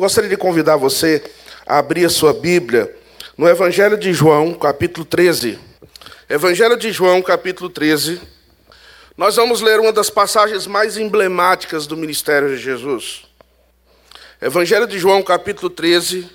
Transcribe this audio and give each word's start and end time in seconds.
gostaria 0.00 0.30
de 0.30 0.36
convidar 0.38 0.76
você 0.76 1.22
a 1.66 1.78
abrir 1.78 2.06
a 2.06 2.08
sua 2.08 2.32
Bíblia 2.32 2.96
no 3.36 3.46
Evangelho 3.46 3.98
de 3.98 4.14
João, 4.14 4.54
capítulo 4.54 5.04
13. 5.04 5.58
Evangelho 6.26 6.78
de 6.78 6.90
João, 6.90 7.20
capítulo 7.20 7.68
13. 7.68 8.18
Nós 9.14 9.36
vamos 9.36 9.60
ler 9.60 9.78
uma 9.78 9.92
das 9.92 10.08
passagens 10.08 10.66
mais 10.66 10.96
emblemáticas 10.96 11.86
do 11.86 11.98
ministério 11.98 12.48
de 12.48 12.56
Jesus. 12.56 13.26
Evangelho 14.40 14.86
de 14.86 14.98
João, 14.98 15.22
capítulo 15.22 15.68
13. 15.68 16.26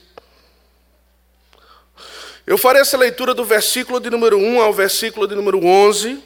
Eu 2.45 2.59
farei 2.59 2.83
essa 2.83 2.97
leitura 2.97 3.33
do 3.33 3.43
versículo 3.43 3.99
de 3.99 4.11
número 4.11 4.37
1 4.37 4.61
ao 4.61 4.73
versículo 4.73 5.27
de 5.27 5.33
número 5.33 5.65
11. 5.65 6.23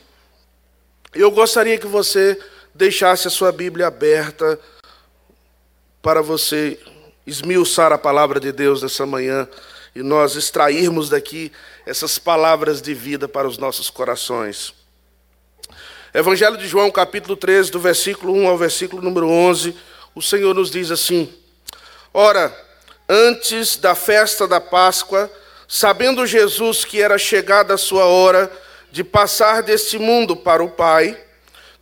Eu 1.15 1.31
gostaria 1.31 1.77
que 1.77 1.87
você 1.87 2.37
deixasse 2.75 3.29
a 3.29 3.31
sua 3.31 3.53
Bíblia 3.53 3.87
aberta 3.87 4.59
para 6.01 6.21
você 6.21 6.77
esmiuçar 7.29 7.91
a 7.91 7.97
palavra 7.97 8.39
de 8.39 8.51
Deus 8.51 8.81
nessa 8.81 9.05
manhã 9.05 9.47
e 9.95 10.01
nós 10.01 10.35
extrairmos 10.35 11.09
daqui 11.09 11.51
essas 11.85 12.17
palavras 12.17 12.81
de 12.81 12.93
vida 12.93 13.27
para 13.27 13.47
os 13.47 13.57
nossos 13.57 13.89
corações. 13.89 14.73
Evangelho 16.13 16.57
de 16.57 16.67
João, 16.67 16.89
capítulo 16.89 17.35
13, 17.35 17.71
do 17.71 17.79
versículo 17.79 18.33
1 18.33 18.47
ao 18.47 18.57
versículo 18.57 19.01
número 19.01 19.29
11, 19.29 19.75
o 20.15 20.21
Senhor 20.21 20.55
nos 20.55 20.71
diz 20.71 20.89
assim: 20.89 21.31
Ora, 22.13 22.55
antes 23.07 23.77
da 23.77 23.93
festa 23.93 24.47
da 24.47 24.59
Páscoa, 24.59 25.31
sabendo 25.67 26.25
Jesus 26.25 26.83
que 26.83 27.01
era 27.01 27.17
chegada 27.17 27.75
a 27.75 27.77
sua 27.77 28.05
hora 28.05 28.51
de 28.91 29.03
passar 29.03 29.61
deste 29.61 29.99
mundo 29.99 30.35
para 30.35 30.63
o 30.63 30.71
Pai, 30.71 31.15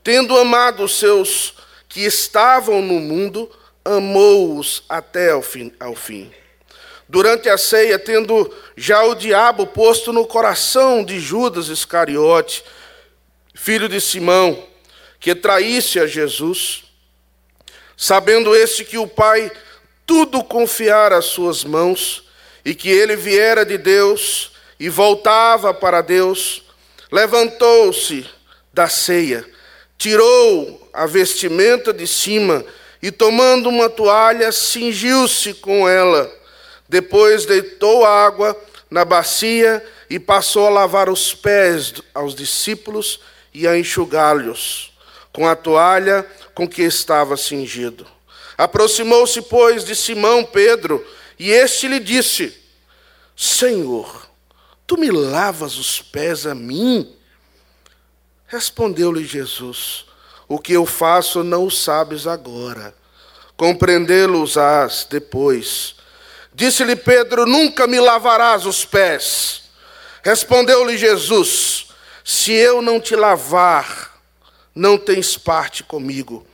tendo 0.04 0.38
amado 0.38 0.84
os 0.84 1.00
seus 1.00 1.56
que 1.88 2.02
estavam 2.02 2.82
no 2.82 3.00
mundo, 3.00 3.50
amou-os 3.96 4.84
até 4.90 5.32
ao 5.32 5.42
fim, 5.42 5.72
ao 5.80 5.96
fim. 5.96 6.32
Durante 7.08 7.48
a 7.48 7.58
ceia, 7.58 7.98
tendo 7.98 8.54
já 8.76 9.04
o 9.04 9.16
diabo 9.16 9.66
posto 9.66 10.12
no 10.12 10.28
coração 10.28 11.04
de 11.04 11.20
Judas 11.20 11.70
Iscariote, 11.70 12.64
filho 13.56 13.88
de 13.88 14.02
Simão, 14.02 14.62
que 15.20 15.34
traísse 15.34 16.00
a 16.00 16.06
Jesus, 16.06 16.84
sabendo 17.96 18.54
este 18.54 18.84
que 18.84 18.98
o 18.98 19.08
Pai 19.08 19.50
tudo 20.06 20.44
confiara 20.44 21.18
às 21.18 21.26
suas 21.26 21.64
mãos, 21.64 22.24
e 22.66 22.76
que 22.76 22.90
ele 22.90 23.16
viera 23.16 23.66
de 23.66 23.78
Deus 23.78 24.52
e 24.78 24.90
voltava 24.90 25.74
para 25.74 26.02
Deus, 26.02 26.64
levantou-se 27.10 28.30
da 28.74 28.90
ceia, 28.90 29.46
tirou 29.98 30.90
a 30.92 31.06
vestimenta 31.06 31.94
de 31.94 32.06
cima 32.06 32.66
e, 33.08 33.12
tomando 33.12 33.70
uma 33.70 33.90
toalha, 33.90 34.52
cingiu-se 34.52 35.54
com 35.54 35.88
ela. 35.88 36.30
Depois 36.90 37.46
deitou 37.46 38.06
água 38.06 38.54
na 38.92 39.06
bacia 39.06 39.82
e 40.10 40.20
passou 40.20 40.68
a 40.68 40.70
lavar 40.70 41.10
os 41.10 41.34
pés 41.34 41.94
aos 42.14 42.36
discípulos 42.36 43.22
e 43.54 43.66
a 43.66 43.80
enxugá-los 43.80 44.92
com 45.32 45.48
a 45.48 45.56
toalha 45.56 46.30
com 46.54 46.68
que 46.68 46.82
estava 46.82 47.38
cingido. 47.38 48.06
Aproximou-se, 48.58 49.42
pois, 49.44 49.86
de 49.86 49.96
Simão 49.96 50.44
Pedro, 50.44 51.02
e 51.40 51.50
este 51.50 51.88
lhe 51.88 52.02
disse: 52.02 52.54
Senhor, 53.38 54.28
tu 54.86 54.98
me 54.98 55.10
lavas 55.10 55.78
os 55.78 56.02
pés 56.02 56.46
a 56.46 56.54
mim? 56.54 57.16
Respondeu-lhe 58.48 59.24
Jesus: 59.24 60.08
o 60.48 60.58
que 60.58 60.74
eu 60.74 60.86
faço 60.86 61.44
não 61.44 61.66
o 61.66 61.72
sabes 61.72 62.26
agora, 62.26 62.96
compreendê-los-ás 63.58 65.08
depois. 65.10 65.96
Disse-lhe 66.54 66.96
Pedro: 66.96 67.46
Nunca 67.46 67.88
me 67.88 68.00
lavarás 68.00 68.66
os 68.66 68.86
pés. 68.86 69.64
Respondeu-lhe 70.24 70.98
Jesus: 70.98 71.88
Se 72.24 72.54
eu 72.54 72.82
não 72.82 73.00
te 73.00 73.16
lavar, 73.16 74.22
não 74.74 74.98
tens 74.98 75.38
parte 75.38 75.84
comigo. 75.84 76.46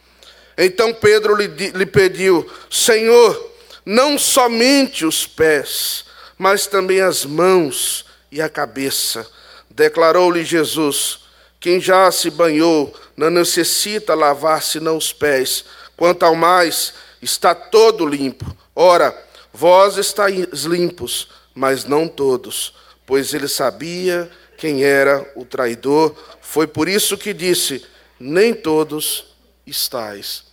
Então 0.58 0.94
Pedro 0.94 1.36
lhe, 1.36 1.48
lhe 1.48 1.86
pediu: 1.86 2.50
Senhor, 2.70 3.52
não 3.86 4.18
somente 4.18 5.06
os 5.06 5.28
pés, 5.28 6.06
mas 6.38 6.66
também 6.66 7.02
as 7.02 7.26
mãos 7.26 8.06
e 8.32 8.42
a 8.42 8.50
cabeça. 8.50 9.28
Declarou-lhe 9.70 10.46
Jesus: 10.46 11.20
quem 11.64 11.80
já 11.80 12.12
se 12.12 12.30
banhou 12.30 12.94
não 13.16 13.30
necessita 13.30 14.14
lavar 14.14 14.62
senão 14.62 14.98
os 14.98 15.14
pés, 15.14 15.64
quanto 15.96 16.24
ao 16.24 16.36
mais 16.36 16.94
está 17.22 17.54
todo 17.54 18.06
limpo. 18.06 18.46
Ora, 18.76 19.16
vós 19.52 19.98
estáis 19.98 20.64
limpos, 20.64 21.30
mas 21.54 21.86
não 21.86 22.08
todos, 22.08 22.74
pois 23.06 23.34
ele 23.34 23.48
sabia 23.48 24.30
quem 24.58 24.84
era 24.84 25.32
o 25.36 25.46
traidor. 25.46 26.16
Foi 26.42 26.68
por 26.68 26.88
isso 26.88 27.18
que 27.18 27.34
disse: 27.34 27.86
Nem 28.20 28.54
todos 28.54 29.26
estáis 29.66 30.44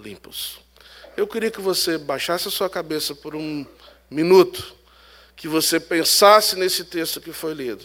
limpos. 0.00 0.60
Eu 1.16 1.26
queria 1.26 1.50
que 1.50 1.60
você 1.60 1.98
baixasse 1.98 2.48
a 2.48 2.50
sua 2.50 2.70
cabeça 2.70 3.14
por 3.14 3.34
um 3.34 3.66
minuto, 4.10 4.74
que 5.34 5.48
você 5.48 5.80
pensasse 5.80 6.56
nesse 6.56 6.84
texto 6.84 7.20
que 7.20 7.32
foi 7.32 7.54
lido 7.54 7.84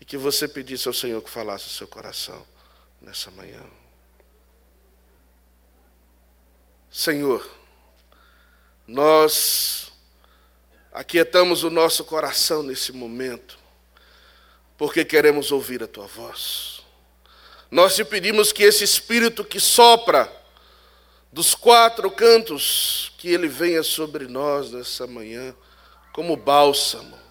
e 0.00 0.04
que 0.04 0.16
você 0.16 0.46
pedisse 0.46 0.88
ao 0.88 0.94
Senhor 0.94 1.20
que 1.22 1.30
falasse 1.30 1.66
o 1.66 1.70
seu 1.70 1.88
coração 1.88 2.44
nessa 3.00 3.30
manhã. 3.32 3.60
Senhor, 6.92 7.48
nós 8.86 9.90
aquietamos 10.92 11.64
o 11.64 11.70
nosso 11.70 12.04
coração 12.04 12.62
nesse 12.62 12.92
momento, 12.92 13.58
porque 14.76 15.04
queremos 15.04 15.50
ouvir 15.50 15.82
a 15.82 15.88
tua 15.88 16.06
voz. 16.06 16.82
Nós 17.70 17.96
te 17.96 18.04
pedimos 18.04 18.52
que 18.52 18.62
esse 18.62 18.84
espírito 18.84 19.44
que 19.44 19.58
sopra 19.58 20.30
dos 21.32 21.54
quatro 21.54 22.10
cantos, 22.10 23.12
que 23.16 23.28
ele 23.28 23.48
venha 23.48 23.82
sobre 23.82 24.28
nós 24.28 24.70
nessa 24.70 25.06
manhã 25.06 25.54
como 26.12 26.36
bálsamo 26.36 27.22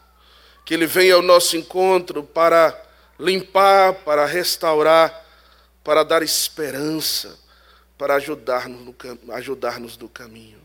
que 0.72 0.76
Ele 0.76 0.86
venha 0.86 1.16
ao 1.16 1.22
nosso 1.22 1.58
encontro 1.58 2.24
para 2.24 2.82
limpar, 3.20 3.94
para 4.06 4.26
restaurar, 4.26 5.26
para 5.84 6.02
dar 6.02 6.24
esperança, 6.24 7.38
para 8.02 8.16
ajudar-nos 8.16 8.82
no, 8.84 8.96
ajudar 9.36 9.80
no 9.80 10.10
caminho. 10.10 10.60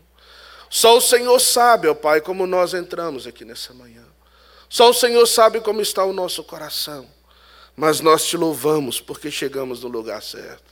Só 0.71 0.97
o 0.97 1.01
Senhor 1.01 1.39
sabe, 1.39 1.87
ó 1.87 1.93
Pai, 1.93 2.19
como 2.19 2.47
nós 2.47 2.73
entramos 2.73 3.27
aqui 3.27 3.45
nessa 3.45 3.75
manhã. 3.75 4.03
Só 4.67 4.89
o 4.89 4.93
Senhor 4.93 5.23
sabe 5.27 5.61
como 5.61 5.79
está 5.79 6.03
o 6.03 6.11
nosso 6.11 6.43
coração. 6.43 7.07
Mas 7.75 7.99
nós 7.99 8.25
te 8.25 8.35
louvamos 8.35 8.99
porque 8.99 9.29
chegamos 9.29 9.83
no 9.83 9.87
lugar 9.87 10.23
certo. 10.23 10.63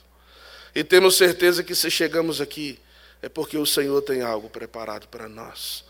E 0.74 0.82
temos 0.82 1.14
certeza 1.14 1.62
que 1.62 1.72
se 1.72 1.88
chegamos 1.88 2.40
aqui 2.40 2.80
é 3.22 3.28
porque 3.28 3.56
o 3.56 3.64
Senhor 3.64 4.02
tem 4.02 4.22
algo 4.22 4.50
preparado 4.50 5.06
para 5.06 5.28
nós. 5.28 5.84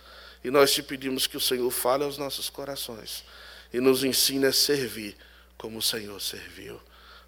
E 0.44 0.50
nós 0.50 0.75
te 0.75 0.82
pedimos 0.82 1.26
que 1.26 1.38
o 1.38 1.41
Senhor 1.41 1.70
fale 1.70 2.04
aos 2.04 2.19
nossos 2.19 2.50
corações 2.50 3.25
e 3.72 3.81
nos 3.81 4.04
ensine 4.04 4.44
a 4.44 4.53
servir 4.53 5.16
como 5.56 5.78
o 5.78 5.82
Senhor 5.82 6.20
serviu. 6.20 6.78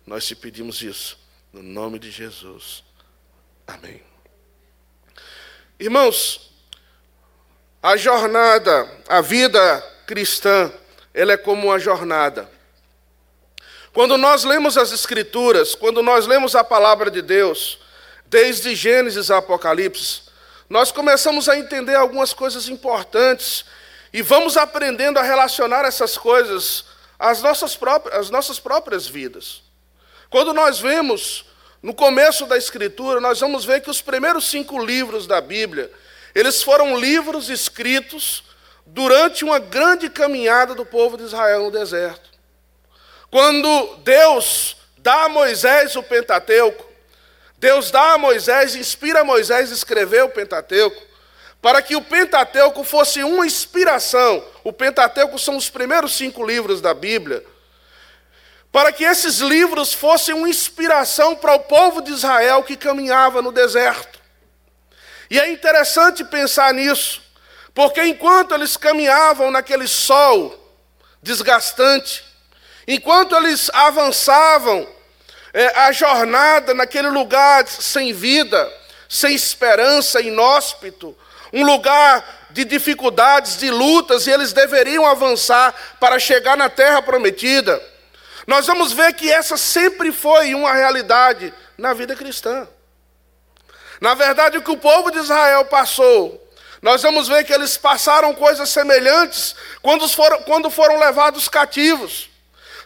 Nós 0.07 0.27
te 0.27 0.37
pedimos 0.37 0.83
isso, 0.83 1.19
no 1.51 1.63
nome 1.63 1.99
de 1.99 2.11
Jesus. 2.11 2.87
Amém. 3.69 4.03
Irmãos, 5.79 6.51
a 7.83 7.97
jornada, 7.97 8.91
a 9.07 9.21
vida 9.21 9.81
cristã, 10.07 10.73
ela 11.13 11.35
é 11.35 11.37
como 11.37 11.67
uma 11.67 11.79
jornada. 11.79 12.51
Quando 13.93 14.17
nós 14.17 14.45
lemos 14.45 14.79
as 14.79 14.91
Escrituras, 14.91 15.75
quando 15.75 16.03
nós 16.03 16.27
lemos 16.27 16.55
a 16.55 16.65
palavra 16.65 17.11
de 17.11 17.21
Deus, 17.21 17.79
desde 18.27 18.75
Gênesis 18.75 19.31
a 19.31 19.39
Apocalipse, 19.39 20.23
nós 20.69 20.91
começamos 20.91 21.49
a 21.49 21.59
entender 21.59 21.95
algumas 21.95 22.33
coisas 22.33 22.69
importantes 22.69 23.65
e 24.13 24.23
vamos 24.23 24.57
aprendendo 24.57 25.19
a 25.19 25.23
relacionar 25.23 25.85
essas 25.85 26.17
coisas 26.17 26.85
às 27.19 27.43
nossas 27.43 27.77
próprias, 27.77 28.19
às 28.19 28.31
nossas 28.31 28.59
próprias 28.59 29.07
vidas. 29.07 29.63
Quando 30.31 30.53
nós 30.53 30.79
vemos 30.79 31.45
no 31.83 31.95
começo 31.95 32.47
da 32.47 32.57
Escritura, 32.57 33.21
nós 33.21 33.41
vamos 33.41 33.65
ver 33.65 33.81
que 33.81 33.91
os 33.91 34.01
primeiros 34.01 34.51
cinco 34.51 34.79
livros 34.85 35.27
da 35.27 35.41
Bíblia, 35.41 35.91
eles 36.35 36.63
foram 36.63 36.99
livros 36.99 37.49
escritos 37.49 38.45
durante 38.85 39.45
uma 39.45 39.59
grande 39.59 40.09
caminhada 40.09 40.75
do 40.75 40.85
povo 40.85 41.17
de 41.17 41.25
Israel 41.25 41.65
no 41.65 41.71
deserto. 41.71 42.29
Quando 43.31 43.97
Deus 43.99 44.77
dá 44.99 45.25
a 45.25 45.29
Moisés 45.29 45.95
o 45.95 46.03
Pentateuco, 46.03 46.87
Deus 47.59 47.91
dá 47.91 48.13
a 48.13 48.19
Moisés, 48.19 48.75
inspira 48.75 49.25
Moisés 49.25 49.71
a 49.71 49.75
escrever 49.75 50.25
o 50.25 50.29
Pentateuco, 50.31 51.01
para 51.61 51.83
que 51.83 51.97
o 51.97 52.03
Pentateuco 52.03 52.85
fosse 52.85 53.23
uma 53.23 53.45
inspiração. 53.45 54.45
O 54.63 54.73
Pentateuco 54.73 55.39
são 55.39 55.57
os 55.57 55.69
primeiros 55.69 56.17
cinco 56.17 56.47
livros 56.47 56.81
da 56.81 56.95
Bíblia. 56.95 57.45
Para 58.71 58.93
que 58.93 59.05
esses 59.05 59.39
livros 59.39 59.93
fossem 59.93 60.35
uma 60.35 60.49
inspiração 60.49 61.35
para 61.35 61.55
o 61.55 61.61
povo 61.61 62.03
de 62.03 62.13
Israel 62.13 62.63
que 62.63 62.77
caminhava 62.77 63.41
no 63.41 63.51
deserto. 63.51 64.19
E 65.31 65.39
é 65.39 65.51
interessante 65.51 66.25
pensar 66.25 66.73
nisso, 66.73 67.23
Porque 67.75 68.03
enquanto 68.03 68.55
eles 68.55 68.77
caminhavam 68.77 69.51
naquele 69.51 69.87
sol 69.87 70.53
desgastante, 71.23 72.25
enquanto 72.89 73.37
eles 73.37 73.71
avançavam 73.73 74.87
é, 75.53 75.67
a 75.81 75.93
jornada 75.93 76.75
naquele 76.75 77.09
lugar 77.09 77.69
sem 77.69 78.13
vida, 78.13 78.73
sem 79.09 79.35
esperança, 79.35 80.21
inóspito, 80.21 81.17
um 81.53 81.65
lugar 81.65 82.49
de 82.51 82.65
dificuldades, 82.65 83.57
de 83.57 83.71
lutas, 83.71 84.27
e 84.27 84.31
eles 84.31 84.53
deveriam 84.53 85.07
avançar 85.07 85.75
para 86.01 86.19
chegar 86.19 86.57
na 86.57 86.69
terra 86.69 87.01
prometida. 87.01 87.81
Nós 88.49 88.67
vamos 88.67 88.95
ver 88.95 89.13
que 89.13 89.31
essa 89.31 89.59
sempre 89.59 90.11
foi 90.11 90.55
uma 90.55 90.73
realidade 90.73 91.53
na 91.77 91.93
vida 91.93 92.17
cristã. 92.17 92.67
Na 94.01 94.15
verdade, 94.15 94.57
o 94.57 94.63
que 94.63 94.71
o 94.71 94.79
povo 94.79 95.11
de 95.11 95.19
Israel 95.19 95.67
passou, 95.67 96.43
nós 96.81 97.03
vamos 97.03 97.29
ver 97.29 97.45
que 97.45 97.53
eles 97.53 97.77
passaram 97.77 98.35
coisas 98.35 98.71
semelhantes 98.71 99.55
quando 99.83 100.09
foram, 100.09 100.43
quando 100.45 100.71
foram 100.71 100.99
levados 100.99 101.47
cativos. 101.47 102.31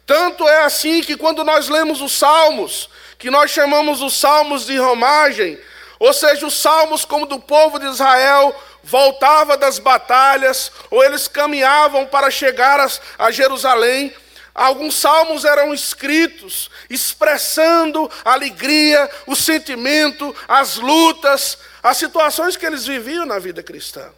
Tanto 0.05 0.49
é 0.49 0.65
assim 0.65 1.01
que 1.01 1.17
quando 1.17 1.45
nós 1.45 1.69
lemos 1.69 2.01
os 2.01 2.11
salmos, 2.11 2.91
que 3.17 3.31
nós 3.31 3.53
chamamos 3.53 4.03
os 4.03 4.19
salmos 4.19 4.67
de 4.67 4.77
romagem, 4.77 5.61
ou 6.01 6.13
seja, 6.13 6.45
os 6.45 6.61
salmos 6.61 7.05
como 7.05 7.25
do 7.25 7.39
povo 7.39 7.79
de 7.79 7.87
Israel 7.87 8.53
voltava 8.83 9.57
das 9.57 9.79
batalhas, 9.79 10.73
ou 10.91 11.05
eles 11.05 11.29
caminhavam 11.29 12.05
para 12.05 12.33
chegar 12.33 12.85
a, 13.17 13.31
Jerusalém, 13.31 14.13
Alguns 14.55 14.97
salmos 14.97 15.45
eram 15.45 15.73
escritos 15.73 16.71
expressando 16.91 18.11
a 18.25 18.33
alegria, 18.33 19.11
o 19.27 19.35
sentimento, 19.35 20.35
as 20.47 20.77
lutas, 20.77 21.59
as 21.83 21.97
situações 21.97 22.57
que 22.57 22.67
eles 22.67 22.87
viviam 22.87 23.25
na 23.25 23.39
vida 23.39 23.63
cristã. 23.63 24.13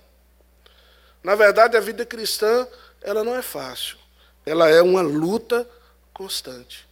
Na 1.23 1.35
verdade, 1.35 1.77
a 1.77 1.81
vida 1.81 2.05
cristã, 2.05 2.67
ela 3.01 3.23
não 3.23 3.35
é 3.37 3.43
fácil. 3.43 3.97
Ela 4.45 4.69
é 4.69 4.83
uma 4.83 5.03
luta 5.03 5.69
constante. 6.13 6.87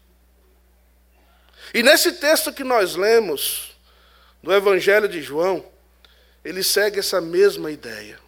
E 1.74 1.82
nesse 1.82 2.12
texto 2.12 2.52
que 2.52 2.64
nós 2.64 2.94
lemos, 2.94 3.72
do 4.42 4.52
Evangelho 4.52 5.08
de 5.08 5.22
João, 5.22 5.64
ele 6.44 6.62
segue 6.62 6.98
essa 6.98 7.20
mesma 7.20 7.70
ideia. 7.70 8.18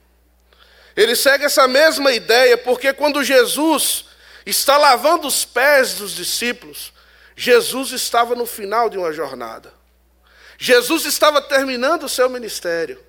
Ele 0.96 1.16
segue 1.16 1.44
essa 1.44 1.66
mesma 1.66 2.12
ideia 2.12 2.56
porque 2.56 2.92
quando 2.92 3.24
Jesus 3.24 4.04
está 4.44 4.76
lavando 4.76 5.26
os 5.26 5.44
pés 5.44 5.94
dos 5.94 6.14
discípulos, 6.14 6.92
Jesus 7.36 7.90
estava 7.92 8.34
no 8.34 8.46
final 8.46 8.88
de 8.88 8.98
uma 8.98 9.12
jornada. 9.12 9.72
Jesus 10.58 11.04
estava 11.04 11.40
terminando 11.40 12.04
o 12.04 12.08
seu 12.08 12.28
ministério. 12.28 13.02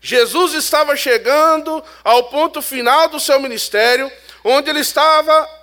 Jesus 0.00 0.54
estava 0.54 0.96
chegando 0.96 1.84
ao 2.04 2.24
ponto 2.24 2.62
final 2.62 3.08
do 3.08 3.18
seu 3.18 3.40
ministério, 3.40 4.10
onde 4.44 4.70
ele 4.70 4.80
estava 4.80 5.58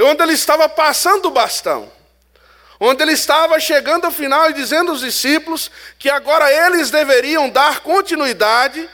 onde 0.00 0.22
ele 0.22 0.32
estava 0.32 0.68
passando 0.68 1.26
o 1.26 1.30
bastão. 1.30 1.92
Onde 2.80 3.02
ele 3.02 3.12
estava 3.12 3.58
chegando 3.58 4.04
ao 4.04 4.12
final 4.12 4.48
e 4.48 4.54
dizendo 4.54 4.92
aos 4.92 5.00
discípulos 5.00 5.70
que 5.98 6.08
agora 6.08 6.50
eles 6.66 6.90
deveriam 6.90 7.50
dar 7.50 7.80
continuidade 7.80 8.88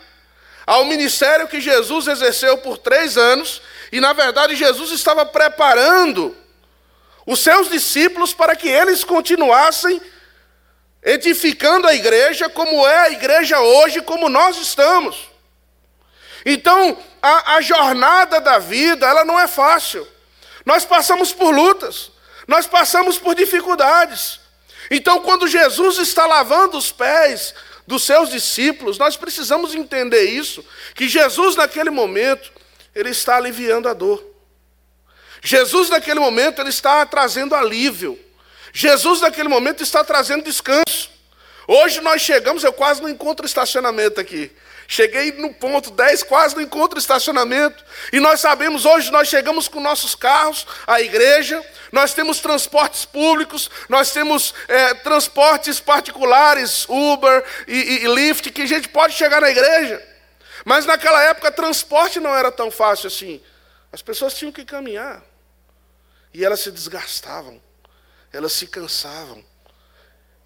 ao 0.66 0.86
ministério 0.86 1.46
que 1.46 1.60
Jesus 1.60 2.08
exerceu 2.08 2.56
por 2.58 2.78
três 2.78 3.18
anos 3.18 3.60
e 3.94 4.00
na 4.00 4.12
verdade, 4.12 4.56
Jesus 4.56 4.90
estava 4.90 5.24
preparando 5.24 6.36
os 7.24 7.38
seus 7.38 7.70
discípulos 7.70 8.34
para 8.34 8.56
que 8.56 8.68
eles 8.68 9.04
continuassem 9.04 10.02
edificando 11.00 11.86
a 11.86 11.94
igreja 11.94 12.48
como 12.48 12.84
é 12.88 13.02
a 13.02 13.10
igreja 13.10 13.60
hoje, 13.60 14.02
como 14.02 14.28
nós 14.28 14.56
estamos. 14.56 15.30
Então, 16.44 16.98
a, 17.22 17.54
a 17.54 17.60
jornada 17.60 18.40
da 18.40 18.58
vida, 18.58 19.06
ela 19.06 19.24
não 19.24 19.38
é 19.38 19.46
fácil. 19.46 20.04
Nós 20.66 20.84
passamos 20.84 21.32
por 21.32 21.54
lutas, 21.54 22.10
nós 22.48 22.66
passamos 22.66 23.16
por 23.16 23.36
dificuldades. 23.36 24.40
Então, 24.90 25.20
quando 25.20 25.46
Jesus 25.46 25.98
está 25.98 26.26
lavando 26.26 26.76
os 26.76 26.90
pés 26.90 27.54
dos 27.86 28.02
seus 28.02 28.28
discípulos, 28.28 28.98
nós 28.98 29.16
precisamos 29.16 29.72
entender 29.72 30.24
isso, 30.24 30.64
que 30.96 31.08
Jesus, 31.08 31.54
naquele 31.54 31.90
momento, 31.90 32.53
ele 32.94 33.10
está 33.10 33.36
aliviando 33.36 33.88
a 33.88 33.92
dor. 33.92 34.24
Jesus, 35.42 35.90
naquele 35.90 36.20
momento, 36.20 36.60
ele 36.60 36.70
está 36.70 37.04
trazendo 37.04 37.54
alívio. 37.54 38.18
Jesus, 38.72 39.20
naquele 39.20 39.48
momento, 39.48 39.82
está 39.82 40.02
trazendo 40.02 40.44
descanso. 40.44 41.10
Hoje 41.66 42.00
nós 42.00 42.20
chegamos, 42.20 42.62
eu 42.62 42.72
quase 42.72 43.00
não 43.00 43.08
encontro 43.08 43.46
estacionamento 43.46 44.20
aqui. 44.20 44.50
Cheguei 44.86 45.32
no 45.32 45.52
ponto 45.54 45.90
10, 45.90 46.22
quase 46.24 46.54
não 46.54 46.62
encontro 46.62 46.98
estacionamento. 46.98 47.82
E 48.12 48.20
nós 48.20 48.40
sabemos, 48.40 48.84
hoje 48.84 49.10
nós 49.10 49.28
chegamos 49.28 49.66
com 49.66 49.80
nossos 49.80 50.14
carros 50.14 50.66
à 50.86 51.00
igreja, 51.00 51.62
nós 51.90 52.12
temos 52.12 52.38
transportes 52.38 53.04
públicos, 53.04 53.70
nós 53.88 54.12
temos 54.12 54.54
é, 54.68 54.94
transportes 54.94 55.80
particulares, 55.80 56.86
Uber 56.88 57.44
e, 57.66 57.74
e, 57.74 58.04
e 58.04 58.08
Lyft, 58.08 58.50
que 58.50 58.62
a 58.62 58.66
gente 58.66 58.88
pode 58.88 59.14
chegar 59.14 59.40
na 59.40 59.50
igreja. 59.50 60.13
Mas 60.64 60.86
naquela 60.86 61.22
época, 61.22 61.52
transporte 61.52 62.18
não 62.18 62.34
era 62.34 62.50
tão 62.50 62.70
fácil 62.70 63.08
assim. 63.08 63.40
As 63.92 64.02
pessoas 64.02 64.34
tinham 64.34 64.52
que 64.52 64.64
caminhar. 64.64 65.22
E 66.32 66.44
elas 66.44 66.60
se 66.60 66.70
desgastavam, 66.70 67.60
elas 68.32 68.52
se 68.52 68.66
cansavam. 68.66 69.44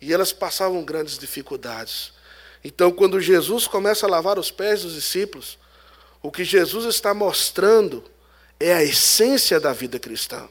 E 0.00 0.12
elas 0.12 0.32
passavam 0.32 0.84
grandes 0.84 1.18
dificuldades. 1.18 2.12
Então, 2.62 2.90
quando 2.90 3.20
Jesus 3.20 3.66
começa 3.66 4.06
a 4.06 4.10
lavar 4.10 4.38
os 4.38 4.50
pés 4.50 4.82
dos 4.82 4.94
discípulos, 4.94 5.58
o 6.20 6.30
que 6.30 6.44
Jesus 6.44 6.84
está 6.84 7.14
mostrando 7.14 8.04
é 8.60 8.74
a 8.74 8.82
essência 8.82 9.60
da 9.60 9.72
vida 9.72 9.98
cristã. 9.98 10.48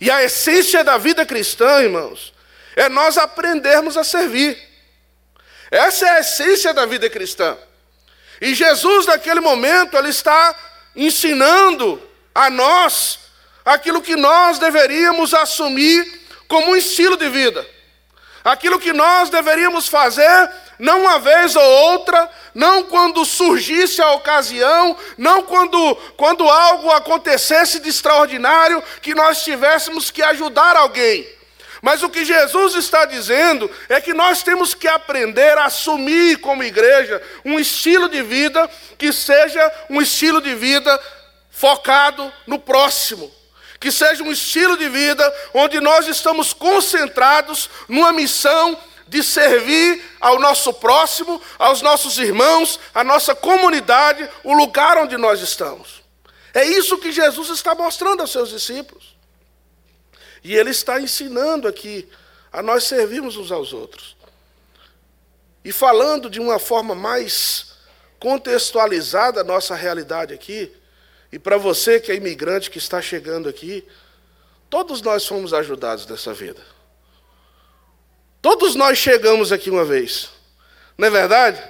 E 0.00 0.10
a 0.10 0.22
essência 0.22 0.84
da 0.84 0.98
vida 0.98 1.24
cristã, 1.26 1.82
irmãos, 1.82 2.32
é 2.76 2.88
nós 2.88 3.16
aprendermos 3.16 3.96
a 3.96 4.04
servir. 4.04 4.56
Essa 5.70 6.06
é 6.06 6.10
a 6.10 6.20
essência 6.20 6.72
da 6.72 6.86
vida 6.86 7.10
cristã. 7.10 7.56
E 8.40 8.54
Jesus, 8.54 9.06
naquele 9.06 9.40
momento, 9.40 9.96
ele 9.96 10.10
está 10.10 10.54
ensinando 10.94 12.00
a 12.34 12.50
nós 12.50 13.18
aquilo 13.64 14.02
que 14.02 14.16
nós 14.16 14.58
deveríamos 14.58 15.34
assumir 15.34 16.22
como 16.46 16.70
um 16.70 16.76
estilo 16.76 17.16
de 17.16 17.28
vida. 17.28 17.66
Aquilo 18.44 18.78
que 18.78 18.92
nós 18.92 19.28
deveríamos 19.28 19.88
fazer, 19.88 20.50
não 20.78 21.00
uma 21.00 21.18
vez 21.18 21.56
ou 21.56 21.64
outra, 21.64 22.30
não 22.54 22.84
quando 22.84 23.24
surgisse 23.24 24.00
a 24.00 24.12
ocasião, 24.12 24.96
não 25.18 25.42
quando, 25.42 25.96
quando 26.16 26.48
algo 26.48 26.90
acontecesse 26.90 27.80
de 27.80 27.88
extraordinário, 27.88 28.82
que 29.02 29.14
nós 29.14 29.42
tivéssemos 29.42 30.10
que 30.10 30.22
ajudar 30.22 30.76
alguém. 30.76 31.35
Mas 31.86 32.02
o 32.02 32.10
que 32.10 32.24
Jesus 32.24 32.74
está 32.74 33.04
dizendo 33.04 33.70
é 33.88 34.00
que 34.00 34.12
nós 34.12 34.42
temos 34.42 34.74
que 34.74 34.88
aprender 34.88 35.56
a 35.56 35.66
assumir 35.66 36.38
como 36.38 36.64
igreja 36.64 37.22
um 37.44 37.60
estilo 37.60 38.08
de 38.08 38.24
vida 38.24 38.68
que 38.98 39.12
seja 39.12 39.72
um 39.88 40.02
estilo 40.02 40.40
de 40.40 40.52
vida 40.52 41.00
focado 41.48 42.32
no 42.44 42.58
próximo. 42.58 43.32
Que 43.78 43.92
seja 43.92 44.24
um 44.24 44.32
estilo 44.32 44.76
de 44.76 44.88
vida 44.88 45.32
onde 45.54 45.80
nós 45.80 46.08
estamos 46.08 46.52
concentrados 46.52 47.70
numa 47.88 48.12
missão 48.12 48.76
de 49.06 49.22
servir 49.22 50.02
ao 50.20 50.40
nosso 50.40 50.74
próximo, 50.74 51.40
aos 51.56 51.82
nossos 51.82 52.18
irmãos, 52.18 52.80
à 52.92 53.04
nossa 53.04 53.32
comunidade, 53.32 54.28
o 54.42 54.54
lugar 54.54 54.98
onde 54.98 55.16
nós 55.16 55.40
estamos. 55.40 56.02
É 56.52 56.64
isso 56.64 56.98
que 56.98 57.12
Jesus 57.12 57.48
está 57.50 57.76
mostrando 57.76 58.22
aos 58.22 58.32
seus 58.32 58.50
discípulos. 58.50 59.05
E 60.46 60.54
ele 60.54 60.70
está 60.70 61.00
ensinando 61.00 61.66
aqui 61.66 62.08
a 62.52 62.62
nós 62.62 62.84
servirmos 62.84 63.36
uns 63.36 63.50
aos 63.50 63.72
outros. 63.72 64.16
E 65.64 65.72
falando 65.72 66.30
de 66.30 66.38
uma 66.38 66.60
forma 66.60 66.94
mais 66.94 67.72
contextualizada 68.20 69.40
a 69.40 69.44
nossa 69.44 69.74
realidade 69.74 70.32
aqui, 70.32 70.72
e 71.32 71.38
para 71.40 71.56
você 71.56 71.98
que 71.98 72.12
é 72.12 72.14
imigrante 72.14 72.70
que 72.70 72.78
está 72.78 73.02
chegando 73.02 73.48
aqui, 73.48 73.84
todos 74.70 75.02
nós 75.02 75.26
fomos 75.26 75.52
ajudados 75.52 76.06
nessa 76.06 76.32
vida. 76.32 76.62
Todos 78.40 78.76
nós 78.76 78.98
chegamos 78.98 79.50
aqui 79.50 79.68
uma 79.68 79.84
vez, 79.84 80.30
não 80.96 81.08
é 81.08 81.10
verdade? 81.10 81.60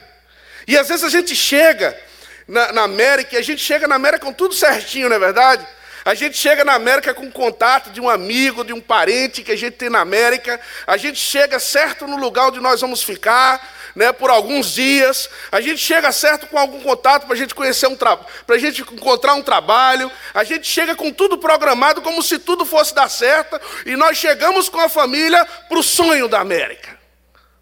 E 0.68 0.76
às 0.76 0.86
vezes 0.86 1.02
a 1.02 1.08
gente 1.08 1.34
chega 1.34 1.98
na, 2.46 2.74
na 2.74 2.82
América, 2.82 3.36
e 3.36 3.38
a 3.38 3.42
gente 3.42 3.62
chega 3.62 3.88
na 3.88 3.94
América 3.94 4.26
com 4.26 4.34
tudo 4.34 4.54
certinho, 4.54 5.08
não 5.08 5.16
é 5.16 5.18
verdade? 5.18 5.66
A 6.06 6.14
gente 6.14 6.38
chega 6.38 6.64
na 6.64 6.74
América 6.74 7.12
com 7.12 7.28
contato 7.32 7.90
de 7.90 8.00
um 8.00 8.08
amigo, 8.08 8.62
de 8.62 8.72
um 8.72 8.80
parente 8.80 9.42
que 9.42 9.50
a 9.50 9.56
gente 9.56 9.72
tem 9.72 9.90
na 9.90 9.98
América. 9.98 10.60
A 10.86 10.96
gente 10.96 11.18
chega 11.18 11.58
certo 11.58 12.06
no 12.06 12.16
lugar 12.16 12.46
onde 12.46 12.60
nós 12.60 12.80
vamos 12.80 13.02
ficar, 13.02 13.90
né, 13.92 14.12
por 14.12 14.30
alguns 14.30 14.72
dias. 14.72 15.28
A 15.50 15.60
gente 15.60 15.78
chega 15.78 16.12
certo 16.12 16.46
com 16.46 16.56
algum 16.56 16.80
contato 16.80 17.24
para 17.24 17.34
a 17.34 17.36
gente 17.36 17.56
conhecer 17.56 17.88
um 17.88 17.96
para 17.96 18.20
a 18.50 18.56
gente 18.56 18.82
encontrar 18.82 19.34
um 19.34 19.42
trabalho. 19.42 20.08
A 20.32 20.44
gente 20.44 20.68
chega 20.68 20.94
com 20.94 21.12
tudo 21.12 21.38
programado 21.38 22.00
como 22.00 22.22
se 22.22 22.38
tudo 22.38 22.64
fosse 22.64 22.94
dar 22.94 23.10
certo. 23.10 23.60
E 23.84 23.96
nós 23.96 24.16
chegamos 24.16 24.68
com 24.68 24.78
a 24.78 24.88
família 24.88 25.44
para 25.68 25.78
o 25.80 25.82
sonho 25.82 26.28
da 26.28 26.38
América. 26.38 26.96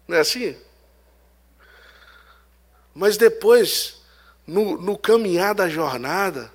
Não 0.07 0.17
é 0.17 0.19
assim? 0.19 0.55
Mas 2.93 3.17
depois, 3.17 4.03
no, 4.45 4.79
no 4.79 4.95
caminhar 4.95 5.55
da 5.55 5.67
jornada, 5.67 6.53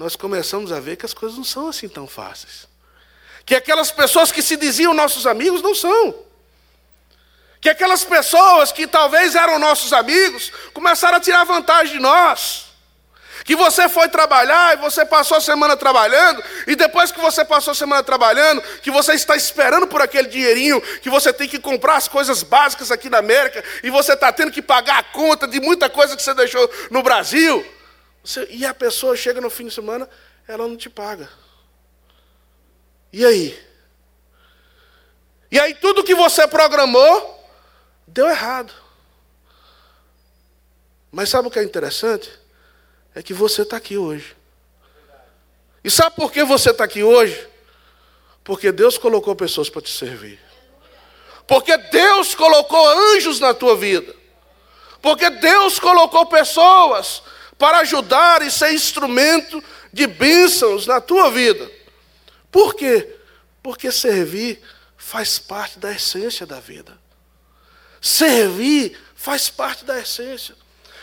nós 0.00 0.16
começamos 0.16 0.72
a 0.72 0.80
ver 0.80 0.96
que 0.96 1.04
as 1.04 1.12
coisas 1.12 1.36
não 1.36 1.44
são 1.44 1.68
assim 1.68 1.86
tão 1.86 2.06
fáceis. 2.06 2.66
Que 3.44 3.54
aquelas 3.54 3.90
pessoas 3.90 4.32
que 4.32 4.40
se 4.40 4.56
diziam 4.56 4.94
nossos 4.94 5.26
amigos 5.26 5.60
não 5.60 5.74
são. 5.74 6.14
Que 7.60 7.68
aquelas 7.68 8.02
pessoas 8.02 8.72
que 8.72 8.86
talvez 8.86 9.34
eram 9.34 9.58
nossos 9.58 9.92
amigos 9.92 10.50
começaram 10.72 11.18
a 11.18 11.20
tirar 11.20 11.44
vantagem 11.44 11.98
de 11.98 11.98
nós. 12.00 12.68
Que 13.44 13.54
você 13.54 13.90
foi 13.90 14.08
trabalhar 14.08 14.72
e 14.72 14.80
você 14.80 15.04
passou 15.04 15.36
a 15.36 15.40
semana 15.40 15.76
trabalhando, 15.76 16.42
e 16.66 16.74
depois 16.74 17.12
que 17.12 17.20
você 17.20 17.44
passou 17.44 17.72
a 17.72 17.74
semana 17.74 18.02
trabalhando, 18.02 18.62
que 18.80 18.90
você 18.90 19.12
está 19.12 19.36
esperando 19.36 19.86
por 19.86 20.00
aquele 20.00 20.28
dinheirinho, 20.28 20.80
que 21.02 21.10
você 21.10 21.30
tem 21.30 21.46
que 21.46 21.58
comprar 21.58 21.96
as 21.96 22.08
coisas 22.08 22.42
básicas 22.42 22.90
aqui 22.90 23.10
na 23.10 23.18
América, 23.18 23.62
e 23.82 23.90
você 23.90 24.14
está 24.14 24.32
tendo 24.32 24.50
que 24.50 24.62
pagar 24.62 24.98
a 24.98 25.02
conta 25.02 25.46
de 25.46 25.60
muita 25.60 25.90
coisa 25.90 26.16
que 26.16 26.22
você 26.22 26.32
deixou 26.32 26.70
no 26.90 27.02
Brasil. 27.02 27.79
E 28.50 28.66
a 28.66 28.74
pessoa 28.74 29.16
chega 29.16 29.40
no 29.40 29.50
fim 29.50 29.66
de 29.66 29.74
semana, 29.74 30.08
ela 30.46 30.66
não 30.66 30.76
te 30.76 30.90
paga. 30.90 31.28
E 33.12 33.24
aí? 33.24 33.70
E 35.50 35.58
aí 35.58 35.74
tudo 35.74 36.04
que 36.04 36.14
você 36.14 36.46
programou 36.46 37.48
deu 38.06 38.28
errado. 38.28 38.72
Mas 41.10 41.28
sabe 41.28 41.48
o 41.48 41.50
que 41.50 41.58
é 41.58 41.64
interessante? 41.64 42.30
É 43.14 43.22
que 43.22 43.34
você 43.34 43.62
está 43.62 43.76
aqui 43.76 43.96
hoje. 43.96 44.36
E 45.82 45.90
sabe 45.90 46.14
por 46.14 46.30
que 46.30 46.44
você 46.44 46.70
está 46.70 46.84
aqui 46.84 47.02
hoje? 47.02 47.48
Porque 48.44 48.70
Deus 48.70 48.96
colocou 48.96 49.34
pessoas 49.34 49.68
para 49.68 49.82
te 49.82 49.90
servir. 49.90 50.38
Porque 51.46 51.76
Deus 51.76 52.34
colocou 52.34 52.86
anjos 53.14 53.40
na 53.40 53.52
tua 53.52 53.76
vida. 53.76 54.14
Porque 55.02 55.28
Deus 55.30 55.80
colocou 55.80 56.26
pessoas 56.26 57.22
para 57.60 57.80
ajudar 57.80 58.40
e 58.40 58.50
ser 58.50 58.72
instrumento 58.72 59.62
de 59.92 60.06
bênçãos 60.06 60.86
na 60.86 60.98
tua 60.98 61.30
vida. 61.30 61.70
Por 62.50 62.74
quê? 62.74 63.16
Porque 63.62 63.92
servir 63.92 64.58
faz 64.96 65.38
parte 65.38 65.78
da 65.78 65.92
essência 65.92 66.46
da 66.46 66.58
vida. 66.58 66.98
Servir 68.00 68.98
faz 69.14 69.50
parte 69.50 69.84
da 69.84 70.00
essência. 70.00 70.54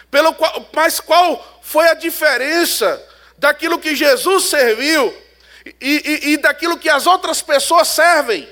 Pelo 0.09 0.33
qual, 0.33 0.67
mas 0.73 0.99
qual 0.99 1.61
foi 1.61 1.89
a 1.89 1.93
diferença 1.93 3.05
daquilo 3.37 3.77
que 3.77 3.95
Jesus 3.95 4.45
serviu 4.45 5.15
e, 5.63 5.73
e, 5.79 6.29
e 6.31 6.37
daquilo 6.37 6.79
que 6.79 6.89
as 6.89 7.05
outras 7.05 7.39
pessoas 7.39 7.87
servem? 7.87 8.49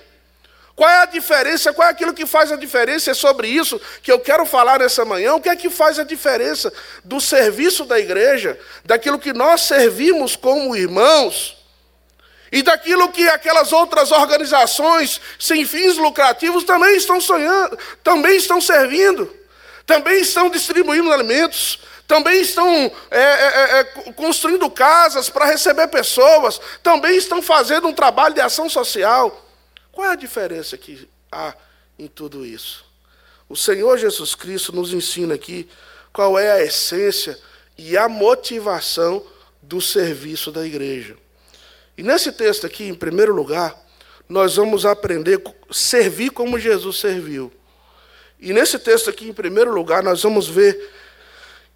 Qual 0.76 0.90
é 0.90 1.04
a 1.04 1.06
diferença? 1.06 1.72
Qual 1.72 1.88
é 1.88 1.92
aquilo 1.92 2.14
que 2.14 2.26
faz 2.26 2.52
a 2.52 2.58
diferença? 2.58 3.12
É 3.12 3.14
sobre 3.14 3.48
isso 3.48 3.80
que 4.04 4.12
eu 4.12 4.20
quero 4.20 4.46
falar 4.46 4.80
nessa 4.80 5.06
manhã. 5.06 5.34
O 5.34 5.42
que 5.42 5.48
é 5.48 5.56
que 5.56 5.70
faz 5.70 5.98
a 5.98 6.04
diferença 6.04 6.72
do 7.04 7.22
serviço 7.22 7.86
da 7.86 7.98
igreja, 7.98 8.60
daquilo 8.84 9.18
que 9.18 9.32
nós 9.32 9.62
servimos 9.62 10.36
como 10.36 10.76
irmãos, 10.76 11.56
e 12.52 12.62
daquilo 12.62 13.10
que 13.10 13.28
aquelas 13.28 13.72
outras 13.72 14.12
organizações 14.12 15.20
sem 15.40 15.66
fins 15.66 15.98
lucrativos 15.98 16.64
também 16.64 16.96
estão 16.96 17.20
sonhando, 17.20 17.78
também 18.04 18.38
estão 18.38 18.60
servindo, 18.62 19.34
também 19.86 20.22
estão 20.22 20.50
distribuindo 20.50 21.12
alimentos, 21.12 21.80
também 22.08 22.42
estão 22.42 22.70
é, 23.10 23.20
é, 23.20 23.22
é, 23.22 23.80
é 23.80 23.84
construindo 24.14 24.70
casas 24.70 25.30
para 25.30 25.46
receber 25.46 25.88
pessoas, 25.88 26.60
também 26.84 27.18
estão 27.18 27.42
fazendo 27.42 27.88
um 27.88 27.94
trabalho 27.94 28.36
de 28.36 28.42
ação 28.42 28.70
social. 28.70 29.45
Qual 29.96 30.06
é 30.06 30.12
a 30.12 30.16
diferença 30.16 30.78
que 30.78 31.08
há 31.32 31.56
em 31.98 32.06
tudo 32.06 32.46
isso? 32.46 32.86
O 33.48 33.56
Senhor 33.56 33.98
Jesus 33.98 34.36
Cristo 34.36 34.76
nos 34.76 34.92
ensina 34.92 35.36
aqui 35.36 35.70
qual 36.12 36.38
é 36.38 36.52
a 36.52 36.62
essência 36.62 37.40
e 37.78 37.98
a 37.98 38.10
motivação 38.10 39.26
do 39.62 39.80
serviço 39.80 40.52
da 40.52 40.66
igreja. 40.66 41.16
E 41.98 42.04
nesse 42.04 42.34
texto 42.34 42.66
aqui, 42.66 42.84
em 42.84 42.94
primeiro 42.94 43.34
lugar, 43.34 43.74
nós 44.28 44.58
vamos 44.58 44.86
aprender 44.86 45.42
a 45.70 45.74
servir 45.74 46.32
como 46.32 46.60
Jesus 46.60 46.98
serviu. 46.98 47.50
E 48.38 48.52
nesse 48.52 48.78
texto 48.78 49.10
aqui, 49.10 49.30
em 49.30 49.34
primeiro 49.34 49.74
lugar, 49.74 50.04
nós 50.04 50.24
vamos 50.24 50.46
ver 50.50 50.92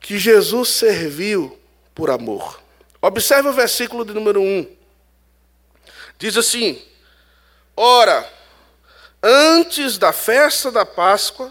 que 0.01 0.19
Jesus 0.19 0.67
serviu 0.67 1.57
por 1.95 2.09
amor. 2.09 2.61
Observe 3.01 3.47
o 3.47 3.53
versículo 3.53 4.03
de 4.03 4.13
número 4.13 4.41
1. 4.41 4.67
Diz 6.17 6.35
assim: 6.35 6.81
Ora, 7.81 8.29
antes 9.23 9.97
da 9.97 10.11
festa 10.11 10.69
da 10.69 10.85
Páscoa, 10.85 11.49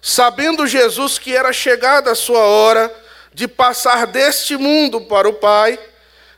sabendo 0.00 0.68
Jesus 0.68 1.18
que 1.18 1.34
era 1.34 1.52
chegada 1.52 2.12
a 2.12 2.14
sua 2.14 2.38
hora 2.38 2.94
de 3.34 3.48
passar 3.48 4.06
deste 4.06 4.56
mundo 4.56 5.00
para 5.00 5.28
o 5.28 5.32
Pai, 5.32 5.80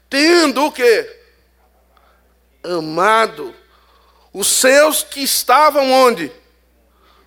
tendo 0.08 0.64
o 0.64 0.72
quê? 0.72 1.20
Amado 2.62 3.54
os 4.32 4.46
seus 4.46 5.02
que 5.02 5.20
estavam 5.20 5.92
onde? 5.92 6.32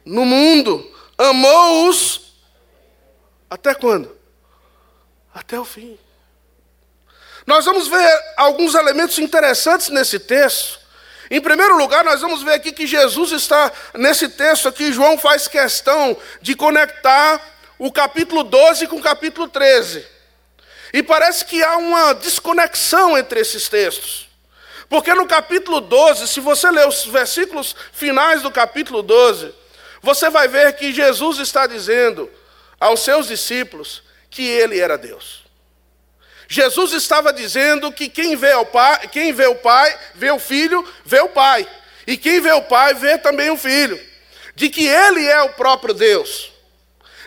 No 0.04 0.26
mundo. 0.26 0.84
Amou-os 1.16 2.34
até 3.52 3.76
quando? 3.76 4.18
Até 5.32 5.60
o 5.60 5.64
fim. 5.64 6.00
Nós 7.46 7.66
vamos 7.66 7.88
ver 7.88 8.34
alguns 8.36 8.74
elementos 8.74 9.20
interessantes 9.20 9.90
nesse 9.90 10.18
texto 10.18 10.77
em 11.30 11.42
primeiro 11.42 11.78
lugar, 11.78 12.04
nós 12.04 12.22
vamos 12.22 12.42
ver 12.44 12.54
aqui 12.54 12.72
que 12.72 12.88
Jesus 12.88 13.32
está, 13.32 13.72
nesse 13.96 14.30
texto 14.30 14.68
aqui, 14.68 14.94
João 14.94 15.18
faz 15.18 15.48
questão 15.48 16.16
de 16.42 16.56
conectar 16.56 17.42
o 17.78 17.92
capítulo 17.92 18.44
12 18.44 18.88
com 18.88 18.98
o 18.98 19.02
capítulo 19.02 19.48
13. 19.48 20.06
E 20.94 21.04
parece 21.04 21.44
que 21.46 21.62
há 21.62 21.78
uma 21.78 22.14
desconexão 22.14 23.18
entre 23.18 23.42
esses 23.42 23.68
textos. 23.68 24.28
Porque 24.90 25.14
no 25.14 25.28
capítulo 25.28 25.82
12, 25.82 26.28
se 26.30 26.40
você 26.40 26.72
ler 26.72 26.88
os 26.88 27.06
versículos 27.06 27.76
finais 27.92 28.42
do 28.42 28.50
capítulo 28.50 29.02
12, 29.02 29.54
você 30.02 30.30
vai 30.30 30.48
ver 30.48 30.74
que 30.78 30.94
Jesus 30.94 31.40
está 31.40 31.68
dizendo 31.68 32.30
aos 32.80 33.02
seus 33.02 33.28
discípulos 33.28 34.02
que 34.30 34.48
ele 34.48 34.80
era 34.80 34.98
Deus. 34.98 35.47
Jesus 36.48 36.94
estava 36.94 37.34
dizendo 37.34 37.92
que 37.92 38.08
quem 38.08 38.36
vê 38.36 38.54
o 38.54 38.66
pai, 38.66 39.08
quem 39.10 39.34
vê 39.34 39.48
o 39.48 39.56
pai, 39.56 39.98
vê 40.16 40.32
o 40.32 40.40
filho, 40.40 40.88
vê 41.04 41.20
o 41.20 41.30
pai. 41.30 41.68
E 42.06 42.16
quem 42.16 42.40
vê 42.40 42.52
o 42.54 42.62
pai, 42.62 42.94
vê 42.94 43.18
também 43.18 43.50
o 43.50 43.58
filho. 43.58 44.00
De 44.56 44.70
que 44.70 44.88
ele 44.88 45.26
é 45.26 45.42
o 45.42 45.50
próprio 45.50 45.94
Deus. 45.94 46.52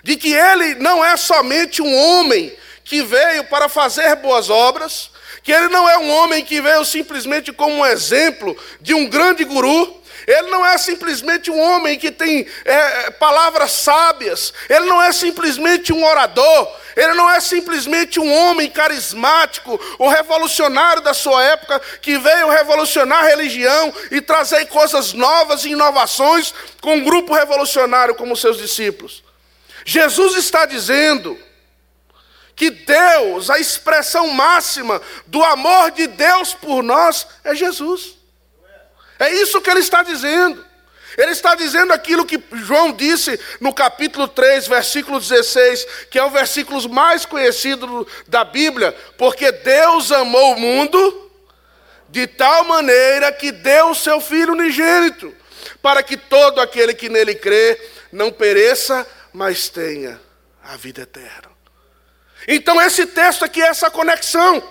De 0.03 0.17
que 0.17 0.33
ele 0.33 0.77
não 0.77 1.05
é 1.05 1.17
somente 1.17 1.83
um 1.83 1.95
homem 1.95 2.57
que 2.83 3.03
veio 3.03 3.45
para 3.45 3.69
fazer 3.69 4.17
boas 4.17 4.49
obras, 4.49 5.11
que 5.43 5.53
ele 5.53 5.69
não 5.69 5.89
é 5.89 5.99
um 5.99 6.11
homem 6.11 6.45
que 6.45 6.61
veio 6.61 6.85
simplesmente 6.85 7.53
como 7.53 7.75
um 7.77 7.87
exemplo 7.87 8.57
de 8.81 8.95
um 8.95 9.07
grande 9.07 9.45
guru, 9.45 10.01
ele 10.27 10.51
não 10.51 10.65
é 10.65 10.77
simplesmente 10.79 11.51
um 11.51 11.61
homem 11.61 11.99
que 11.99 12.11
tem 12.11 12.47
é, 12.65 13.11
palavras 13.13 13.73
sábias, 13.73 14.53
ele 14.69 14.87
não 14.87 15.03
é 15.03 15.13
simplesmente 15.13 15.93
um 15.93 16.05
orador, 16.05 16.80
ele 17.01 17.15
não 17.15 17.31
é 17.31 17.41
simplesmente 17.41 18.21
um 18.21 18.31
homem 18.31 18.69
carismático, 18.69 19.81
o 19.99 20.09
revolucionário 20.09 21.03
da 21.03 21.15
sua 21.15 21.43
época, 21.43 21.81
que 22.03 22.19
veio 22.19 22.51
revolucionar 22.51 23.25
a 23.25 23.29
religião 23.29 23.93
e 24.11 24.21
trazer 24.21 24.67
coisas 24.67 25.15
novas 25.15 25.65
e 25.65 25.71
inovações 25.71 26.53
com 26.81 26.97
um 26.97 27.05
grupo 27.05 27.33
revolucionário 27.33 28.15
como 28.15 28.37
seus 28.37 28.59
discípulos. 28.59 29.25
Jesus 29.85 30.37
está 30.37 30.67
dizendo 30.67 31.39
que 32.55 32.69
Deus, 32.69 33.49
a 33.49 33.59
expressão 33.59 34.29
máxima 34.29 35.01
do 35.27 35.43
amor 35.43 35.93
de 35.93 36.07
Deus 36.07 36.53
por 36.53 36.83
nós, 36.83 37.27
é 37.43 37.55
Jesus. 37.55 38.15
É 39.19 39.33
isso 39.33 39.63
que 39.63 39.71
ele 39.71 39.81
está 39.81 40.03
dizendo. 40.03 40.70
Ele 41.17 41.33
está 41.33 41.55
dizendo 41.55 41.93
aquilo 41.93 42.25
que 42.25 42.43
João 42.53 42.93
disse 42.93 43.39
no 43.61 43.73
capítulo 43.73 44.29
3, 44.29 44.69
versículo 44.69 45.19
16, 45.19 45.87
que 46.11 46.19
é 46.19 46.25
o 46.25 46.31
versículo 46.31 46.89
mais 46.89 47.27
conhecido 47.27 48.07
da 48.29 48.45
Bíblia, 48.45 48.93
porque 49.19 49.51
Deus 49.51 50.13
amou 50.13 50.55
o 50.55 50.61
mundo 50.61 51.31
de 52.09 52.27
tal 52.27 52.65
maneira 52.65 53.33
que 53.33 53.53
deu 53.53 53.91
o 53.91 53.95
seu 53.95 54.21
Filho 54.21 54.53
unigênito, 54.53 55.35
para 55.83 56.03
que 56.03 56.17
todo 56.17 56.61
aquele 56.61 56.95
que 56.95 57.09
nele 57.09 57.35
crê 57.35 57.81
não 58.13 58.33
pereça, 58.33 59.07
mas 59.33 59.69
tenha 59.69 60.21
a 60.63 60.77
vida 60.77 61.03
eterna. 61.03 61.51
Então, 62.47 62.81
esse 62.81 63.07
texto 63.07 63.45
aqui 63.45 63.63
é 63.63 63.69
essa 63.69 63.91
conexão. 63.91 64.63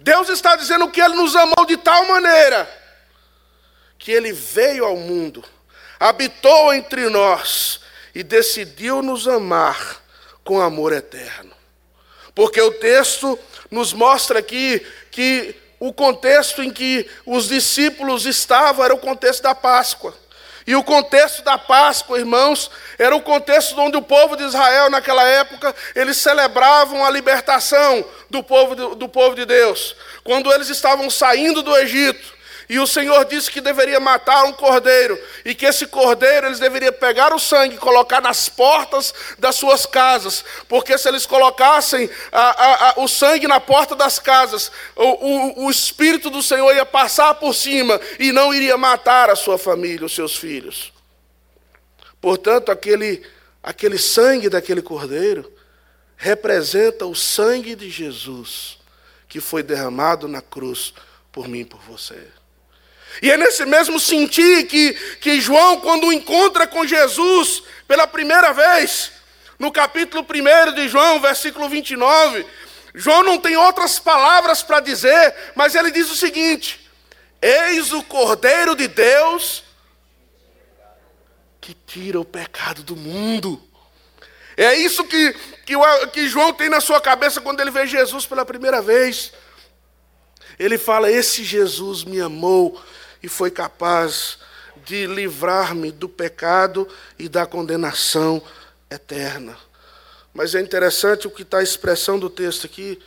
Deus 0.00 0.28
está 0.28 0.56
dizendo 0.56 0.88
que 0.90 1.00
Ele 1.00 1.14
nos 1.14 1.34
amou 1.34 1.64
de 1.66 1.76
tal 1.76 2.06
maneira 2.06 2.78
que 3.98 4.12
ele 4.12 4.32
veio 4.32 4.84
ao 4.84 4.96
mundo, 4.96 5.44
habitou 5.98 6.72
entre 6.72 7.08
nós 7.08 7.80
e 8.14 8.22
decidiu 8.22 9.02
nos 9.02 9.26
amar 9.26 10.02
com 10.44 10.60
amor 10.60 10.92
eterno. 10.92 11.52
Porque 12.34 12.60
o 12.60 12.72
texto 12.72 13.38
nos 13.70 13.92
mostra 13.92 14.38
aqui 14.38 14.84
que 15.10 15.54
o 15.80 15.92
contexto 15.92 16.62
em 16.62 16.70
que 16.70 17.08
os 17.26 17.48
discípulos 17.48 18.26
estavam 18.26 18.84
era 18.84 18.94
o 18.94 18.98
contexto 18.98 19.42
da 19.42 19.54
Páscoa. 19.54 20.14
E 20.66 20.76
o 20.76 20.84
contexto 20.84 21.42
da 21.42 21.56
Páscoa, 21.56 22.18
irmãos, 22.18 22.70
era 22.98 23.16
o 23.16 23.22
contexto 23.22 23.78
onde 23.80 23.96
o 23.96 24.02
povo 24.02 24.36
de 24.36 24.44
Israel, 24.44 24.90
naquela 24.90 25.22
época, 25.22 25.74
eles 25.94 26.18
celebravam 26.18 27.04
a 27.04 27.10
libertação 27.10 28.04
do 28.28 28.42
povo 28.42 28.76
de, 28.76 28.96
do 28.96 29.08
povo 29.08 29.34
de 29.34 29.46
Deus. 29.46 29.96
Quando 30.22 30.52
eles 30.52 30.68
estavam 30.68 31.08
saindo 31.08 31.62
do 31.62 31.74
Egito, 31.74 32.37
e 32.68 32.78
o 32.78 32.86
Senhor 32.86 33.24
disse 33.24 33.50
que 33.50 33.62
deveria 33.62 33.98
matar 33.98 34.44
um 34.44 34.52
cordeiro, 34.52 35.18
e 35.42 35.54
que 35.54 35.64
esse 35.64 35.86
cordeiro 35.86 36.46
eles 36.46 36.58
deveriam 36.58 36.92
pegar 36.92 37.34
o 37.34 37.38
sangue 37.38 37.76
e 37.76 37.78
colocar 37.78 38.20
nas 38.20 38.48
portas 38.48 39.14
das 39.38 39.56
suas 39.56 39.86
casas, 39.86 40.44
porque 40.68 40.98
se 40.98 41.08
eles 41.08 41.24
colocassem 41.24 42.10
a, 42.30 42.40
a, 42.40 42.90
a, 42.90 42.94
o 42.98 43.08
sangue 43.08 43.48
na 43.48 43.58
porta 43.58 43.96
das 43.96 44.18
casas, 44.18 44.70
o, 44.94 45.62
o, 45.62 45.64
o 45.66 45.70
Espírito 45.70 46.28
do 46.28 46.42
Senhor 46.42 46.74
ia 46.74 46.84
passar 46.84 47.34
por 47.36 47.54
cima 47.54 47.98
e 48.18 48.32
não 48.32 48.52
iria 48.52 48.76
matar 48.76 49.30
a 49.30 49.36
sua 49.36 49.56
família, 49.56 50.04
os 50.04 50.14
seus 50.14 50.36
filhos. 50.36 50.92
Portanto, 52.20 52.70
aquele, 52.70 53.24
aquele 53.62 53.96
sangue 53.96 54.50
daquele 54.50 54.82
cordeiro 54.82 55.50
representa 56.18 57.06
o 57.06 57.14
sangue 57.14 57.74
de 57.74 57.88
Jesus, 57.88 58.76
que 59.26 59.40
foi 59.40 59.62
derramado 59.62 60.28
na 60.28 60.42
cruz 60.42 60.92
por 61.32 61.48
mim 61.48 61.60
e 61.60 61.64
por 61.64 61.80
você. 61.80 62.37
E 63.20 63.30
é 63.30 63.36
nesse 63.36 63.64
mesmo 63.66 63.98
sentir 63.98 64.66
que, 64.66 64.92
que 65.20 65.40
João, 65.40 65.80
quando 65.80 66.12
encontra 66.12 66.66
com 66.66 66.86
Jesus 66.86 67.62
pela 67.86 68.06
primeira 68.06 68.52
vez, 68.52 69.12
no 69.58 69.72
capítulo 69.72 70.24
1 70.24 70.74
de 70.74 70.88
João, 70.88 71.20
versículo 71.20 71.68
29, 71.68 72.46
João 72.94 73.22
não 73.22 73.38
tem 73.38 73.56
outras 73.56 73.98
palavras 73.98 74.62
para 74.62 74.80
dizer, 74.80 75.34
mas 75.54 75.74
ele 75.74 75.90
diz 75.90 76.10
o 76.10 76.16
seguinte: 76.16 76.88
Eis 77.42 77.92
o 77.92 78.02
Cordeiro 78.02 78.74
de 78.76 78.88
Deus 78.88 79.64
que 81.60 81.74
tira 81.74 82.18
o 82.18 82.24
pecado 82.24 82.82
do 82.82 82.96
mundo. 82.96 83.62
É 84.56 84.74
isso 84.74 85.04
que, 85.04 85.32
que, 85.66 85.74
que 86.12 86.28
João 86.28 86.52
tem 86.52 86.68
na 86.68 86.80
sua 86.80 87.00
cabeça 87.00 87.40
quando 87.40 87.60
ele 87.60 87.70
vê 87.70 87.86
Jesus 87.86 88.26
pela 88.26 88.44
primeira 88.44 88.80
vez. 88.80 89.32
Ele 90.58 90.78
fala: 90.78 91.10
Esse 91.10 91.44
Jesus 91.44 92.04
me 92.04 92.20
amou 92.20 92.82
e 93.22 93.28
foi 93.28 93.50
capaz 93.50 94.38
de 94.84 95.06
livrar-me 95.06 95.90
do 95.90 96.08
pecado 96.08 96.88
e 97.18 97.28
da 97.28 97.46
condenação 97.46 98.42
eterna. 98.90 99.56
Mas 100.32 100.54
é 100.54 100.60
interessante 100.60 101.26
o 101.26 101.30
que 101.30 101.42
está 101.42 101.58
a 101.58 101.62
expressão 101.62 102.18
do 102.18 102.30
texto 102.30 102.66
aqui, 102.66 103.00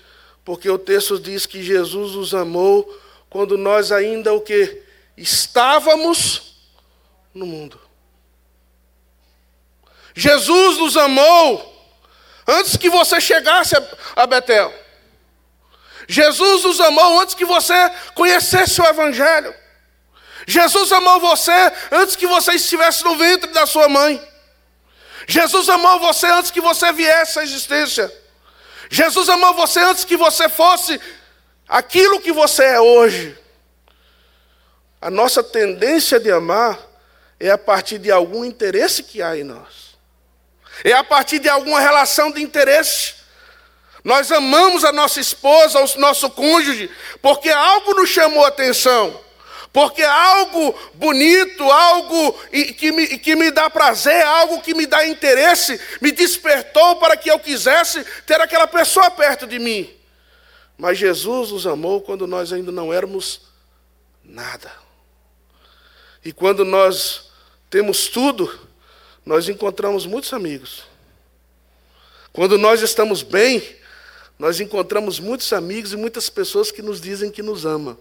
porque 0.44 0.70
o 0.70 0.78
texto 0.78 1.20
diz 1.20 1.46
que 1.46 1.64
Jesus 1.64 2.14
nos 2.14 2.34
amou 2.34 3.00
quando 3.30 3.58
nós 3.58 3.92
ainda 3.92 4.34
o 4.34 4.42
que 4.42 4.82
estávamos 5.16 6.56
no 7.34 7.46
mundo. 7.46 7.80
Jesus 10.14 10.78
nos 10.78 10.98
amou 10.98 11.72
antes 12.46 12.76
que 12.76 12.90
você 12.90 13.22
chegasse 13.22 13.76
a 14.16 14.28
Betel. 14.28 14.74
Jesus 16.08 16.64
nos 16.64 16.82
amou 16.82 17.22
antes 17.22 17.36
que 17.36 17.46
você 17.46 17.74
conhecesse 18.14 18.82
o 18.82 18.86
Evangelho. 18.86 19.56
Jesus 20.52 20.92
amou 20.92 21.18
você 21.22 21.72
antes 21.92 22.18
que 22.18 22.28
você 22.28 22.52
estivesse 22.52 23.06
no 23.06 23.16
ventre 23.16 23.50
da 23.52 23.66
sua 23.66 23.88
mãe. 23.88 24.22
Jesus 25.26 25.70
amou 25.70 25.98
você 26.00 26.28
antes 26.28 26.52
que 26.52 26.60
você 26.60 26.92
viesse 26.92 27.40
à 27.40 27.44
existência. 27.44 28.12
Jesus 28.90 29.30
amou 29.30 29.54
você 29.54 29.80
antes 29.80 30.04
que 30.04 30.18
você 30.18 30.50
fosse 30.50 31.00
aquilo 31.70 32.20
que 32.20 32.34
você 32.34 32.66
é 32.66 32.82
hoje. 32.82 33.38
A 35.02 35.10
nossa 35.10 35.42
tendência 35.42 36.20
de 36.20 36.30
amar 36.30 36.78
é 37.40 37.50
a 37.50 37.58
partir 37.58 37.98
de 37.98 38.12
algum 38.12 38.44
interesse 38.44 39.04
que 39.04 39.22
há 39.22 39.38
em 39.38 39.46
nós. 39.46 39.96
É 40.84 40.92
a 40.92 41.04
partir 41.04 41.40
de 41.40 41.48
alguma 41.48 41.80
relação 41.80 42.30
de 42.30 42.42
interesse. 42.42 43.14
Nós 44.04 44.30
amamos 44.34 44.84
a 44.84 44.92
nossa 44.92 45.22
esposa, 45.22 45.80
o 45.80 46.00
nosso 46.00 46.30
cônjuge, 46.30 46.92
porque 47.22 47.50
algo 47.50 47.94
nos 47.94 48.10
chamou 48.10 48.44
a 48.44 48.50
atenção. 48.50 49.31
Porque 49.74 50.04
algo 50.04 50.76
bonito, 50.96 51.64
algo 51.72 52.34
que 52.78 52.92
me, 52.92 53.08
que 53.20 53.36
me 53.36 53.52
dá 53.52 53.70
prazer, 53.70 54.22
algo 54.26 54.62
que 54.62 54.74
me 54.74 54.86
dá 54.86 55.08
interesse, 55.08 55.80
me 56.02 56.12
despertou 56.12 56.98
para 56.98 57.16
que 57.16 57.32
eu 57.32 57.40
quisesse 57.40 58.04
ter 58.26 58.42
aquela 58.42 58.68
pessoa 58.68 59.10
perto 59.12 59.48
de 59.48 59.60
mim. 59.60 59.90
Mas 60.78 60.98
Jesus 60.98 61.52
nos 61.52 61.66
amou 61.66 62.02
quando 62.02 62.28
nós 62.28 62.52
ainda 62.52 62.72
não 62.72 62.94
éramos 62.94 63.42
nada. 64.24 64.72
E 66.24 66.34
quando 66.34 66.66
nós 66.66 67.32
temos 67.70 68.08
tudo, 68.08 68.60
nós 69.26 69.48
encontramos 69.48 70.06
muitos 70.06 70.34
amigos. 70.34 70.84
Quando 72.34 72.58
nós 72.58 72.82
estamos 72.82 73.24
bem, 73.24 73.64
nós 74.38 74.60
encontramos 74.60 75.20
muitos 75.20 75.54
amigos 75.54 75.94
e 75.94 75.98
muitas 75.98 76.30
pessoas 76.30 76.72
que 76.72 76.82
nos 76.82 77.00
dizem 77.00 77.32
que 77.32 77.42
nos 77.42 77.66
amam. 77.66 77.98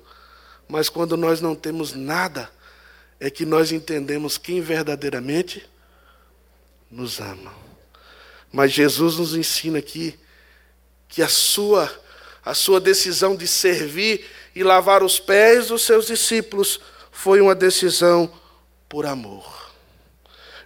Mas 0.71 0.89
quando 0.89 1.17
nós 1.17 1.41
não 1.41 1.55
temos 1.57 1.93
nada, 1.93 2.51
é 3.19 3.29
que 3.29 3.45
nós 3.45 3.73
entendemos 3.73 4.39
quem 4.39 4.61
verdadeiramente 4.61 5.69
nos 6.89 7.21
ama. 7.21 7.53
Mas 8.53 8.73
Jesus 8.73 9.17
nos 9.17 9.35
ensina 9.35 9.79
aqui 9.79 10.19
que 11.09 11.23
a 11.23 11.29
sua 11.29 11.91
a 12.43 12.55
sua 12.55 12.81
decisão 12.81 13.37
de 13.37 13.47
servir 13.47 14.25
e 14.55 14.63
lavar 14.63 15.03
os 15.03 15.21
pés 15.21 15.69
dos 15.69 15.83
seus 15.83 16.07
discípulos 16.07 16.81
foi 17.11 17.41
uma 17.41 17.55
decisão 17.55 18.33
por 18.89 19.05
amor. 19.05 19.71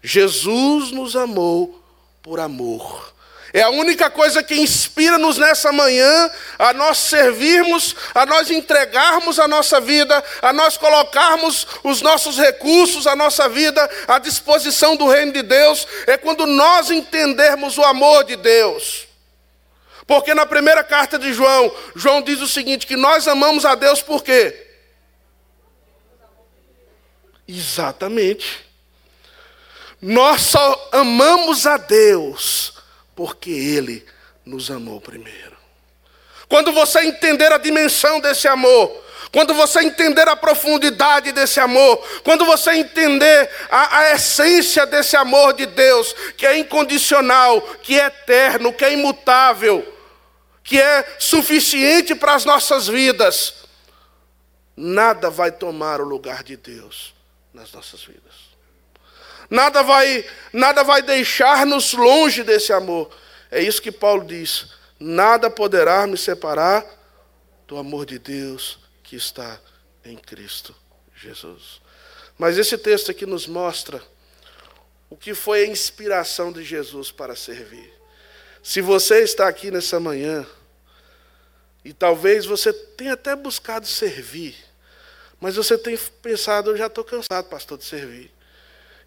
Jesus 0.03 0.93
nos 0.93 1.17
amou 1.17 1.83
por 2.23 2.39
amor. 2.39 3.14
É 3.55 3.63
a 3.63 3.71
única 3.71 4.11
coisa 4.11 4.43
que 4.43 4.57
inspira-nos 4.57 5.39
nessa 5.39 5.71
manhã 5.71 6.29
a 6.59 6.73
nós 6.73 6.99
servirmos, 6.99 7.95
a 8.13 8.27
nós 8.27 8.51
entregarmos 8.51 9.39
a 9.39 9.47
nossa 9.47 9.81
vida, 9.81 10.25
a 10.43 10.53
nós 10.53 10.77
colocarmos 10.77 11.65
os 11.85 12.03
nossos 12.03 12.37
recursos, 12.37 13.07
a 13.07 13.15
nossa 13.15 13.49
vida 13.49 13.89
à 14.09 14.19
disposição 14.19 14.97
do 14.97 15.09
reino 15.09 15.33
de 15.33 15.43
Deus, 15.45 15.87
é 16.09 16.17
quando 16.17 16.47
nós 16.47 16.91
entendermos 16.91 17.79
o 17.79 17.85
amor 17.85 18.25
de 18.25 18.35
Deus. 18.35 19.07
Porque 20.05 20.35
na 20.35 20.45
primeira 20.45 20.83
carta 20.83 21.17
de 21.17 21.33
João, 21.33 21.73
João 21.95 22.23
diz 22.23 22.41
o 22.41 22.49
seguinte: 22.49 22.89
que 22.89 22.97
nós 22.97 23.29
amamos 23.29 23.65
a 23.65 23.77
Deus 23.77 24.03
por 24.03 24.25
quê? 24.25 24.67
Exatamente. 27.47 28.67
Nós 30.03 30.41
só 30.43 30.89
amamos 30.93 31.69
a 31.69 31.77
Deus 31.77 32.74
porque 33.15 33.51
Ele 33.51 34.05
nos 34.45 34.71
amou 34.71 35.01
primeiro. 35.01 35.57
Quando 36.49 36.73
você 36.73 37.01
entender 37.01 37.53
a 37.53 37.59
dimensão 37.59 38.21
desse 38.21 38.47
amor, 38.47 39.05
quando 39.33 39.53
você 39.53 39.81
entender 39.81 40.29
a 40.29 40.37
profundidade 40.37 41.33
desse 41.33 41.59
amor, 41.59 41.97
quando 42.23 42.45
você 42.45 42.73
entender 42.75 43.51
a, 43.69 43.99
a, 43.99 44.15
essência 44.15 44.87
desse 44.87 45.17
amor 45.17 45.55
de 45.55 45.67
Deus, 45.67 46.15
que 46.37 46.47
é 46.47 46.57
incondicional, 46.57 47.61
que 47.83 47.99
é 47.99 48.07
eterno, 48.07 48.73
que 48.73 48.85
é 48.85 48.93
imutável, 48.93 49.93
que 50.63 50.81
é 50.81 51.17
suficiente 51.19 52.15
para 52.15 52.35
as 52.35 52.45
nossas 52.45 52.87
vidas, 52.87 53.55
nada 54.77 55.31
vai 55.31 55.51
tomar 55.51 56.01
o 56.01 56.05
lugar 56.05 56.45
de 56.45 56.57
Deus 56.57 57.13
nas 57.53 57.73
nossas 57.73 58.05
vidas. 58.05 58.44
Nada 59.55 59.85
vai, 59.85 60.29
nada 60.53 60.83
vai 60.83 61.01
deixar-nos 61.01 61.93
longe 61.93 62.43
desse 62.43 62.73
amor. 62.73 63.09
É 63.53 63.63
isso 63.63 63.81
que 63.81 63.93
Paulo 63.93 64.25
diz. 64.25 64.67
Nada 64.99 65.49
poderá 65.49 66.09
me 66.09 66.19
separar 66.19 66.85
do 67.65 67.77
amor 67.77 68.05
de 68.05 68.19
Deus 68.19 68.81
que 69.05 69.15
está 69.15 69.61
em 70.05 70.17
Cristo 70.17 70.75
Jesus. 71.15 71.81
Mas 72.37 72.59
esse 72.59 72.77
texto 72.77 73.13
aqui 73.13 73.25
nos 73.27 73.47
mostra 73.47 74.03
o 75.09 75.17
que 75.17 75.35
foi 75.35 75.63
a 75.63 75.69
inspiração 75.69 76.51
de 76.51 76.65
Jesus 76.65 77.13
para 77.13 77.37
servir. 77.37 77.95
Se 78.61 78.81
você 78.81 79.23
está 79.23 79.47
aqui 79.47 79.71
nessa 79.71 80.01
manhã, 80.01 80.45
e 81.85 81.93
talvez 81.93 82.45
você 82.45 82.73
tenha 82.73 83.13
até 83.13 83.37
buscado 83.37 83.87
servir, 83.87 84.57
mas 85.41 85.55
você 85.55 85.79
tem 85.79 85.97
pensado, 86.21 86.73
eu 86.73 86.77
já 86.77 86.89
estou 86.89 87.05
cansado, 87.05 87.49
pastor, 87.49 87.79
de 87.79 87.85
servir. 87.85 88.34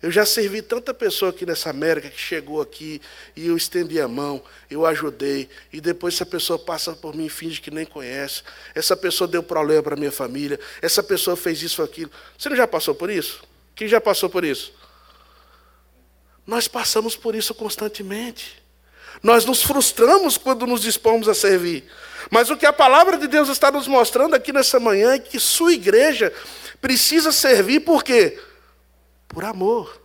Eu 0.02 0.12
já 0.12 0.26
servi 0.26 0.62
tanta 0.62 0.94
pessoa 0.94 1.32
aqui 1.32 1.46
nessa 1.46 1.72
América 1.72 2.10
que 2.10 2.20
chegou 2.20 2.62
aqui 2.62 3.02
e 3.36 3.48
eu 3.48 3.58
estendi 3.58 4.00
a 4.00 4.08
mão, 4.08 4.44
eu 4.70 4.86
ajudei, 4.86 5.50
e 5.74 5.82
depois 5.82 6.14
essa 6.14 6.26
pessoa 6.26 6.60
passa 6.60 6.94
por 6.94 7.16
mim 7.16 7.26
e 7.26 7.30
finge 7.30 7.60
que 7.60 7.72
nem 7.72 7.86
conhece. 7.86 8.44
Essa 8.76 8.96
pessoa 8.96 9.28
deu 9.28 9.42
problema 9.42 9.82
para 9.82 9.96
minha 9.96 10.12
família, 10.12 10.60
essa 10.82 11.02
pessoa 11.02 11.36
fez 11.36 11.64
isso 11.64 11.82
aquilo. 11.82 12.12
Você 12.38 12.48
não 12.48 12.56
já 12.56 12.68
passou 12.68 12.94
por 12.94 13.10
isso? 13.10 13.42
Quem 13.76 13.88
já 13.88 14.00
passou 14.00 14.30
por 14.30 14.44
isso? 14.44 14.72
Nós 16.46 16.68
passamos 16.68 17.16
por 17.16 17.34
isso 17.34 17.54
constantemente. 17.56 18.64
Nós 19.24 19.46
nos 19.46 19.64
frustramos 19.64 20.38
quando 20.38 20.68
nos 20.68 20.82
dispomos 20.82 21.28
a 21.28 21.34
servir. 21.34 21.84
Mas 22.30 22.50
o 22.52 22.58
que 22.58 22.66
a 22.66 22.74
palavra 22.74 23.18
de 23.18 23.28
Deus 23.28 23.50
está 23.50 23.72
nos 23.72 23.88
mostrando 23.88 24.36
aqui 24.36 24.54
nessa 24.54 24.80
manhã 24.80 25.14
é 25.14 25.20
que 25.20 25.40
sua 25.40 25.74
igreja 25.74 26.32
precisa 26.80 27.32
servir 27.32 27.80
por 27.80 28.04
quê? 28.04 28.40
Por 29.38 29.46
amor. 29.46 30.02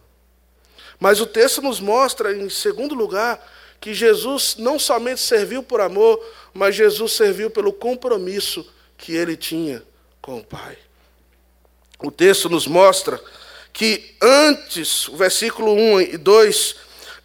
Mas 1.01 1.19
o 1.19 1.25
texto 1.25 1.63
nos 1.63 1.81
mostra, 1.81 2.37
em 2.37 2.51
segundo 2.51 2.95
lugar, 2.95 3.43
que 3.81 3.95
Jesus 3.95 4.57
não 4.59 4.79
somente 4.79 5.23
serviu 5.23 5.63
por 5.63 5.81
amor, 5.81 6.23
mas 6.53 6.75
Jesus 6.75 7.13
serviu 7.13 7.49
pelo 7.49 7.73
compromisso 7.73 8.71
que 8.99 9.17
ele 9.17 9.35
tinha 9.35 9.83
com 10.21 10.37
o 10.37 10.45
Pai. 10.45 10.77
O 11.99 12.11
texto 12.11 12.51
nos 12.51 12.67
mostra 12.67 13.19
que 13.73 14.15
antes, 14.21 15.09
o 15.09 15.17
versículo 15.17 15.73
1 15.73 16.01
e 16.03 16.19
2, 16.19 16.77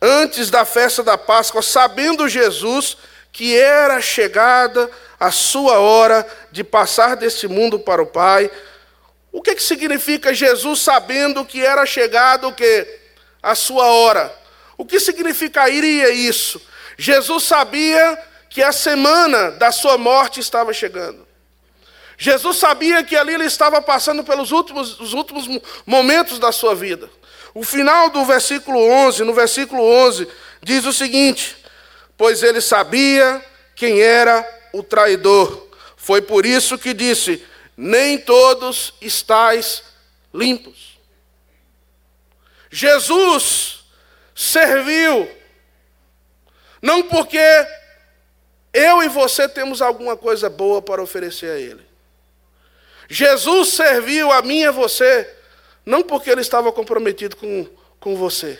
antes 0.02 0.50
da 0.50 0.63
festa 0.63 1.04
da 1.04 1.17
Páscoa, 1.17 1.62
sabendo 1.62 2.30
Jesus 2.30 2.96
que 3.34 3.54
era 3.58 4.00
chegada 4.00 4.89
a 5.20 5.30
sua 5.30 5.80
hora 5.80 6.26
de 6.54 6.63
passar 6.63 7.17
deste 7.17 7.50
mundo 7.50 7.78
para 7.78 8.02
o 8.02 8.08
Pai, 8.08 8.50
o 9.38 9.41
que, 9.41 9.54
que 9.54 9.62
significa 9.62 10.34
Jesus 10.34 10.82
sabendo 10.82 11.45
que 11.45 11.63
era 11.63 11.86
chegado 11.86 12.47
o 12.47 12.54
quê? 12.54 12.88
a 13.41 13.54
sua 13.54 13.86
hora? 13.86 14.36
O 14.76 14.84
que 14.84 15.00
significaria 15.00 16.10
isso? 16.10 16.60
Jesus 16.97 17.43
sabia 17.43 18.17
que 18.50 18.63
a 18.63 18.71
semana 18.71 19.52
da 19.52 19.71
sua 19.71 19.95
morte 19.95 20.39
estava 20.39 20.73
chegando. 20.73 21.28
Jesus 22.17 22.58
sabia 22.58 23.04
que 23.04 23.15
ali 23.15 23.36
ele 23.36 23.45
estava 23.45 23.80
passando 23.80 24.23
pelos 24.23 24.52
últimos, 24.52 25.00
os 25.00 25.13
últimos 25.13 25.47
momentos 25.86 26.39
da 26.39 26.52
sua 26.52 26.73
vida. 26.73 27.08
O 27.54 27.63
final 27.63 28.10
do 28.10 28.26
versículo 28.26 28.80
11, 28.80 29.23
no 29.23 29.36
versículo 29.36 29.84
11, 29.84 30.28
diz 30.63 30.84
o 30.84 30.91
seguinte: 30.91 31.56
Pois 32.17 32.41
ele 32.41 32.60
sabia 32.60 33.39
quem 33.76 34.02
era 34.02 34.43
o 34.73 34.82
traidor. 34.82 35.67
Foi 35.95 36.23
por 36.23 36.43
isso 36.43 36.76
que 36.76 36.91
disse: 36.91 37.45
Nem 37.78 38.18
todos 38.18 38.96
estáis 39.00 39.84
limpos. 40.34 40.98
Jesus 42.72 43.86
serviu, 44.36 45.30
não 46.82 47.04
porque 47.04 47.40
eu 48.74 49.02
e 49.04 49.08
você 49.08 49.48
temos 49.48 49.82
alguma 49.82 50.18
coisa 50.18 50.50
boa 50.50 50.82
para 50.82 51.02
oferecer 51.02 51.52
a 51.52 51.60
Ele. 51.60 51.86
Jesus 53.10 53.70
serviu 53.70 54.32
a 54.32 54.42
mim 54.42 54.62
e 54.62 54.66
a 54.66 54.72
você, 54.72 55.36
não 55.86 56.04
porque 56.04 56.30
Ele 56.30 56.42
estava 56.42 56.72
comprometido 56.72 57.36
com, 57.36 57.68
com 58.00 58.16
você. 58.16 58.60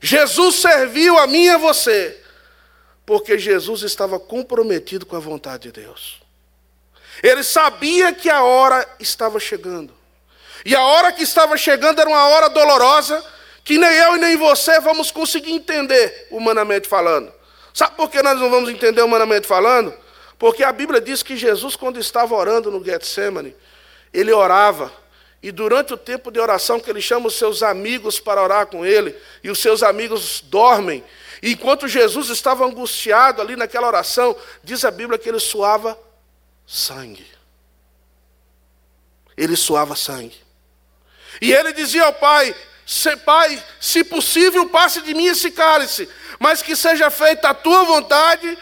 Jesus 0.00 0.56
serviu 0.56 1.18
a 1.18 1.26
mim 1.26 1.44
e 1.44 1.50
a 1.50 1.58
você, 1.58 2.22
porque 3.04 3.38
Jesus 3.38 3.82
estava 3.82 4.18
comprometido 4.18 5.04
com 5.04 5.16
a 5.16 5.20
vontade 5.20 5.64
de 5.64 5.80
Deus. 5.80 6.20
Ele 7.22 7.42
sabia 7.42 8.12
que 8.12 8.28
a 8.30 8.42
hora 8.42 8.86
estava 9.00 9.40
chegando. 9.40 9.92
E 10.64 10.74
a 10.74 10.82
hora 10.82 11.12
que 11.12 11.22
estava 11.22 11.56
chegando 11.56 12.00
era 12.00 12.08
uma 12.08 12.28
hora 12.28 12.48
dolorosa, 12.48 13.24
que 13.64 13.78
nem 13.78 13.90
eu 13.90 14.16
e 14.16 14.18
nem 14.18 14.36
você 14.36 14.80
vamos 14.80 15.10
conseguir 15.10 15.52
entender, 15.52 16.28
humanamente 16.30 16.88
falando. 16.88 17.32
Sabe 17.72 17.96
por 17.96 18.10
que 18.10 18.22
nós 18.22 18.38
não 18.40 18.50
vamos 18.50 18.70
entender 18.70 19.02
humanamente 19.02 19.46
falando? 19.46 19.94
Porque 20.38 20.62
a 20.62 20.72
Bíblia 20.72 21.00
diz 21.00 21.22
que 21.22 21.36
Jesus, 21.36 21.76
quando 21.76 21.98
estava 21.98 22.34
orando 22.34 22.70
no 22.70 22.84
Getsemane, 22.84 23.54
ele 24.12 24.32
orava, 24.32 24.92
e 25.42 25.52
durante 25.52 25.92
o 25.92 25.96
tempo 25.96 26.30
de 26.30 26.40
oração 26.40 26.80
que 26.80 26.90
ele 26.90 27.00
chama 27.00 27.28
os 27.28 27.34
seus 27.34 27.62
amigos 27.62 28.18
para 28.18 28.42
orar 28.42 28.66
com 28.66 28.84
ele, 28.84 29.14
e 29.42 29.50
os 29.50 29.58
seus 29.58 29.82
amigos 29.82 30.40
dormem, 30.40 31.04
e 31.42 31.52
enquanto 31.52 31.86
Jesus 31.86 32.30
estava 32.30 32.64
angustiado 32.64 33.40
ali 33.40 33.54
naquela 33.54 33.86
oração, 33.86 34.36
diz 34.62 34.84
a 34.84 34.90
Bíblia 34.90 35.18
que 35.18 35.28
ele 35.28 35.38
suava 35.38 35.98
sangue. 36.68 37.26
Ele 39.34 39.56
suava 39.56 39.96
sangue. 39.96 40.36
E 41.40 41.50
ele 41.50 41.72
dizia 41.72 42.04
ao 42.04 42.12
pai: 42.12 42.54
se, 42.86 43.16
Pai, 43.16 43.64
se 43.80 44.04
possível, 44.04 44.68
passe 44.68 45.00
de 45.00 45.14
mim 45.14 45.26
esse 45.26 45.50
cálice, 45.50 46.08
mas 46.38 46.60
que 46.60 46.76
seja 46.76 47.10
feita 47.10 47.48
a 47.48 47.54
tua 47.54 47.84
vontade 47.84 48.58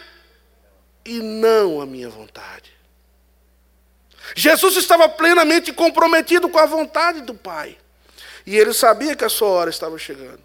e 1.05 1.19
não 1.19 1.81
a 1.81 1.87
minha 1.87 2.09
vontade. 2.09 2.73
Jesus 4.35 4.77
estava 4.77 5.09
plenamente 5.09 5.73
comprometido 5.73 6.49
com 6.49 6.59
a 6.59 6.67
vontade 6.67 7.23
do 7.23 7.35
Pai. 7.35 7.77
E 8.45 8.57
ele 8.57 8.73
sabia 8.73 9.17
que 9.17 9.25
a 9.25 9.29
sua 9.29 9.49
hora 9.49 9.71
estava 9.71 9.99
chegando. 9.99 10.45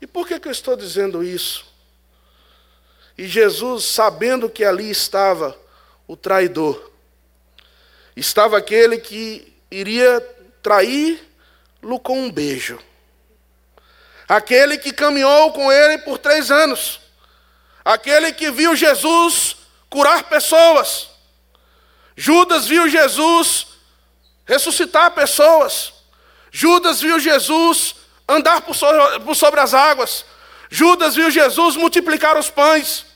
E 0.00 0.06
por 0.06 0.26
que, 0.26 0.40
que 0.40 0.48
eu 0.48 0.52
estou 0.52 0.76
dizendo 0.76 1.22
isso? 1.22 1.66
E 3.16 3.26
Jesus, 3.26 3.84
sabendo 3.84 4.48
que 4.48 4.64
ali 4.64 4.90
estava 4.90 5.58
o 6.08 6.16
traidor, 6.16 6.90
estava 8.16 8.58
aquele 8.58 8.98
que 8.98 9.54
iria 9.70 10.20
traí-lo 10.62 12.00
com 12.00 12.18
um 12.22 12.30
beijo. 12.30 12.78
Aquele 14.26 14.76
que 14.78 14.92
caminhou 14.92 15.52
com 15.52 15.70
ele 15.70 15.98
por 15.98 16.18
três 16.18 16.50
anos. 16.50 17.00
Aquele 17.84 18.32
que 18.32 18.50
viu 18.50 18.74
Jesus 18.74 19.56
curar 19.88 20.24
pessoas. 20.24 21.08
Judas 22.16 22.66
viu 22.66 22.88
Jesus 22.88 23.66
ressuscitar 24.44 25.12
pessoas. 25.12 25.92
Judas 26.50 27.00
viu 27.00 27.20
Jesus 27.20 27.94
andar 28.28 28.62
por 28.62 28.74
sobre 29.34 29.60
as 29.60 29.72
águas. 29.72 30.24
Judas 30.70 31.14
viu 31.14 31.30
Jesus 31.30 31.76
multiplicar 31.76 32.36
os 32.36 32.50
pães. 32.50 33.06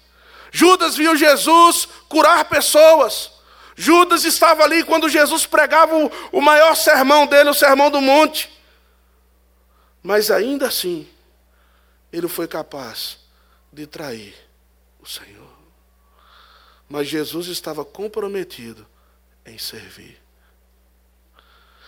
Judas 0.50 0.96
viu 0.96 1.16
Jesus 1.16 1.88
curar 2.12 2.44
pessoas. 2.44 3.32
Judas 3.74 4.24
estava 4.24 4.62
ali 4.62 4.84
quando 4.84 5.08
Jesus 5.08 5.46
pregava 5.46 5.94
o, 6.30 6.40
maior 6.42 6.76
sermão 6.76 7.26
dele, 7.26 7.48
o 7.48 7.54
sermão 7.54 7.90
do 7.90 8.02
monte. 8.02 8.52
Mas 10.02 10.30
ainda 10.30 10.68
assim, 10.68 11.08
ele 12.12 12.28
foi 12.28 12.46
capaz 12.46 13.16
de 13.72 13.86
trair 13.86 14.34
o 15.00 15.06
Senhor. 15.08 15.50
Mas 16.86 17.08
Jesus 17.08 17.46
estava 17.46 17.82
comprometido 17.82 18.86
em 19.46 19.56
servir. 19.56 20.20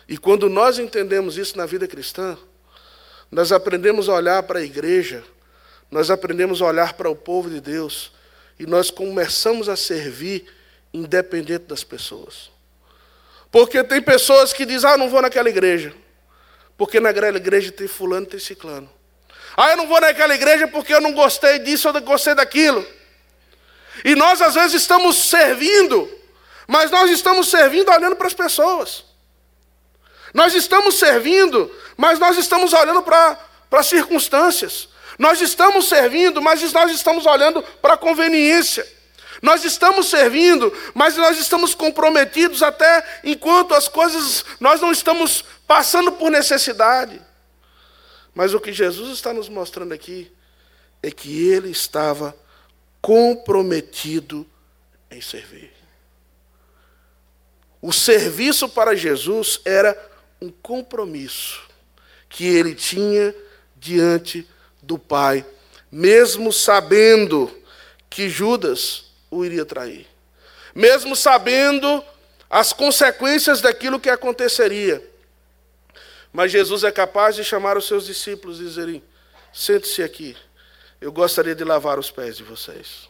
E 0.08 0.16
quando 0.16 0.48
nós 0.48 0.78
entendemos 0.78 1.37
isso 1.37 1.56
na 1.58 1.66
vida 1.66 1.87
cristã, 1.87 2.38
nós 3.30 3.52
aprendemos 3.52 4.08
a 4.08 4.14
olhar 4.14 4.42
para 4.44 4.60
a 4.60 4.62
igreja, 4.62 5.22
nós 5.90 6.10
aprendemos 6.10 6.62
a 6.62 6.66
olhar 6.66 6.94
para 6.94 7.10
o 7.10 7.16
povo 7.16 7.50
de 7.50 7.60
Deus, 7.60 8.10
e 8.58 8.66
nós 8.66 8.90
começamos 8.90 9.68
a 9.68 9.76
servir 9.76 10.46
independente 10.92 11.64
das 11.64 11.82
pessoas. 11.82 12.50
Porque 13.50 13.82
tem 13.84 14.00
pessoas 14.00 14.52
que 14.52 14.64
dizem, 14.64 14.90
ah, 14.90 14.96
não 14.96 15.08
vou 15.08 15.22
naquela 15.22 15.48
igreja. 15.48 15.94
Porque 16.76 16.98
naquela 16.98 17.36
igreja 17.36 17.70
tem 17.70 17.86
fulano, 17.86 18.26
tem 18.26 18.40
ciclano. 18.40 18.90
Ah, 19.56 19.70
eu 19.70 19.76
não 19.76 19.86
vou 19.86 20.00
naquela 20.00 20.34
igreja 20.34 20.66
porque 20.66 20.92
eu 20.92 21.00
não 21.00 21.12
gostei 21.12 21.60
disso 21.60 21.88
ou 21.88 21.94
não 21.94 22.00
gostei 22.00 22.34
daquilo. 22.34 22.84
E 24.04 24.14
nós 24.14 24.42
às 24.42 24.54
vezes 24.54 24.82
estamos 24.82 25.16
servindo, 25.16 26.10
mas 26.66 26.90
nós 26.90 27.10
estamos 27.10 27.48
servindo 27.48 27.90
olhando 27.90 28.16
para 28.16 28.26
as 28.26 28.34
pessoas. 28.34 29.04
Nós 30.32 30.52
estamos 30.54 30.98
servindo, 30.98 31.70
mas 31.96 32.18
nós 32.18 32.36
estamos 32.36 32.72
olhando 32.72 33.02
para, 33.02 33.36
para 33.70 33.80
as 33.80 33.86
circunstâncias. 33.86 34.88
Nós 35.18 35.40
estamos 35.40 35.88
servindo, 35.88 36.42
mas 36.42 36.61
nós 36.72 36.90
estamos 36.90 37.27
olhando 37.27 37.62
para 37.81 37.94
a 37.94 37.98
conveniência. 37.98 38.87
Nós 39.42 39.64
estamos 39.64 40.09
servindo, 40.09 40.72
mas 40.94 41.16
nós 41.16 41.38
estamos 41.38 41.74
comprometidos 41.74 42.62
até 42.62 43.20
enquanto 43.22 43.74
as 43.74 43.88
coisas 43.88 44.44
nós 44.59 44.81
não 44.81 44.90
estamos 44.90 45.44
passando 45.66 46.12
por 46.12 46.31
necessidade. 46.31 47.20
Mas 48.35 48.55
o 48.55 48.61
que 48.61 48.72
Jesus 48.72 49.12
está 49.12 49.33
nos 49.33 49.48
mostrando 49.48 49.92
aqui 49.92 50.33
é 51.03 51.11
que 51.11 51.48
ele 51.48 51.70
estava 51.70 52.35
comprometido 53.00 54.46
em 55.11 55.20
servir. 55.20 55.72
O 57.83 57.92
serviço 57.92 58.66
para 58.66 58.96
Jesus 58.96 59.61
era 59.62 59.94
um 60.40 60.50
compromisso 60.50 61.62
que 62.31 62.46
ele 62.46 62.74
tinha 62.74 63.35
diante 63.77 64.48
do 64.87 64.99
Pai, 64.99 65.44
mesmo 65.90 66.53
sabendo 66.53 67.51
que 68.11 68.29
Judas 68.29 69.07
o 69.31 69.44
iria 69.44 69.64
trair. 69.64 70.07
Mesmo 70.75 71.16
sabendo 71.16 72.05
as 72.49 72.73
consequências 72.73 73.61
daquilo 73.61 74.01
que 74.01 74.11
aconteceria. 74.11 75.03
Mas 76.33 76.53
Jesus 76.53 76.85
é 76.85 76.90
capaz 76.90 77.37
de 77.37 77.44
chamar 77.44 77.77
os 77.77 77.87
seus 77.87 78.07
discípulos 78.07 78.61
e 78.61 78.64
dizerem: 78.64 79.03
sente-se 79.53 80.03
aqui, 80.03 80.37
eu 81.01 81.12
gostaria 81.12 81.55
de 81.55 81.64
lavar 81.64 81.99
os 81.99 82.11
pés 82.11 82.37
de 82.37 82.42
vocês. 82.42 83.09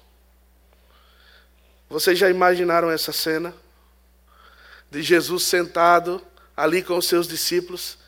Vocês 1.88 2.18
já 2.18 2.28
imaginaram 2.28 2.90
essa 2.90 3.12
cena? 3.12 3.54
De 4.90 5.02
Jesus 5.02 5.44
sentado 5.44 6.20
ali 6.56 6.82
com 6.82 6.96
os 6.96 7.06
seus 7.06 7.26
discípulos 7.26 7.98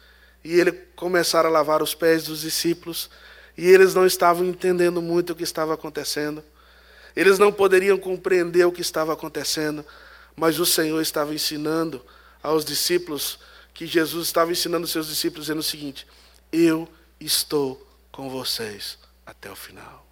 e 0.44 0.58
ele 0.60 0.72
começar 0.94 1.44
a 1.44 1.48
lavar 1.48 1.82
os 1.82 1.94
pés 1.94 2.24
dos 2.24 2.42
discípulos 2.42 3.10
e 3.56 3.68
eles 3.68 3.94
não 3.94 4.06
estavam 4.06 4.44
entendendo 4.44 5.00
muito 5.00 5.32
o 5.32 5.36
que 5.36 5.42
estava 5.42 5.74
acontecendo. 5.74 6.44
Eles 7.14 7.38
não 7.38 7.50
poderiam 7.50 7.96
compreender 7.96 8.66
o 8.66 8.72
que 8.72 8.82
estava 8.82 9.12
acontecendo, 9.12 9.84
mas 10.34 10.58
o 10.60 10.66
Senhor 10.66 11.00
estava 11.00 11.34
ensinando 11.34 12.04
aos 12.42 12.64
discípulos 12.64 13.38
que 13.72 13.86
Jesus 13.86 14.26
estava 14.26 14.52
ensinando 14.52 14.86
seus 14.86 15.08
discípulos 15.08 15.46
dizendo 15.46 15.60
o 15.60 15.62
seguinte: 15.62 16.06
Eu 16.52 16.88
estou 17.18 17.86
com 18.12 18.28
vocês 18.28 18.98
até 19.24 19.50
o 19.50 19.56
final. 19.56 20.06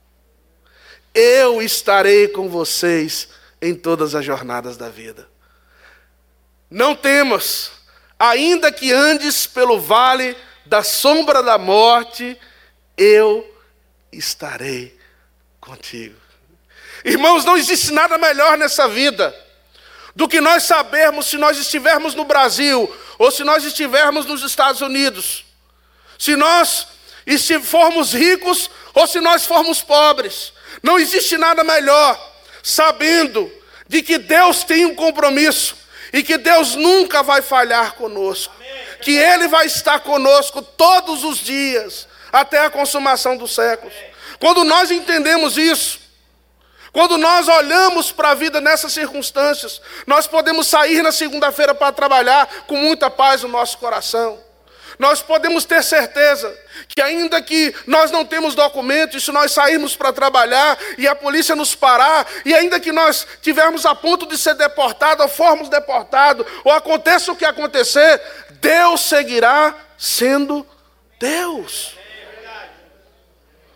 Eu 1.14 1.62
estarei 1.62 2.28
com 2.28 2.48
vocês 2.48 3.28
em 3.60 3.74
todas 3.74 4.14
as 4.14 4.24
jornadas 4.24 4.76
da 4.76 4.88
vida. 4.88 5.28
Não 6.70 6.96
temas, 6.96 7.70
ainda 8.18 8.72
que 8.72 8.92
andes 8.92 9.46
pelo 9.46 9.78
vale 9.78 10.36
da 10.66 10.82
sombra 10.82 11.42
da 11.42 11.56
morte, 11.56 12.36
eu 12.96 13.48
estarei 14.12 14.96
contigo. 15.60 16.16
Irmãos, 17.04 17.44
não 17.44 17.56
existe 17.56 17.92
nada 17.92 18.16
melhor 18.16 18.56
nessa 18.56 18.88
vida 18.88 19.34
do 20.14 20.28
que 20.28 20.40
nós 20.40 20.62
sabermos 20.62 21.26
se 21.26 21.36
nós 21.36 21.58
estivermos 21.58 22.14
no 22.14 22.24
Brasil 22.24 22.92
ou 23.18 23.30
se 23.30 23.42
nós 23.44 23.64
estivermos 23.64 24.26
nos 24.26 24.42
Estados 24.42 24.80
Unidos, 24.80 25.44
se 26.18 26.36
nós 26.36 26.86
se 27.38 27.58
formos 27.60 28.12
ricos 28.12 28.70
ou 28.94 29.06
se 29.06 29.20
nós 29.20 29.46
formos 29.46 29.82
pobres. 29.82 30.52
Não 30.82 30.98
existe 30.98 31.36
nada 31.36 31.64
melhor 31.64 32.32
sabendo 32.62 33.50
de 33.88 34.02
que 34.02 34.18
Deus 34.18 34.64
tem 34.64 34.86
um 34.86 34.94
compromisso 34.94 35.76
e 36.12 36.22
que 36.22 36.38
Deus 36.38 36.74
nunca 36.74 37.22
vai 37.22 37.42
falhar 37.42 37.94
conosco, 37.94 38.54
que 39.02 39.12
Ele 39.12 39.48
vai 39.48 39.66
estar 39.66 40.00
conosco 40.00 40.62
todos 40.62 41.24
os 41.24 41.38
dias 41.38 42.06
até 42.34 42.64
a 42.64 42.70
consumação 42.70 43.36
dos 43.36 43.54
séculos. 43.54 43.94
Quando 44.40 44.64
nós 44.64 44.90
entendemos 44.90 45.56
isso, 45.56 46.00
quando 46.92 47.16
nós 47.16 47.46
olhamos 47.46 48.10
para 48.10 48.30
a 48.30 48.34
vida 48.34 48.60
nessas 48.60 48.92
circunstâncias, 48.92 49.80
nós 50.04 50.26
podemos 50.26 50.66
sair 50.66 51.00
na 51.00 51.12
segunda-feira 51.12 51.74
para 51.74 51.92
trabalhar 51.92 52.46
com 52.66 52.76
muita 52.76 53.08
paz 53.08 53.42
no 53.42 53.48
nosso 53.48 53.78
coração. 53.78 54.42
Nós 54.98 55.22
podemos 55.22 55.64
ter 55.64 55.82
certeza 55.82 56.52
que, 56.88 57.00
ainda 57.00 57.40
que 57.40 57.72
nós 57.86 58.10
não 58.10 58.24
temos 58.24 58.54
documentos, 58.56 59.24
se 59.24 59.30
nós 59.32 59.52
sairmos 59.52 59.96
para 59.96 60.12
trabalhar 60.12 60.76
e 60.98 61.06
a 61.06 61.14
polícia 61.14 61.54
nos 61.54 61.74
parar, 61.74 62.26
e 62.44 62.52
ainda 62.52 62.80
que 62.80 62.90
nós 62.92 63.26
tivermos 63.42 63.86
a 63.86 63.94
ponto 63.94 64.26
de 64.26 64.36
ser 64.36 64.54
deportado, 64.54 65.22
ou 65.22 65.28
formos 65.28 65.68
deportados, 65.68 66.44
ou 66.64 66.72
aconteça 66.72 67.30
o 67.30 67.36
que 67.36 67.44
acontecer, 67.44 68.20
Deus 68.60 69.02
seguirá 69.02 69.74
sendo 69.96 70.66
Deus. 71.20 72.03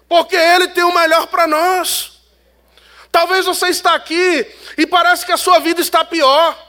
Porque 0.08 0.36
Ele 0.36 0.68
tem 0.68 0.84
o 0.84 0.94
melhor 0.94 1.26
para 1.26 1.46
nós. 1.46 2.12
Talvez 3.12 3.46
você 3.46 3.68
está 3.68 3.94
aqui 3.94 4.46
e 4.76 4.86
parece 4.86 5.26
que 5.26 5.32
a 5.32 5.36
sua 5.36 5.58
vida 5.58 5.80
está 5.80 6.04
pior. 6.04 6.66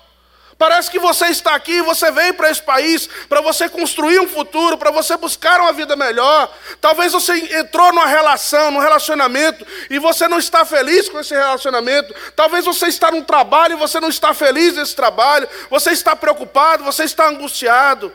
Parece 0.57 0.91
que 0.91 0.99
você 0.99 1.27
está 1.27 1.55
aqui, 1.55 1.81
você 1.81 2.11
veio 2.11 2.33
para 2.33 2.51
esse 2.51 2.61
país 2.61 3.07
para 3.29 3.39
você 3.39 3.69
construir 3.69 4.19
um 4.19 4.27
futuro, 4.27 4.77
para 4.77 4.91
você 4.91 5.15
buscar 5.15 5.61
uma 5.61 5.71
vida 5.71 5.95
melhor. 5.95 6.53
Talvez 6.81 7.13
você 7.13 7.31
entrou 7.59 7.93
numa 7.93 8.05
relação, 8.05 8.69
num 8.69 8.79
relacionamento 8.79 9.65
e 9.89 9.97
você 9.99 10.27
não 10.27 10.37
está 10.37 10.65
feliz 10.65 11.07
com 11.07 11.17
esse 11.17 11.33
relacionamento. 11.33 12.13
Talvez 12.35 12.65
você 12.65 12.87
está 12.87 13.09
num 13.09 13.23
trabalho 13.23 13.75
e 13.75 13.77
você 13.77 14.01
não 14.01 14.09
está 14.09 14.33
feliz 14.33 14.75
nesse 14.75 14.93
trabalho. 14.93 15.47
Você 15.69 15.91
está 15.91 16.13
preocupado, 16.13 16.83
você 16.83 17.05
está 17.05 17.29
angustiado. 17.29 18.11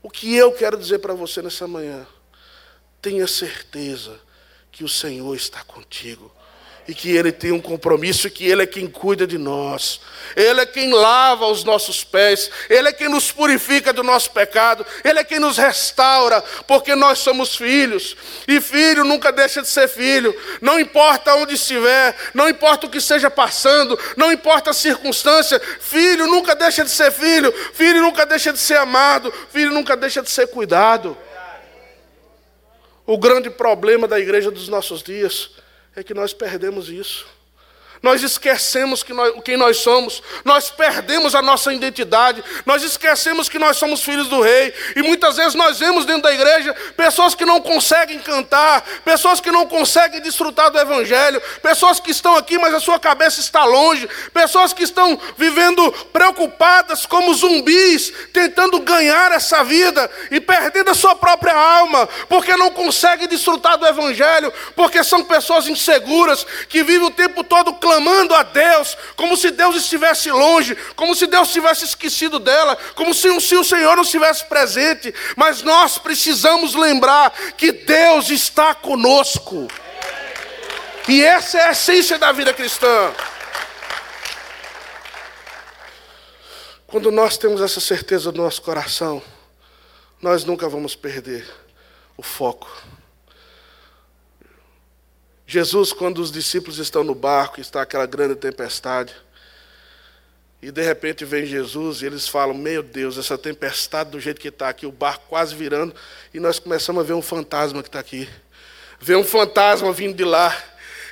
O 0.00 0.08
que 0.08 0.36
eu 0.36 0.52
quero 0.52 0.76
dizer 0.76 1.00
para 1.00 1.12
você 1.12 1.42
nessa 1.42 1.66
manhã? 1.66 2.06
Tenha 3.02 3.26
certeza 3.26 4.29
que 4.80 4.84
o 4.84 4.88
Senhor 4.88 5.36
está 5.36 5.62
contigo 5.62 6.32
e 6.88 6.94
que 6.94 7.10
Ele 7.10 7.30
tem 7.30 7.52
um 7.52 7.60
compromisso, 7.60 8.26
e 8.26 8.30
que 8.30 8.46
Ele 8.46 8.62
é 8.62 8.66
quem 8.66 8.86
cuida 8.86 9.26
de 9.26 9.36
nós, 9.36 10.00
Ele 10.34 10.62
é 10.62 10.64
quem 10.64 10.90
lava 10.90 11.46
os 11.46 11.62
nossos 11.64 12.02
pés, 12.02 12.50
Ele 12.70 12.88
é 12.88 12.92
quem 12.94 13.06
nos 13.06 13.30
purifica 13.30 13.92
do 13.92 14.02
nosso 14.02 14.30
pecado, 14.30 14.86
Ele 15.04 15.18
é 15.18 15.22
quem 15.22 15.38
nos 15.38 15.58
restaura, 15.58 16.42
porque 16.66 16.94
nós 16.94 17.18
somos 17.18 17.54
filhos, 17.54 18.16
e 18.48 18.58
filho 18.58 19.04
nunca 19.04 19.30
deixa 19.30 19.60
de 19.60 19.68
ser 19.68 19.86
filho, 19.86 20.34
não 20.62 20.80
importa 20.80 21.34
onde 21.34 21.56
estiver, 21.56 22.16
não 22.32 22.48
importa 22.48 22.86
o 22.86 22.90
que 22.90 22.96
esteja 22.96 23.30
passando, 23.30 23.98
não 24.16 24.32
importa 24.32 24.70
a 24.70 24.72
circunstância, 24.72 25.60
filho 25.78 26.26
nunca 26.26 26.54
deixa 26.54 26.82
de 26.82 26.90
ser 26.90 27.12
filho, 27.12 27.52
filho 27.74 28.00
nunca 28.00 28.24
deixa 28.24 28.50
de 28.50 28.58
ser 28.58 28.78
amado, 28.78 29.30
filho 29.52 29.72
nunca 29.72 29.94
deixa 29.94 30.22
de 30.22 30.30
ser 30.30 30.46
cuidado. 30.46 31.14
O 33.06 33.18
grande 33.18 33.50
problema 33.50 34.06
da 34.06 34.18
igreja 34.18 34.50
dos 34.50 34.68
nossos 34.68 35.02
dias 35.02 35.50
é 35.96 36.02
que 36.02 36.14
nós 36.14 36.32
perdemos 36.32 36.88
isso. 36.88 37.26
Nós 38.02 38.22
esquecemos 38.22 39.02
que 39.02 39.12
nós, 39.12 39.34
quem 39.44 39.58
nós 39.58 39.76
somos, 39.76 40.22
nós 40.42 40.70
perdemos 40.70 41.34
a 41.34 41.42
nossa 41.42 41.72
identidade, 41.72 42.42
nós 42.64 42.82
esquecemos 42.82 43.46
que 43.46 43.58
nós 43.58 43.76
somos 43.76 44.02
filhos 44.02 44.26
do 44.28 44.40
rei, 44.40 44.72
e 44.96 45.02
muitas 45.02 45.36
vezes 45.36 45.54
nós 45.54 45.78
vemos 45.78 46.06
dentro 46.06 46.22
da 46.22 46.32
igreja 46.32 46.74
pessoas 46.96 47.34
que 47.34 47.44
não 47.44 47.60
conseguem 47.60 48.18
cantar, 48.20 48.82
pessoas 49.04 49.38
que 49.38 49.50
não 49.50 49.66
conseguem 49.66 50.18
desfrutar 50.22 50.70
do 50.70 50.78
evangelho, 50.78 51.42
pessoas 51.62 52.00
que 52.00 52.10
estão 52.10 52.36
aqui, 52.36 52.56
mas 52.56 52.72
a 52.72 52.80
sua 52.80 52.98
cabeça 52.98 53.38
está 53.38 53.64
longe, 53.66 54.08
pessoas 54.32 54.72
que 54.72 54.82
estão 54.82 55.20
vivendo 55.36 55.92
preocupadas 56.10 57.04
como 57.04 57.34
zumbis, 57.34 58.10
tentando 58.32 58.80
ganhar 58.80 59.30
essa 59.32 59.62
vida 59.62 60.10
e 60.30 60.40
perdendo 60.40 60.90
a 60.90 60.94
sua 60.94 61.14
própria 61.14 61.54
alma, 61.54 62.08
porque 62.30 62.56
não 62.56 62.70
conseguem 62.70 63.28
desfrutar 63.28 63.76
do 63.76 63.86
evangelho, 63.86 64.50
porque 64.74 65.04
são 65.04 65.22
pessoas 65.22 65.68
inseguras 65.68 66.46
que 66.66 66.82
vivem 66.82 67.06
o 67.06 67.10
tempo 67.10 67.44
todo 67.44 67.74
clamando 67.74 67.89
clamando 67.90 68.36
a 68.36 68.44
Deus, 68.44 68.96
como 69.16 69.36
se 69.36 69.50
Deus 69.50 69.74
estivesse 69.74 70.30
longe, 70.30 70.76
como 70.94 71.12
se 71.12 71.26
Deus 71.26 71.52
tivesse 71.52 71.84
esquecido 71.84 72.38
dela, 72.38 72.76
como 72.94 73.12
se, 73.12 73.40
se 73.40 73.56
o 73.56 73.64
Senhor 73.64 73.96
não 73.96 74.04
estivesse 74.04 74.44
presente. 74.44 75.12
Mas 75.34 75.62
nós 75.62 75.98
precisamos 75.98 76.76
lembrar 76.76 77.32
que 77.56 77.72
Deus 77.72 78.30
está 78.30 78.76
conosco. 78.76 79.66
E 81.08 81.24
essa 81.24 81.58
é 81.58 81.62
a 81.64 81.72
essência 81.72 82.16
da 82.16 82.30
vida 82.30 82.54
cristã. 82.54 83.12
Quando 86.86 87.10
nós 87.10 87.36
temos 87.36 87.60
essa 87.60 87.80
certeza 87.80 88.30
no 88.30 88.44
nosso 88.44 88.62
coração, 88.62 89.20
nós 90.22 90.44
nunca 90.44 90.68
vamos 90.68 90.94
perder 90.94 91.44
o 92.16 92.22
foco. 92.22 92.70
Jesus, 95.50 95.92
quando 95.92 96.22
os 96.22 96.30
discípulos 96.30 96.78
estão 96.78 97.02
no 97.02 97.12
barco, 97.12 97.60
está 97.60 97.82
aquela 97.82 98.06
grande 98.06 98.36
tempestade, 98.36 99.12
e 100.62 100.70
de 100.70 100.80
repente 100.80 101.24
vem 101.24 101.44
Jesus 101.44 102.02
e 102.02 102.06
eles 102.06 102.28
falam: 102.28 102.54
Meu 102.54 102.84
Deus, 102.84 103.18
essa 103.18 103.36
tempestade 103.36 104.10
do 104.10 104.20
jeito 104.20 104.40
que 104.40 104.46
está 104.46 104.68
aqui, 104.68 104.86
o 104.86 104.92
barco 104.92 105.24
quase 105.28 105.52
virando, 105.52 105.92
e 106.32 106.38
nós 106.38 106.60
começamos 106.60 107.02
a 107.02 107.04
ver 107.04 107.14
um 107.14 107.22
fantasma 107.22 107.82
que 107.82 107.88
está 107.88 107.98
aqui. 107.98 108.28
Vê 109.00 109.16
um 109.16 109.24
fantasma 109.24 109.92
vindo 109.92 110.14
de 110.14 110.22
lá. 110.22 110.56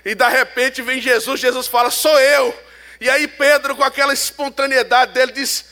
E 0.05 0.14
de 0.14 0.29
repente 0.29 0.83
vem 0.83 1.01
Jesus, 1.01 1.40
Jesus 1.40 1.66
fala: 1.66 1.90
Sou 1.90 2.20
eu. 2.20 2.57
E 3.01 3.11
aí 3.11 3.27
Pedro, 3.27 3.74
com 3.74 3.83
aquela 3.83 4.14
espontaneidade 4.14 5.14
dele, 5.14 5.33
diz: 5.33 5.64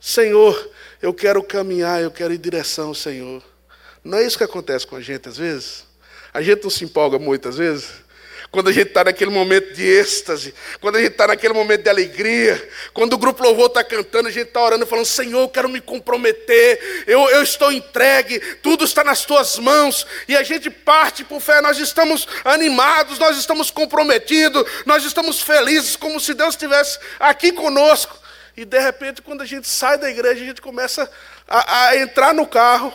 Senhor, 0.00 0.70
eu 1.02 1.12
quero 1.12 1.42
caminhar, 1.42 2.00
eu 2.00 2.10
quero 2.10 2.32
ir 2.32 2.38
em 2.38 2.40
direção 2.40 2.88
ao 2.88 2.94
Senhor. 2.94 3.42
Não 4.02 4.16
é 4.16 4.22
isso 4.22 4.38
que 4.38 4.44
acontece 4.44 4.86
com 4.86 4.96
a 4.96 5.00
gente 5.02 5.28
às 5.28 5.36
vezes? 5.36 5.91
A 6.32 6.40
gente 6.40 6.62
não 6.62 6.70
se 6.70 6.84
empolga 6.84 7.18
muitas 7.18 7.56
vezes. 7.56 8.02
Quando 8.52 8.68
a 8.68 8.72
gente 8.72 8.88
está 8.88 9.02
naquele 9.02 9.30
momento 9.30 9.72
de 9.72 9.82
êxtase, 9.82 10.54
quando 10.78 10.96
a 10.96 11.00
gente 11.00 11.12
está 11.12 11.26
naquele 11.26 11.54
momento 11.54 11.84
de 11.84 11.88
alegria, 11.88 12.70
quando 12.92 13.14
o 13.14 13.18
grupo 13.18 13.42
louvor 13.42 13.68
está 13.68 13.82
cantando, 13.82 14.28
a 14.28 14.30
gente 14.30 14.48
está 14.48 14.60
orando 14.60 14.86
falando: 14.86 15.06
Senhor, 15.06 15.40
eu 15.40 15.48
quero 15.48 15.70
me 15.70 15.80
comprometer, 15.80 17.04
eu, 17.06 17.30
eu 17.30 17.42
estou 17.42 17.72
entregue, 17.72 18.38
tudo 18.62 18.84
está 18.84 19.02
nas 19.02 19.24
tuas 19.24 19.58
mãos, 19.58 20.06
e 20.28 20.36
a 20.36 20.42
gente 20.42 20.68
parte 20.68 21.24
por 21.24 21.40
fé, 21.40 21.62
nós 21.62 21.78
estamos 21.78 22.28
animados, 22.44 23.18
nós 23.18 23.38
estamos 23.38 23.70
comprometidos, 23.70 24.70
nós 24.84 25.02
estamos 25.02 25.40
felizes, 25.40 25.96
como 25.96 26.20
se 26.20 26.34
Deus 26.34 26.54
estivesse 26.54 26.98
aqui 27.18 27.52
conosco. 27.52 28.20
E 28.54 28.66
de 28.66 28.78
repente, 28.78 29.22
quando 29.22 29.40
a 29.40 29.46
gente 29.46 29.66
sai 29.66 29.96
da 29.96 30.10
igreja, 30.10 30.42
a 30.42 30.46
gente 30.46 30.60
começa 30.60 31.10
a, 31.48 31.86
a 31.86 31.96
entrar 31.96 32.34
no 32.34 32.46
carro, 32.46 32.92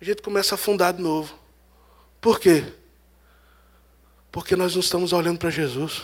a 0.00 0.04
gente 0.04 0.20
começa 0.20 0.54
a 0.54 0.56
afundar 0.56 0.92
de 0.92 1.00
novo. 1.00 1.39
Por 2.20 2.38
quê? 2.38 2.64
Porque 4.30 4.54
nós 4.54 4.74
não 4.74 4.80
estamos 4.80 5.12
olhando 5.12 5.38
para 5.38 5.50
Jesus. 5.50 6.02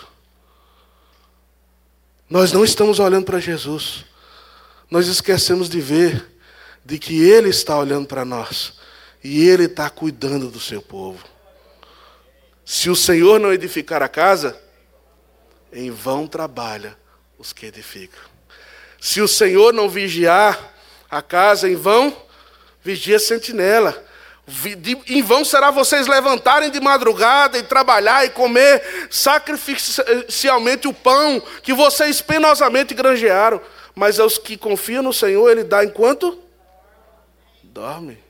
Nós 2.28 2.52
não 2.52 2.64
estamos 2.64 2.98
olhando 2.98 3.24
para 3.24 3.38
Jesus. 3.38 4.04
Nós 4.90 5.06
esquecemos 5.06 5.68
de 5.68 5.80
ver 5.80 6.26
de 6.84 6.98
que 6.98 7.22
Ele 7.22 7.48
está 7.48 7.76
olhando 7.76 8.06
para 8.06 8.24
nós 8.24 8.74
e 9.22 9.46
Ele 9.46 9.64
está 9.64 9.90
cuidando 9.90 10.48
do 10.48 10.60
seu 10.60 10.80
povo. 10.80 11.24
Se 12.64 12.90
o 12.90 12.96
Senhor 12.96 13.38
não 13.38 13.52
edificar 13.52 14.02
a 14.02 14.08
casa, 14.08 14.60
em 15.72 15.90
vão 15.90 16.26
trabalha 16.26 16.96
os 17.38 17.52
que 17.52 17.66
edificam. 17.66 18.22
Se 19.00 19.20
o 19.20 19.28
Senhor 19.28 19.72
não 19.72 19.88
vigiar 19.88 20.74
a 21.08 21.22
casa, 21.22 21.68
em 21.68 21.76
vão 21.76 22.16
vigia 22.82 23.16
a 23.16 23.20
sentinela. 23.20 24.05
Em 25.08 25.22
vão 25.22 25.44
será 25.44 25.72
vocês 25.72 26.06
levantarem 26.06 26.70
de 26.70 26.80
madrugada 26.80 27.58
e 27.58 27.64
trabalhar 27.64 28.24
e 28.24 28.30
comer 28.30 29.08
sacrificialmente 29.10 30.86
o 30.86 30.94
pão 30.94 31.42
que 31.62 31.74
vocês 31.74 32.20
penosamente 32.20 32.94
granjearam. 32.94 33.60
mas 33.96 34.20
aos 34.20 34.36
que 34.36 34.58
confiam 34.58 35.02
no 35.02 35.12
Senhor, 35.12 35.50
Ele 35.50 35.64
dá 35.64 35.82
enquanto 35.82 36.38
dorme. 37.64 38.22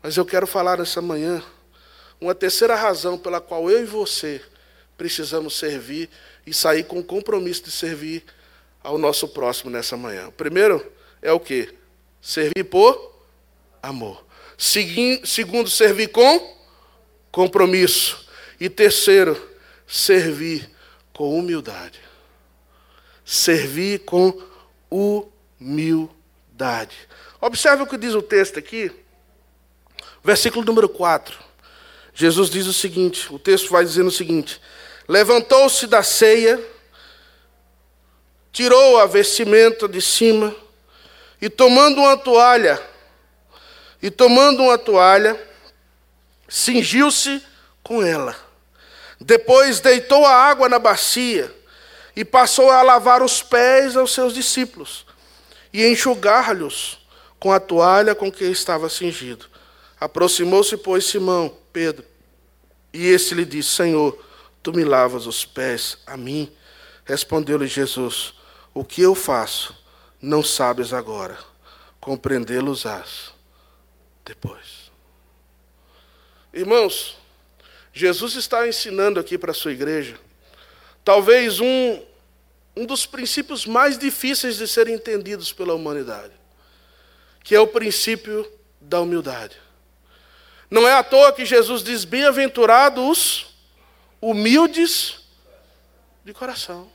Mas 0.00 0.16
eu 0.16 0.24
quero 0.24 0.46
falar 0.46 0.78
nessa 0.78 1.02
manhã 1.02 1.42
uma 2.20 2.34
terceira 2.34 2.76
razão 2.76 3.18
pela 3.18 3.40
qual 3.40 3.68
eu 3.68 3.82
e 3.82 3.84
você 3.84 4.40
precisamos 4.96 5.58
servir 5.58 6.08
e 6.46 6.54
sair 6.54 6.84
com 6.84 7.00
o 7.00 7.04
compromisso 7.04 7.64
de 7.64 7.70
servir 7.70 8.24
ao 8.82 8.96
nosso 8.96 9.26
próximo 9.26 9.70
nessa 9.70 9.96
manhã. 9.96 10.28
O 10.28 10.32
primeiro 10.32 10.84
é 11.20 11.32
o 11.32 11.40
que? 11.40 11.74
Servir 12.20 12.64
por 12.64 13.09
amor. 13.82 14.24
Segundo, 14.56 15.70
servir 15.70 16.08
com 16.08 16.56
compromisso. 17.30 18.26
E 18.58 18.68
terceiro, 18.68 19.40
servir 19.86 20.70
com 21.12 21.38
humildade. 21.38 22.00
Servir 23.24 24.00
com 24.00 24.40
humildade. 24.90 26.96
Observe 27.40 27.82
o 27.82 27.86
que 27.86 27.96
diz 27.96 28.14
o 28.14 28.20
texto 28.20 28.58
aqui, 28.58 28.92
versículo 30.22 30.64
número 30.64 30.88
4. 30.88 31.38
Jesus 32.12 32.50
diz 32.50 32.66
o 32.66 32.72
seguinte: 32.72 33.32
o 33.32 33.38
texto 33.38 33.70
vai 33.70 33.84
dizendo 33.84 34.08
o 34.08 34.12
seguinte: 34.12 34.60
Levantou-se 35.08 35.86
da 35.86 36.02
ceia, 36.02 36.62
tirou 38.52 38.98
a 38.98 39.06
vestimenta 39.06 39.88
de 39.88 40.02
cima, 40.02 40.54
e 41.40 41.48
tomando 41.48 42.00
uma 42.00 42.16
toalha, 42.16 42.89
e 44.02 44.10
tomando 44.10 44.62
uma 44.62 44.78
toalha, 44.78 45.38
cingiu-se 46.48 47.42
com 47.82 48.02
ela. 48.02 48.36
Depois 49.20 49.80
deitou 49.80 50.24
a 50.24 50.32
água 50.32 50.68
na 50.68 50.78
bacia 50.78 51.54
e 52.16 52.24
passou 52.24 52.70
a 52.70 52.82
lavar 52.82 53.22
os 53.22 53.42
pés 53.42 53.96
aos 53.96 54.14
seus 54.14 54.32
discípulos 54.32 55.04
e 55.72 55.86
enxugar-lhes 55.86 56.98
com 57.38 57.52
a 57.52 57.60
toalha 57.60 58.14
com 58.14 58.32
que 58.32 58.44
estava 58.44 58.88
cingido. 58.88 59.46
Aproximou-se, 60.00 60.76
pois, 60.78 61.04
Simão, 61.04 61.54
Pedro, 61.72 62.04
e 62.92 63.06
este 63.06 63.34
lhe 63.34 63.44
disse: 63.44 63.70
Senhor, 63.70 64.18
tu 64.62 64.72
me 64.72 64.82
lavas 64.82 65.26
os 65.26 65.44
pés 65.44 65.98
a 66.06 66.16
mim? 66.16 66.50
Respondeu-lhe 67.04 67.66
Jesus: 67.66 68.32
O 68.72 68.82
que 68.82 69.02
eu 69.02 69.14
faço, 69.14 69.76
não 70.22 70.42
sabes 70.42 70.94
agora, 70.94 71.38
compreendê-los-ás 72.00 73.39
depois. 74.30 74.92
Irmãos, 76.54 77.18
Jesus 77.92 78.36
está 78.36 78.68
ensinando 78.68 79.18
aqui 79.18 79.36
para 79.36 79.50
a 79.50 79.54
sua 79.54 79.72
igreja, 79.72 80.16
talvez 81.04 81.58
um, 81.58 82.00
um 82.76 82.86
dos 82.86 83.06
princípios 83.06 83.66
mais 83.66 83.98
difíceis 83.98 84.56
de 84.56 84.68
serem 84.68 84.94
entendidos 84.94 85.52
pela 85.52 85.74
humanidade, 85.74 86.32
que 87.42 87.56
é 87.56 87.60
o 87.60 87.66
princípio 87.66 88.48
da 88.80 89.00
humildade. 89.00 89.56
Não 90.70 90.86
é 90.86 90.94
à 90.94 91.02
toa 91.02 91.32
que 91.32 91.44
Jesus 91.44 91.82
diz: 91.82 92.04
Bem-aventurados 92.04 93.08
os 93.08 93.46
humildes 94.20 95.18
de 96.24 96.32
coração. 96.32 96.88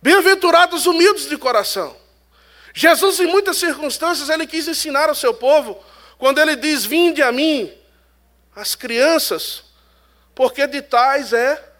Bem-aventurados 0.00 0.82
os 0.82 0.86
humildes 0.86 1.28
de 1.28 1.36
coração. 1.36 2.01
Jesus, 2.74 3.20
em 3.20 3.26
muitas 3.26 3.56
circunstâncias, 3.56 4.28
ele 4.28 4.46
quis 4.46 4.66
ensinar 4.66 5.08
ao 5.08 5.14
seu 5.14 5.34
povo, 5.34 5.82
quando 6.18 6.40
ele 6.40 6.56
diz: 6.56 6.84
Vinde 6.84 7.22
a 7.22 7.30
mim, 7.30 7.72
as 8.54 8.74
crianças, 8.74 9.64
porque 10.34 10.66
de 10.66 10.80
tais 10.82 11.32
é 11.32 11.72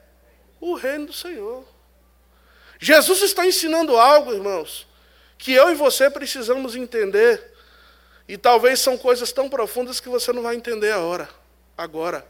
o 0.61 0.74
reino 0.74 1.07
do 1.07 1.12
Senhor. 1.12 1.64
Jesus 2.78 3.22
está 3.22 3.46
ensinando 3.46 3.96
algo, 3.96 4.33
irmãos, 4.33 4.87
que 5.38 5.52
eu 5.52 5.70
e 5.70 5.74
você 5.74 6.11
precisamos 6.11 6.74
entender 6.74 7.52
e 8.28 8.37
talvez 8.37 8.81
são 8.81 8.96
coisas 8.96 9.33
tão 9.33 9.48
profundas 9.48 10.00
que 10.00 10.09
você 10.09 10.33
não 10.33 10.42
vai 10.42 10.57
entender 10.57 10.92
agora. 10.92 11.28
Agora. 11.76 12.26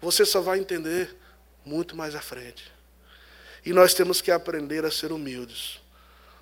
Você 0.00 0.24
só 0.24 0.40
vai 0.40 0.58
entender 0.58 1.16
muito 1.64 1.96
mais 1.96 2.14
à 2.14 2.20
frente. 2.20 2.72
E 3.64 3.72
nós 3.72 3.94
temos 3.94 4.20
que 4.20 4.30
aprender 4.30 4.84
a 4.84 4.90
ser 4.90 5.12
humildes. 5.12 5.80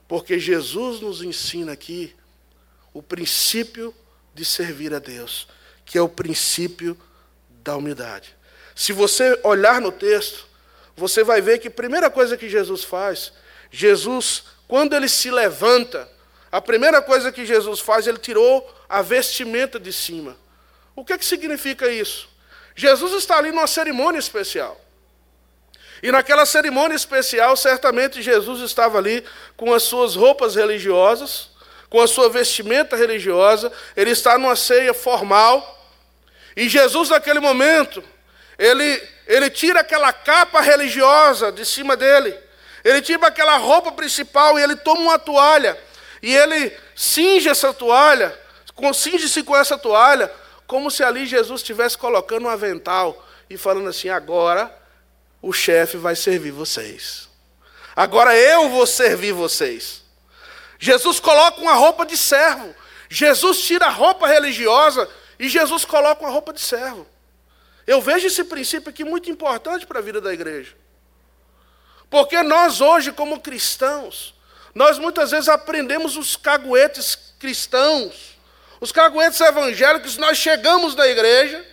Porque 0.06 0.38
Jesus 0.38 1.00
nos 1.00 1.22
ensina 1.22 1.72
aqui 1.72 2.14
o 2.92 3.02
princípio 3.02 3.94
de 4.34 4.44
servir 4.44 4.92
a 4.94 4.98
Deus, 4.98 5.48
que 5.84 5.96
é 5.96 6.02
o 6.02 6.08
princípio 6.08 6.96
da 7.62 7.76
humildade. 7.76 8.36
Se 8.74 8.92
você 8.92 9.38
olhar 9.42 9.80
no 9.80 9.92
texto, 9.92 10.46
você 10.96 11.24
vai 11.24 11.40
ver 11.40 11.58
que 11.58 11.68
a 11.68 11.70
primeira 11.70 12.10
coisa 12.10 12.36
que 12.36 12.48
Jesus 12.48 12.84
faz, 12.84 13.32
Jesus, 13.70 14.44
quando 14.68 14.94
ele 14.94 15.08
se 15.08 15.30
levanta, 15.30 16.08
a 16.50 16.60
primeira 16.60 17.02
coisa 17.02 17.32
que 17.32 17.44
Jesus 17.44 17.80
faz, 17.80 18.06
ele 18.06 18.18
tirou 18.18 18.72
a 18.88 19.02
vestimenta 19.02 19.80
de 19.80 19.92
cima. 19.92 20.36
O 20.94 21.04
que, 21.04 21.12
é 21.12 21.18
que 21.18 21.24
significa 21.24 21.88
isso? 21.88 22.28
Jesus 22.76 23.12
está 23.14 23.38
ali 23.38 23.50
numa 23.50 23.66
cerimônia 23.66 24.18
especial. 24.18 24.80
E 26.04 26.12
naquela 26.12 26.44
cerimônia 26.44 26.94
especial, 26.94 27.56
certamente 27.56 28.20
Jesus 28.20 28.60
estava 28.60 28.98
ali 28.98 29.24
com 29.56 29.72
as 29.72 29.84
suas 29.84 30.14
roupas 30.14 30.54
religiosas, 30.54 31.48
com 31.88 31.98
a 31.98 32.06
sua 32.06 32.28
vestimenta 32.28 32.94
religiosa, 32.94 33.72
ele 33.96 34.10
está 34.10 34.36
numa 34.36 34.54
ceia 34.54 34.92
formal. 34.92 35.82
E 36.54 36.68
Jesus, 36.68 37.08
naquele 37.08 37.40
momento, 37.40 38.04
ele, 38.58 39.02
ele 39.26 39.48
tira 39.48 39.80
aquela 39.80 40.12
capa 40.12 40.60
religiosa 40.60 41.50
de 41.50 41.64
cima 41.64 41.96
dele, 41.96 42.38
ele 42.84 43.00
tira 43.00 43.26
aquela 43.26 43.56
roupa 43.56 43.90
principal 43.90 44.58
e 44.58 44.62
ele 44.62 44.76
toma 44.76 45.00
uma 45.00 45.18
toalha 45.18 45.74
e 46.22 46.36
ele 46.36 46.70
cinge 46.94 47.48
essa 47.48 47.72
toalha, 47.72 48.38
cinge-se 48.92 49.42
com 49.42 49.56
essa 49.56 49.78
toalha, 49.78 50.30
como 50.66 50.90
se 50.90 51.02
ali 51.02 51.24
Jesus 51.24 51.62
estivesse 51.62 51.96
colocando 51.96 52.44
um 52.44 52.50
avental 52.50 53.26
e 53.48 53.56
falando 53.56 53.88
assim: 53.88 54.10
agora 54.10 54.83
o 55.44 55.52
chefe 55.52 55.98
vai 55.98 56.16
servir 56.16 56.50
vocês. 56.50 57.28
Agora 57.94 58.34
eu 58.34 58.70
vou 58.70 58.86
servir 58.86 59.32
vocês. 59.32 60.02
Jesus 60.78 61.20
coloca 61.20 61.60
uma 61.60 61.74
roupa 61.74 62.06
de 62.06 62.16
servo. 62.16 62.74
Jesus 63.10 63.60
tira 63.60 63.86
a 63.86 63.90
roupa 63.90 64.26
religiosa 64.26 65.06
e 65.38 65.48
Jesus 65.48 65.84
coloca 65.84 66.22
uma 66.22 66.30
roupa 66.30 66.50
de 66.52 66.62
servo. 66.62 67.06
Eu 67.86 68.00
vejo 68.00 68.26
esse 68.26 68.42
princípio 68.44 68.88
aqui 68.88 69.04
muito 69.04 69.30
importante 69.30 69.86
para 69.86 69.98
a 69.98 70.02
vida 70.02 70.18
da 70.18 70.32
igreja. 70.32 70.74
Porque 72.08 72.42
nós 72.42 72.80
hoje, 72.80 73.12
como 73.12 73.40
cristãos, 73.40 74.34
nós 74.74 74.98
muitas 74.98 75.30
vezes 75.30 75.50
aprendemos 75.50 76.16
os 76.16 76.36
caguetes 76.36 77.18
cristãos, 77.38 78.38
os 78.80 78.90
caguetes 78.90 79.40
evangélicos, 79.42 80.16
nós 80.16 80.38
chegamos 80.38 80.94
na 80.94 81.06
igreja, 81.06 81.64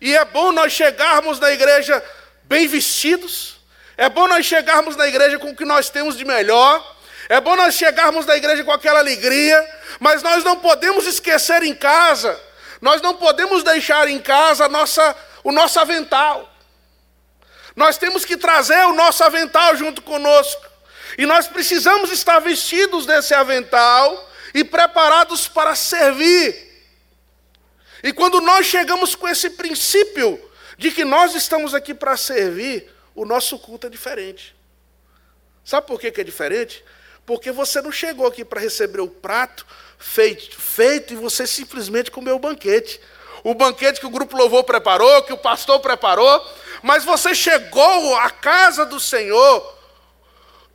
e 0.00 0.16
é 0.16 0.24
bom 0.24 0.52
nós 0.52 0.72
chegarmos 0.72 1.38
na 1.38 1.50
igreja 1.50 2.02
bem 2.44 2.66
vestidos, 2.68 3.56
é 3.96 4.08
bom 4.08 4.26
nós 4.26 4.44
chegarmos 4.44 4.96
na 4.96 5.06
igreja 5.06 5.38
com 5.38 5.50
o 5.50 5.56
que 5.56 5.64
nós 5.64 5.88
temos 5.88 6.16
de 6.16 6.24
melhor, 6.24 6.96
é 7.28 7.40
bom 7.40 7.56
nós 7.56 7.74
chegarmos 7.74 8.26
na 8.26 8.36
igreja 8.36 8.62
com 8.64 8.72
aquela 8.72 8.98
alegria, 8.98 9.80
mas 9.98 10.22
nós 10.22 10.44
não 10.44 10.56
podemos 10.56 11.06
esquecer 11.06 11.62
em 11.62 11.74
casa, 11.74 12.38
nós 12.80 13.00
não 13.00 13.14
podemos 13.14 13.62
deixar 13.62 14.08
em 14.08 14.18
casa 14.18 14.68
nossa, 14.68 15.16
o 15.42 15.50
nosso 15.50 15.80
avental. 15.80 16.50
Nós 17.74 17.96
temos 17.96 18.24
que 18.24 18.36
trazer 18.36 18.86
o 18.86 18.92
nosso 18.92 19.24
avental 19.24 19.74
junto 19.76 20.02
conosco. 20.02 20.62
E 21.16 21.26
nós 21.26 21.46
precisamos 21.46 22.10
estar 22.12 22.38
vestidos 22.40 23.06
desse 23.06 23.34
avental 23.34 24.30
e 24.52 24.62
preparados 24.62 25.48
para 25.48 25.74
servir. 25.74 26.64
E 28.02 28.12
quando 28.12 28.40
nós 28.40 28.66
chegamos 28.66 29.14
com 29.14 29.26
esse 29.26 29.50
princípio 29.50 30.40
de 30.76 30.90
que 30.90 31.04
nós 31.04 31.34
estamos 31.34 31.74
aqui 31.74 31.94
para 31.94 32.16
servir, 32.16 32.90
o 33.14 33.24
nosso 33.24 33.58
culto 33.58 33.86
é 33.86 33.90
diferente. 33.90 34.54
Sabe 35.64 35.86
por 35.86 35.98
que, 35.98 36.20
é 36.20 36.24
diferente? 36.24 36.84
Porque 37.24 37.50
você 37.50 37.80
não 37.80 37.90
chegou 37.90 38.26
aqui 38.26 38.44
para 38.44 38.60
receber 38.60 39.00
o 39.00 39.08
prato 39.08 39.66
feito, 39.98 40.60
feito 40.60 41.14
e 41.14 41.16
você 41.16 41.46
simplesmente 41.46 42.10
comeu 42.10 42.36
o 42.36 42.38
banquete. 42.38 43.00
O 43.42 43.54
banquete 43.54 44.00
que 44.00 44.06
o 44.06 44.10
grupo 44.10 44.36
louvor 44.36 44.64
preparou, 44.64 45.22
que 45.22 45.32
o 45.32 45.38
pastor 45.38 45.80
preparou, 45.80 46.46
mas 46.82 47.04
você 47.04 47.34
chegou 47.34 48.16
à 48.16 48.30
casa 48.30 48.84
do 48.84 49.00
Senhor 49.00 49.74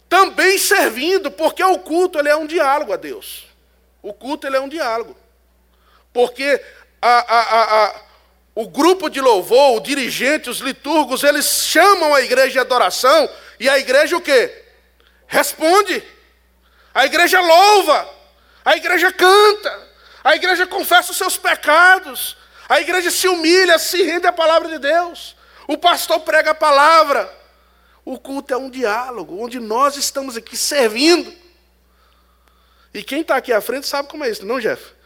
também 0.07 0.57
servindo, 0.57 1.29
porque 1.29 1.63
o 1.63 1.77
culto 1.79 2.17
ele 2.17 2.29
é 2.29 2.35
um 2.35 2.47
diálogo 2.47 2.91
a 2.91 2.95
Deus. 2.95 3.47
O 4.01 4.11
culto 4.11 4.47
ele 4.47 4.57
é 4.57 4.59
um 4.59 4.69
diálogo. 4.69 5.15
Porque 6.11 6.59
a, 6.99 7.09
a, 7.09 7.85
a, 7.85 8.01
o 8.59 8.67
grupo 8.67 9.09
de 9.09 9.21
louvor, 9.21 9.77
o 9.77 9.79
dirigente, 9.79 10.49
os 10.49 10.59
liturgos, 10.59 11.23
eles 11.23 11.45
chamam 11.45 12.13
a 12.13 12.21
igreja 12.21 12.51
de 12.51 12.59
adoração 12.59 13.29
e 13.57 13.69
a 13.69 13.79
igreja 13.79 14.17
o 14.17 14.21
quê? 14.21 14.65
Responde. 15.27 16.03
A 16.93 17.05
igreja 17.05 17.39
louva. 17.39 18.05
A 18.65 18.75
igreja 18.75 19.13
canta. 19.13 19.87
A 20.21 20.35
igreja 20.35 20.67
confessa 20.67 21.13
os 21.13 21.17
seus 21.17 21.37
pecados. 21.37 22.35
A 22.67 22.81
igreja 22.81 23.09
se 23.09 23.29
humilha, 23.29 23.79
se 23.79 24.03
rende 24.03 24.27
à 24.27 24.33
palavra 24.33 24.67
de 24.67 24.77
Deus. 24.77 25.37
O 25.65 25.77
pastor 25.77 26.19
prega 26.19 26.51
a 26.51 26.55
palavra. 26.55 27.33
O 28.03 28.19
culto 28.19 28.53
é 28.53 28.57
um 28.57 28.69
diálogo, 28.69 29.41
onde 29.41 29.57
nós 29.57 29.95
estamos 29.95 30.35
aqui 30.35 30.57
servindo. 30.57 31.33
E 32.93 33.01
quem 33.03 33.21
está 33.21 33.37
aqui 33.37 33.53
à 33.53 33.61
frente 33.61 33.87
sabe 33.87 34.09
como 34.09 34.25
é 34.25 34.29
isso, 34.29 34.45
não, 34.45 34.59
Jeff? 34.59 34.98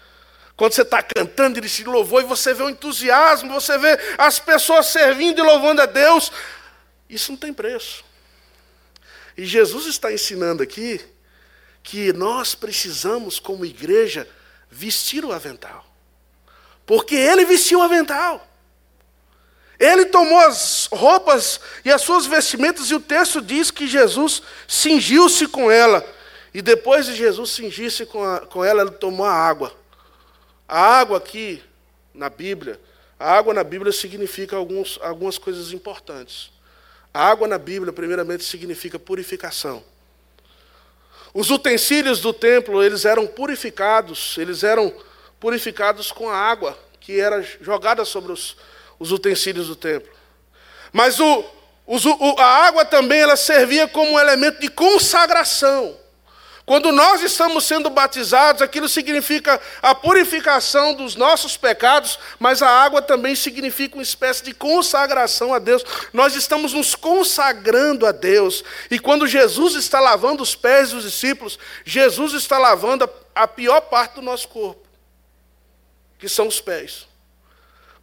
Quando 0.56 0.74
você 0.74 0.84
está 0.84 1.02
cantando, 1.02 1.60
ele 1.60 1.68
se 1.68 1.84
louvou 1.84 2.22
e 2.22 2.26
você 2.26 2.54
vê 2.54 2.64
o 2.64 2.70
entusiasmo, 2.70 3.54
você 3.54 3.78
vê 3.78 4.00
as 4.18 4.40
pessoas 4.40 4.88
servindo 4.88 5.40
e 5.40 5.42
louvando 5.42 5.82
a 5.82 5.86
Deus, 5.86 6.32
isso 7.10 7.32
não 7.32 7.38
tem 7.38 7.54
preço. 7.54 8.04
E 9.36 9.46
Jesus 9.46 9.88
está 9.88 10.14
ensinando 10.14 10.62
aqui 10.62 11.02
que 11.82 12.14
nós 12.14 12.54
precisamos, 12.56 13.40
como 13.40 13.66
igreja, 13.66 14.28
vestir 14.70 15.26
o 15.26 15.32
avental. 15.32 15.86
Porque 16.86 17.16
ele 17.16 17.46
vestiu 17.46 17.80
o 17.80 17.84
avental. 17.84 18.48
Ele 19.80 20.06
tomou 20.06 20.38
as 20.40 20.88
roupas 20.92 21.60
e 21.84 21.92
as 21.92 22.02
suas 22.02 22.26
vestimentas, 22.26 22.90
e 22.90 22.96
o 22.96 23.00
texto 23.00 23.42
diz 23.42 23.72
que 23.72 23.88
Jesus 23.88 24.42
cingiu-se 24.68 25.48
com 25.48 25.70
ela. 25.70 26.06
E 26.54 26.62
depois 26.62 27.08
de 27.08 27.16
Jesus 27.16 27.50
cingir-se 27.52 28.06
com, 28.06 28.24
com 28.50 28.64
ela, 28.64 28.84
ele 28.84 28.92
tomou 28.92 29.26
a 29.26 29.34
água. 29.34 29.76
A 30.68 30.80
água 30.80 31.18
aqui, 31.18 31.62
na 32.14 32.30
Bíblia, 32.30 32.80
a 33.20 33.32
água 33.32 33.54
na 33.54 33.64
Bíblia 33.64 33.92
significa 33.92 34.56
alguns, 34.56 35.00
algumas 35.02 35.38
coisas 35.38 35.72
importantes. 35.72 36.52
A 37.14 37.28
água 37.28 37.48
na 37.48 37.58
Bíblia, 37.58 37.94
primeiramente, 37.94 38.44
significa 38.44 38.98
purificação. 38.98 39.84
Os 41.34 41.50
utensílios 41.50 42.22
do 42.22 42.34
templo, 42.34 42.84
eles 42.84 43.06
eram 43.06 43.26
purificados, 43.26 44.38
eles 44.38 44.64
eram 44.64 44.94
purificados 45.40 46.12
com 46.12 46.30
a 46.30 46.36
água 46.36 46.78
que 47.00 47.20
era 47.20 47.42
jogada 47.42 48.06
sobre 48.06 48.32
os, 48.32 48.56
os 48.98 49.12
utensílios 49.12 49.68
do 49.68 49.76
templo. 49.76 50.12
Mas 50.92 51.20
o, 51.20 51.44
os, 51.86 52.06
o, 52.06 52.36
a 52.38 52.46
água 52.46 52.86
também 52.86 53.20
ela 53.20 53.36
servia 53.36 53.88
como 53.88 54.12
um 54.12 54.20
elemento 54.20 54.62
de 54.62 54.70
consagração. 54.70 55.98
Quando 56.66 56.94
nós 56.94 57.22
estamos 57.22 57.66
sendo 57.66 57.90
batizados, 57.90 58.62
aquilo 58.62 58.88
significa 58.88 59.60
a 59.82 59.94
purificação 59.94 60.94
dos 60.94 61.14
nossos 61.16 61.58
pecados, 61.58 62.18
mas 62.40 62.62
a 62.62 62.70
água 62.70 63.02
também 63.02 63.36
significa 63.36 63.96
uma 63.96 64.04
espécie 64.04 64.44
de 64.44 64.54
consagração 64.54 65.54
a 65.54 65.60
Deus. 65.60 65.84
Nós 66.14 66.36
estamos 66.36 66.72
nos 66.72 66.96
consagrando 66.96 68.06
a 68.06 68.14
Deus. 68.14 68.64
E 68.90 68.98
quando 68.98 69.28
Jesus 69.28 69.76
está 69.76 70.00
lavando 70.00 70.42
os 70.42 70.56
pés 70.56 70.92
dos 70.92 71.04
discípulos, 71.04 71.60
Jesus 71.84 72.32
está 72.32 72.58
lavando 72.58 73.10
a 73.36 73.46
pior 73.46 73.82
parte 73.82 74.16
do 74.16 74.22
nosso 74.22 74.48
corpo, 74.48 74.88
que 76.18 76.30
são 76.30 76.48
os 76.48 76.62
pés. 76.62 77.08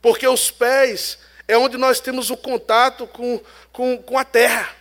Porque 0.02 0.28
os 0.28 0.50
pés 0.50 1.18
é 1.48 1.56
onde 1.56 1.78
nós 1.78 1.98
temos 1.98 2.28
o 2.28 2.36
contato 2.36 3.06
com, 3.06 3.40
com, 3.72 3.96
com 3.96 4.18
a 4.18 4.24
terra 4.24 4.79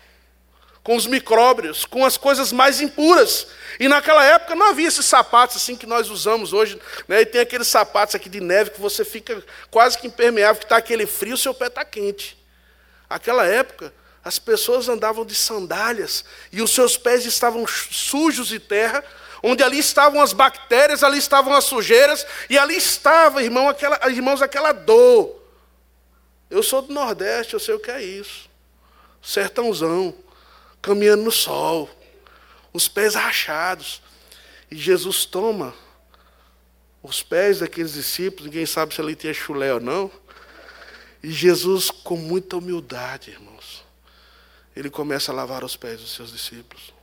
com 0.84 0.96
os 0.96 1.06
micróbios, 1.06 1.86
com 1.86 2.06
as 2.06 2.18
coisas 2.18 2.52
mais 2.52 2.82
impuras. 2.82 3.48
E 3.80 3.88
naquela 3.88 4.24
época 4.24 4.56
não 4.56 4.68
havia 4.68 4.88
esses 4.88 5.06
sapatos 5.06 5.58
assim 5.58 5.76
que 5.76 5.86
nós 5.86 6.10
usamos 6.10 6.54
hoje. 6.54 6.80
Né? 7.08 7.22
E 7.22 7.26
tem 7.26 7.42
aqueles 7.42 7.68
sapatos 7.68 8.16
aqui 8.16 8.30
de 8.30 8.40
neve 8.40 8.72
que 8.72 8.82
você 8.82 9.06
fica 9.06 9.44
quase 9.70 9.98
que 9.98 10.08
impermeável, 10.08 10.60
que 10.60 10.66
está 10.66 10.78
aquele 10.78 11.06
frio, 11.06 11.38
seu 11.38 11.54
pé 11.54 11.68
está 11.68 11.86
quente. 11.86 12.38
Naquela 13.10 13.46
época, 13.46 13.94
as 14.24 14.38
pessoas 14.38 14.90
andavam 14.90 15.26
de 15.26 15.36
sandálias 15.36 16.24
e 16.52 16.62
os 16.62 16.72
seus 16.72 16.98
pés 16.98 17.26
estavam 17.26 17.66
sujos 17.68 18.48
de 18.48 18.60
terra, 18.60 19.04
onde 19.42 19.64
ali 19.64 19.80
estavam 19.80 20.22
as 20.22 20.34
bactérias, 20.34 21.04
ali 21.04 21.18
estavam 21.18 21.54
as 21.54 21.64
sujeiras, 21.64 22.26
e 22.50 22.58
ali 22.58 22.76
estava, 22.76 23.42
irmão, 23.42 23.70
aquela, 23.70 24.00
irmãos, 24.10 24.42
aquela 24.42 24.72
dor. 24.72 25.42
Eu 26.50 26.62
sou 26.62 26.82
do 26.82 26.94
Nordeste, 26.94 27.54
eu 27.54 27.60
sei 27.60 27.76
o 27.76 27.80
que 27.80 27.92
é 27.92 28.04
isso. 28.04 28.50
Sertãozão, 29.22 30.14
caminhando 30.82 31.24
no 31.24 31.32
sol 31.32 31.90
os 32.74 32.88
pés 32.88 33.16
rachados. 33.16 34.02
E 34.70 34.76
Jesus 34.76 35.26
toma 35.26 35.74
os 37.02 37.24
pés 37.24 37.60
daqueles 37.60 37.94
discípulos, 37.94 38.46
ninguém 38.46 38.66
sabe 38.66 38.94
se 38.94 39.02
ali 39.02 39.16
tinha 39.16 39.34
chulé 39.34 39.74
ou 39.74 39.80
não. 39.80 40.12
E 41.24 41.32
Jesus, 41.32 41.90
com 41.90 42.16
muita 42.16 42.58
humildade, 42.58 43.32
irmãos, 43.32 43.84
ele 44.76 44.90
começa 44.90 45.32
a 45.32 45.36
lavar 45.36 45.64
os 45.64 45.76
pés 45.76 46.00
dos 46.00 46.14
seus 46.14 46.32
discípulos. 46.32 46.94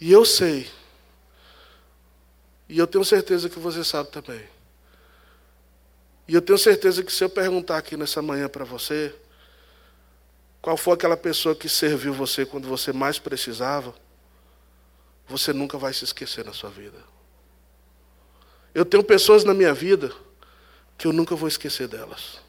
E 0.00 0.12
eu 0.12 0.24
sei, 0.24 0.70
e 2.68 2.78
eu 2.78 2.86
tenho 2.86 3.04
certeza 3.04 3.48
que 3.48 3.58
você 3.58 3.82
sabe 3.82 4.10
também. 4.10 4.44
E 6.26 6.34
eu 6.34 6.42
tenho 6.42 6.58
certeza 6.58 7.02
que 7.02 7.12
se 7.12 7.24
eu 7.24 7.30
perguntar 7.30 7.78
aqui 7.78 7.96
nessa 7.96 8.20
manhã 8.20 8.48
para 8.48 8.64
você, 8.64 9.14
qual 10.60 10.76
foi 10.76 10.94
aquela 10.94 11.16
pessoa 11.16 11.54
que 11.54 11.68
serviu 11.68 12.12
você 12.12 12.44
quando 12.44 12.68
você 12.68 12.92
mais 12.92 13.18
precisava? 13.18 13.94
Você 15.28 15.52
nunca 15.52 15.78
vai 15.78 15.92
se 15.92 16.04
esquecer 16.04 16.44
na 16.44 16.52
sua 16.52 16.70
vida. 16.70 16.98
Eu 18.74 18.84
tenho 18.84 19.04
pessoas 19.04 19.44
na 19.44 19.54
minha 19.54 19.72
vida 19.72 20.12
que 20.96 21.06
eu 21.06 21.12
nunca 21.12 21.36
vou 21.36 21.48
esquecer 21.48 21.86
delas. 21.86 22.40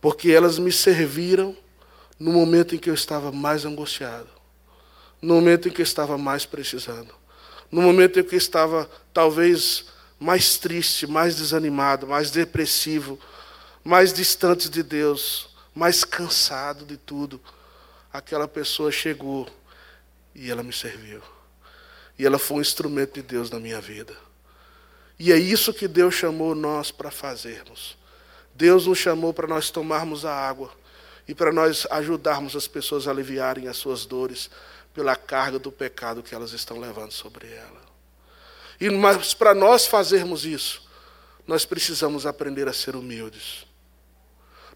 Porque 0.00 0.30
elas 0.30 0.58
me 0.58 0.70
serviram 0.70 1.56
no 2.18 2.32
momento 2.32 2.74
em 2.74 2.78
que 2.78 2.90
eu 2.90 2.94
estava 2.94 3.32
mais 3.32 3.64
angustiado, 3.64 4.28
no 5.20 5.34
momento 5.34 5.68
em 5.68 5.72
que 5.72 5.80
eu 5.80 5.84
estava 5.84 6.18
mais 6.18 6.44
precisando, 6.44 7.14
no 7.70 7.80
momento 7.80 8.18
em 8.20 8.22
que 8.22 8.34
eu 8.34 8.38
estava 8.38 8.88
talvez 9.14 9.86
mais 10.20 10.58
triste, 10.58 11.06
mais 11.06 11.36
desanimado, 11.36 12.06
mais 12.06 12.30
depressivo, 12.30 13.18
mais 13.82 14.12
distante 14.12 14.68
de 14.68 14.82
Deus 14.82 15.51
mais 15.74 16.04
cansado 16.04 16.84
de 16.84 16.96
tudo, 16.96 17.40
aquela 18.12 18.46
pessoa 18.46 18.92
chegou 18.92 19.48
e 20.34 20.50
ela 20.50 20.62
me 20.62 20.72
serviu. 20.72 21.22
E 22.18 22.26
ela 22.26 22.38
foi 22.38 22.58
um 22.58 22.60
instrumento 22.60 23.14
de 23.14 23.22
Deus 23.22 23.50
na 23.50 23.58
minha 23.58 23.80
vida. 23.80 24.14
E 25.18 25.32
é 25.32 25.36
isso 25.36 25.72
que 25.72 25.88
Deus 25.88 26.14
chamou 26.14 26.54
nós 26.54 26.90
para 26.90 27.10
fazermos. 27.10 27.96
Deus 28.54 28.86
nos 28.86 28.98
chamou 28.98 29.32
para 29.32 29.46
nós 29.46 29.70
tomarmos 29.70 30.24
a 30.24 30.34
água 30.34 30.72
e 31.26 31.34
para 31.34 31.52
nós 31.52 31.86
ajudarmos 31.90 32.54
as 32.54 32.66
pessoas 32.66 33.06
a 33.06 33.10
aliviarem 33.10 33.68
as 33.68 33.76
suas 33.76 34.04
dores 34.04 34.50
pela 34.92 35.16
carga 35.16 35.58
do 35.58 35.72
pecado 35.72 36.22
que 36.22 36.34
elas 36.34 36.52
estão 36.52 36.78
levando 36.78 37.12
sobre 37.12 37.50
ela. 37.50 37.80
E 38.80 38.90
mas 38.90 39.32
para 39.32 39.54
nós 39.54 39.86
fazermos 39.86 40.44
isso, 40.44 40.82
nós 41.46 41.64
precisamos 41.64 42.26
aprender 42.26 42.68
a 42.68 42.72
ser 42.72 42.94
humildes. 42.96 43.64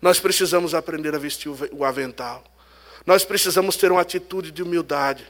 Nós 0.00 0.20
precisamos 0.20 0.74
aprender 0.74 1.14
a 1.14 1.18
vestir 1.18 1.50
o 1.72 1.84
avental. 1.84 2.44
Nós 3.04 3.24
precisamos 3.24 3.76
ter 3.76 3.90
uma 3.90 4.00
atitude 4.00 4.50
de 4.50 4.62
humildade. 4.62 5.26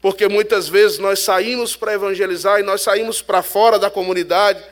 Porque 0.00 0.26
muitas 0.28 0.68
vezes 0.68 0.98
nós 0.98 1.20
saímos 1.20 1.76
para 1.76 1.94
evangelizar 1.94 2.58
e 2.58 2.62
nós 2.62 2.82
saímos 2.82 3.22
para 3.22 3.42
fora 3.42 3.78
da 3.78 3.90
comunidade. 3.90 4.62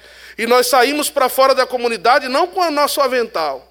E 0.41 0.47
nós 0.47 0.69
saímos 0.69 1.11
para 1.11 1.29
fora 1.29 1.55
da 1.55 1.67
comunidade 1.67 2.29
não 2.29 2.47
com 2.47 2.61
o 2.61 2.71
nosso 2.71 3.01
avental, 3.01 3.69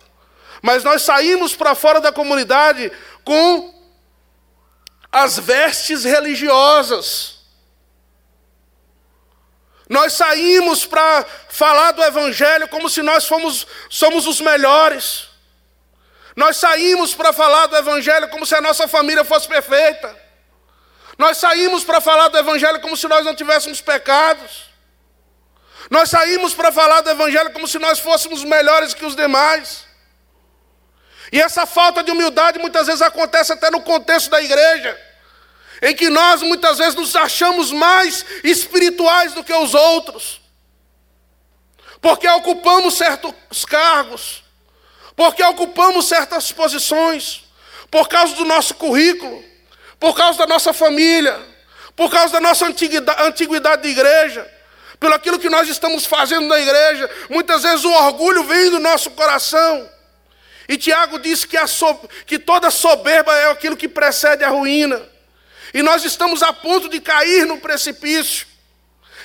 mas 0.61 0.83
nós 0.83 1.01
saímos 1.01 1.55
para 1.55 1.73
fora 1.73 1.99
da 1.99 2.11
comunidade 2.11 2.91
com 3.23 3.73
as 5.11 5.39
vestes 5.39 6.03
religiosas. 6.03 7.39
Nós 9.89 10.13
saímos 10.13 10.85
para 10.85 11.25
falar 11.49 11.91
do 11.93 12.03
Evangelho 12.03 12.67
como 12.67 12.87
se 12.87 13.01
nós 13.01 13.27
fomos, 13.27 13.65
somos 13.89 14.27
os 14.27 14.39
melhores. 14.39 15.28
Nós 16.39 16.55
saímos 16.55 17.13
para 17.13 17.33
falar 17.33 17.65
do 17.65 17.75
Evangelho 17.75 18.29
como 18.29 18.45
se 18.45 18.55
a 18.55 18.61
nossa 18.61 18.87
família 18.87 19.25
fosse 19.25 19.45
perfeita. 19.45 20.17
Nós 21.17 21.37
saímos 21.37 21.83
para 21.83 21.99
falar 21.99 22.29
do 22.29 22.37
Evangelho 22.37 22.79
como 22.79 22.95
se 22.95 23.09
nós 23.09 23.25
não 23.25 23.35
tivéssemos 23.35 23.81
pecados. 23.81 24.69
Nós 25.89 26.09
saímos 26.09 26.53
para 26.53 26.71
falar 26.71 27.01
do 27.01 27.09
Evangelho 27.09 27.51
como 27.51 27.67
se 27.67 27.77
nós 27.77 27.99
fôssemos 27.99 28.41
melhores 28.45 28.93
que 28.93 29.03
os 29.03 29.17
demais. 29.17 29.83
E 31.29 31.41
essa 31.41 31.65
falta 31.65 32.01
de 32.01 32.09
humildade 32.09 32.57
muitas 32.57 32.87
vezes 32.87 33.01
acontece 33.01 33.51
até 33.51 33.69
no 33.69 33.81
contexto 33.81 34.29
da 34.29 34.41
igreja, 34.41 34.97
em 35.81 35.93
que 35.93 36.09
nós 36.09 36.41
muitas 36.41 36.77
vezes 36.77 36.95
nos 36.95 37.17
achamos 37.17 37.69
mais 37.73 38.25
espirituais 38.45 39.33
do 39.33 39.43
que 39.43 39.53
os 39.53 39.73
outros, 39.73 40.39
porque 41.99 42.29
ocupamos 42.29 42.93
certos 42.93 43.65
cargos, 43.65 44.48
porque 45.19 45.43
ocupamos 45.43 46.07
certas 46.07 46.49
posições, 46.49 47.43
por 47.91 48.07
causa 48.07 48.33
do 48.35 48.45
nosso 48.45 48.73
currículo, 48.75 49.43
por 49.99 50.15
causa 50.15 50.39
da 50.39 50.47
nossa 50.47 50.71
família, 50.71 51.37
por 51.93 52.09
causa 52.09 52.31
da 52.31 52.39
nossa 52.39 52.65
antiguidade 52.65 53.83
de 53.83 53.89
igreja, 53.89 54.49
pelo 54.97 55.13
aquilo 55.13 55.37
que 55.37 55.49
nós 55.49 55.67
estamos 55.67 56.05
fazendo 56.05 56.47
na 56.47 56.57
igreja. 56.57 57.09
Muitas 57.29 57.63
vezes 57.63 57.83
o 57.83 57.91
orgulho 57.91 58.45
vem 58.45 58.69
do 58.69 58.79
nosso 58.79 59.11
coração. 59.11 59.89
E 60.69 60.77
Tiago 60.77 61.19
diz 61.19 61.43
que, 61.43 61.67
so, 61.67 61.99
que 62.25 62.39
toda 62.39 62.71
soberba 62.71 63.35
é 63.35 63.51
aquilo 63.51 63.75
que 63.75 63.89
precede 63.89 64.45
a 64.45 64.47
ruína. 64.47 65.01
E 65.73 65.81
nós 65.81 66.05
estamos 66.05 66.41
a 66.41 66.53
ponto 66.53 66.87
de 66.87 67.01
cair 67.01 67.45
no 67.45 67.57
precipício. 67.57 68.47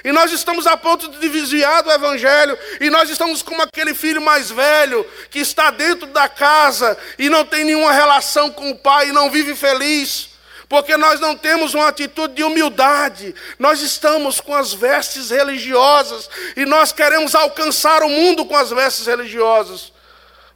E 0.04 0.12
nós 0.12 0.30
estamos 0.30 0.66
a 0.66 0.76
ponto 0.76 1.08
de 1.08 1.30
desviar 1.30 1.82
do 1.82 1.90
Evangelho, 1.90 2.58
e 2.78 2.90
nós 2.90 3.08
estamos 3.08 3.40
como 3.40 3.62
aquele 3.62 3.94
filho 3.94 4.20
mais 4.20 4.50
velho 4.50 5.02
que 5.30 5.38
está 5.38 5.70
dentro 5.70 6.06
da 6.08 6.28
casa 6.28 6.94
e 7.18 7.30
não 7.30 7.42
tem 7.42 7.64
nenhuma 7.64 7.90
relação 7.90 8.50
com 8.50 8.70
o 8.70 8.76
pai 8.76 9.08
e 9.08 9.12
não 9.12 9.30
vive 9.30 9.56
feliz, 9.56 10.28
porque 10.68 10.94
nós 10.98 11.20
não 11.20 11.34
temos 11.34 11.72
uma 11.72 11.88
atitude 11.88 12.34
de 12.34 12.44
humildade, 12.44 13.34
nós 13.58 13.80
estamos 13.80 14.42
com 14.42 14.54
as 14.54 14.74
vestes 14.74 15.30
religiosas 15.30 16.28
e 16.54 16.66
nós 16.66 16.92
queremos 16.92 17.34
alcançar 17.34 18.02
o 18.02 18.08
mundo 18.10 18.44
com 18.44 18.56
as 18.56 18.68
vestes 18.68 19.06
religiosas. 19.06 19.90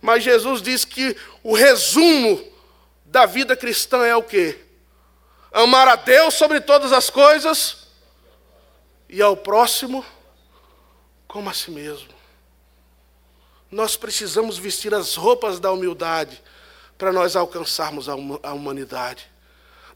Mas 0.03 0.23
Jesus 0.23 0.61
diz 0.61 0.85
que 0.85 1.17
o 1.43 1.55
resumo 1.55 2.45
da 3.03 3.25
vida 3.25 3.57
cristã 3.57 4.05
é 4.05 4.15
o 4.15 4.23
quê? 4.23 4.59
Amar 5.51 5.89
a 5.89 5.97
Deus 5.97 6.35
sobre 6.35 6.61
todas 6.61 6.93
as 6.93 7.09
coisas 7.09 7.88
e 9.09 9.23
ao 9.23 9.37
próximo 9.37 10.05
como 11.27 11.49
a 11.49 11.55
si 11.55 11.71
mesmo. 11.71 12.09
Nós 13.71 13.97
precisamos 13.97 14.57
vestir 14.59 14.95
as 14.95 15.15
roupas 15.15 15.61
da 15.61 15.71
humildade 15.71 16.43
para 16.97 17.13
nós 17.13 17.37
alcançarmos 17.37 18.09
a 18.09 18.15
humanidade. 18.53 19.31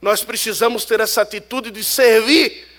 Nós 0.01 0.23
precisamos 0.23 0.85
ter 0.85 1.01
essa 1.01 1.23
atitude 1.23 1.71
de 1.71 1.83
servir 1.83 2.73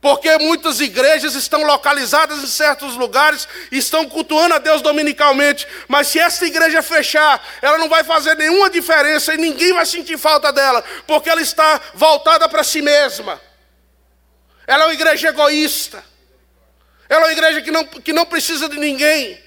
porque 0.00 0.38
muitas 0.38 0.78
igrejas 0.78 1.34
estão 1.34 1.64
localizadas 1.64 2.40
em 2.40 2.46
certos 2.46 2.94
lugares 2.96 3.48
estão 3.72 4.08
cultuando 4.08 4.54
a 4.54 4.58
Deus 4.58 4.80
dominicalmente. 4.80 5.66
Mas 5.88 6.06
se 6.06 6.20
essa 6.20 6.46
igreja 6.46 6.80
fechar, 6.80 7.44
ela 7.60 7.76
não 7.76 7.88
vai 7.88 8.04
fazer 8.04 8.36
nenhuma 8.36 8.70
diferença 8.70 9.34
e 9.34 9.36
ninguém 9.36 9.72
vai 9.72 9.84
sentir 9.84 10.16
falta 10.16 10.52
dela, 10.52 10.84
porque 11.08 11.28
ela 11.28 11.40
está 11.40 11.80
voltada 11.94 12.48
para 12.48 12.62
si 12.62 12.82
mesma. 12.82 13.40
Ela 14.66 14.84
é 14.84 14.86
uma 14.86 14.94
igreja 14.94 15.28
egoísta. 15.28 16.04
Ela 17.08 17.22
é 17.22 17.24
uma 17.26 17.32
igreja 17.32 17.62
que 17.62 17.70
não, 17.70 17.86
que 17.86 18.12
não 18.12 18.26
precisa 18.26 18.68
de 18.68 18.78
ninguém. 18.78 19.42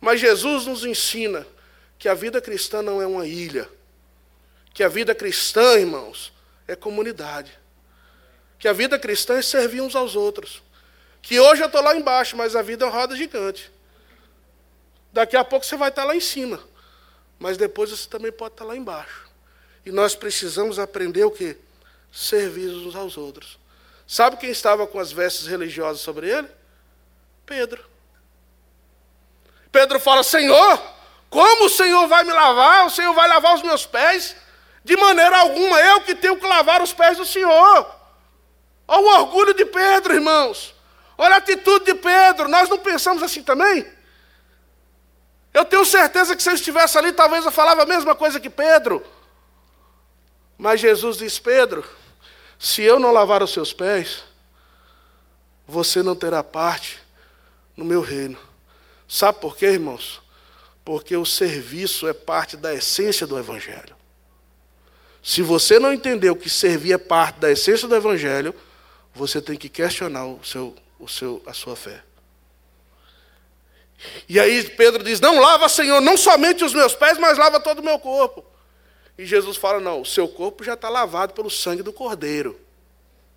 Mas 0.00 0.20
Jesus 0.20 0.66
nos 0.66 0.84
ensina 0.84 1.46
que 1.98 2.08
a 2.08 2.14
vida 2.14 2.40
cristã 2.40 2.82
não 2.82 3.02
é 3.02 3.06
uma 3.06 3.26
ilha. 3.26 3.68
Que 4.72 4.82
a 4.82 4.88
vida 4.88 5.14
cristã, 5.14 5.74
irmãos, 5.74 6.32
é 6.68 6.76
comunidade 6.76 7.60
que 8.60 8.68
a 8.68 8.74
vida 8.74 8.98
cristã 8.98 9.38
é 9.38 9.42
servir 9.42 9.80
uns 9.80 9.96
aos 9.96 10.14
outros. 10.14 10.62
Que 11.22 11.40
hoje 11.40 11.62
eu 11.62 11.66
estou 11.66 11.82
lá 11.82 11.96
embaixo, 11.96 12.36
mas 12.36 12.54
a 12.54 12.60
vida 12.60 12.84
é 12.84 12.88
uma 12.88 12.94
roda 12.94 13.16
gigante. 13.16 13.72
Daqui 15.10 15.34
a 15.34 15.42
pouco 15.42 15.64
você 15.64 15.76
vai 15.76 15.88
estar 15.88 16.04
lá 16.04 16.14
em 16.14 16.20
cima, 16.20 16.60
mas 17.38 17.56
depois 17.56 17.88
você 17.90 18.06
também 18.06 18.30
pode 18.30 18.54
estar 18.54 18.66
lá 18.66 18.76
embaixo. 18.76 19.28
E 19.84 19.90
nós 19.90 20.14
precisamos 20.14 20.78
aprender 20.78 21.24
o 21.24 21.30
que? 21.30 21.56
Servir 22.12 22.68
uns 22.68 22.94
aos 22.94 23.16
outros. 23.16 23.58
Sabe 24.10 24.38
quem 24.38 24.50
estava 24.50 24.88
com 24.88 24.98
as 24.98 25.12
vestes 25.12 25.46
religiosas 25.46 26.02
sobre 26.02 26.28
ele? 26.28 26.48
Pedro. 27.46 27.80
Pedro 29.70 30.00
fala: 30.00 30.24
Senhor, 30.24 30.82
como 31.28 31.66
o 31.66 31.70
Senhor 31.70 32.08
vai 32.08 32.24
me 32.24 32.32
lavar? 32.32 32.86
O 32.86 32.90
Senhor 32.90 33.14
vai 33.14 33.28
lavar 33.28 33.54
os 33.54 33.62
meus 33.62 33.86
pés? 33.86 34.34
De 34.84 34.96
maneira 34.96 35.38
alguma, 35.38 35.80
eu 35.80 36.00
que 36.00 36.16
tenho 36.16 36.36
que 36.36 36.44
lavar 36.44 36.82
os 36.82 36.92
pés 36.92 37.18
do 37.18 37.24
Senhor. 37.24 37.86
Olha 38.88 39.00
o 39.00 39.20
orgulho 39.20 39.54
de 39.54 39.64
Pedro, 39.64 40.12
irmãos. 40.12 40.74
Olha 41.16 41.36
a 41.36 41.38
atitude 41.38 41.84
de 41.84 41.94
Pedro. 41.94 42.48
Nós 42.48 42.68
não 42.68 42.78
pensamos 42.78 43.22
assim 43.22 43.44
também? 43.44 43.86
Eu 45.54 45.64
tenho 45.64 45.84
certeza 45.84 46.34
que 46.34 46.42
se 46.42 46.50
eu 46.50 46.54
estivesse 46.54 46.98
ali, 46.98 47.12
talvez 47.12 47.44
eu 47.44 47.52
falava 47.52 47.84
a 47.84 47.86
mesma 47.86 48.16
coisa 48.16 48.40
que 48.40 48.50
Pedro. 48.50 49.06
Mas 50.58 50.80
Jesus 50.80 51.18
diz: 51.18 51.38
Pedro, 51.38 51.88
se 52.62 52.82
eu 52.82 53.00
não 53.00 53.10
lavar 53.10 53.42
os 53.42 53.52
seus 53.52 53.72
pés, 53.72 54.22
você 55.66 56.02
não 56.02 56.14
terá 56.14 56.44
parte 56.44 56.98
no 57.74 57.86
meu 57.86 58.02
reino. 58.02 58.38
Sabe 59.08 59.40
por 59.40 59.56
quê, 59.56 59.68
irmãos? 59.68 60.20
Porque 60.84 61.16
o 61.16 61.24
serviço 61.24 62.06
é 62.06 62.12
parte 62.12 62.58
da 62.58 62.74
essência 62.74 63.26
do 63.26 63.38
Evangelho. 63.38 63.96
Se 65.22 65.40
você 65.40 65.78
não 65.78 65.90
entendeu 65.90 66.36
que 66.36 66.50
servir 66.50 66.92
é 66.92 66.98
parte 66.98 67.40
da 67.40 67.50
essência 67.50 67.88
do 67.88 67.96
Evangelho, 67.96 68.54
você 69.14 69.40
tem 69.40 69.56
que 69.56 69.70
questionar 69.70 70.26
o 70.26 70.44
seu, 70.44 70.76
o 70.98 71.08
seu, 71.08 71.42
a 71.46 71.54
sua 71.54 71.74
fé. 71.74 72.02
E 74.28 74.38
aí 74.38 74.62
Pedro 74.68 75.02
diz: 75.02 75.18
Não 75.18 75.40
lava, 75.40 75.66
Senhor, 75.66 76.02
não 76.02 76.18
somente 76.18 76.62
os 76.62 76.74
meus 76.74 76.94
pés, 76.94 77.16
mas 77.16 77.38
lava 77.38 77.58
todo 77.58 77.78
o 77.78 77.84
meu 77.84 77.98
corpo. 77.98 78.49
E 79.20 79.26
Jesus 79.26 79.58
fala: 79.58 79.78
Não, 79.78 80.00
o 80.00 80.06
seu 80.06 80.26
corpo 80.26 80.64
já 80.64 80.72
está 80.72 80.88
lavado 80.88 81.34
pelo 81.34 81.50
sangue 81.50 81.82
do 81.82 81.92
Cordeiro. 81.92 82.58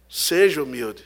Seja 0.10 0.64
humilde, 0.64 1.04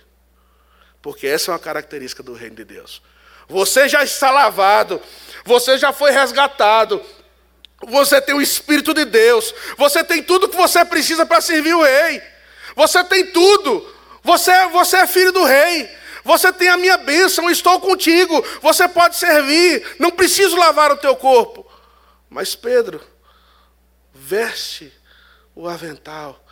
porque 1.02 1.26
essa 1.26 1.50
é 1.50 1.54
uma 1.54 1.60
característica 1.60 2.22
do 2.22 2.34
reino 2.34 2.58
de 2.58 2.64
Deus. 2.64 3.02
Você 3.48 3.90
já 3.90 4.04
está 4.04 4.30
lavado, 4.30 5.02
você 5.44 5.80
já 5.80 5.92
foi 5.92 6.12
resgatado, 6.12 7.02
você 7.88 8.22
tem 8.22 8.36
o 8.36 8.42
Espírito 8.42 8.94
de 8.94 9.04
Deus, 9.04 9.52
você 9.80 10.04
tem 10.04 10.22
tudo 10.22 10.48
que 10.48 10.56
você 10.56 10.86
precisa 10.86 11.26
para 11.26 11.42
servir 11.42 11.74
o 11.74 11.82
Rei, 11.82 12.22
você 12.76 13.04
tem 13.04 13.32
tudo. 13.32 13.98
Você, 14.24 14.68
você 14.68 14.98
é 14.98 15.08
filho 15.08 15.32
do 15.32 15.46
rei. 15.46 15.90
Você 16.26 16.52
tem 16.52 16.68
a 16.68 16.76
minha 16.76 16.98
bênção, 16.98 17.50
estou 17.50 17.80
contigo. 17.80 18.46
Você 18.62 18.86
pode 18.90 19.16
servir. 19.16 19.96
Não 19.98 20.12
preciso 20.12 20.58
lavar 20.58 20.92
o 20.92 20.98
teu 20.98 21.16
corpo. 21.16 21.66
Mas 22.30 22.54
Pedro, 22.54 23.02
veste 24.28 24.92
o 25.56 25.68
avental 25.68 26.44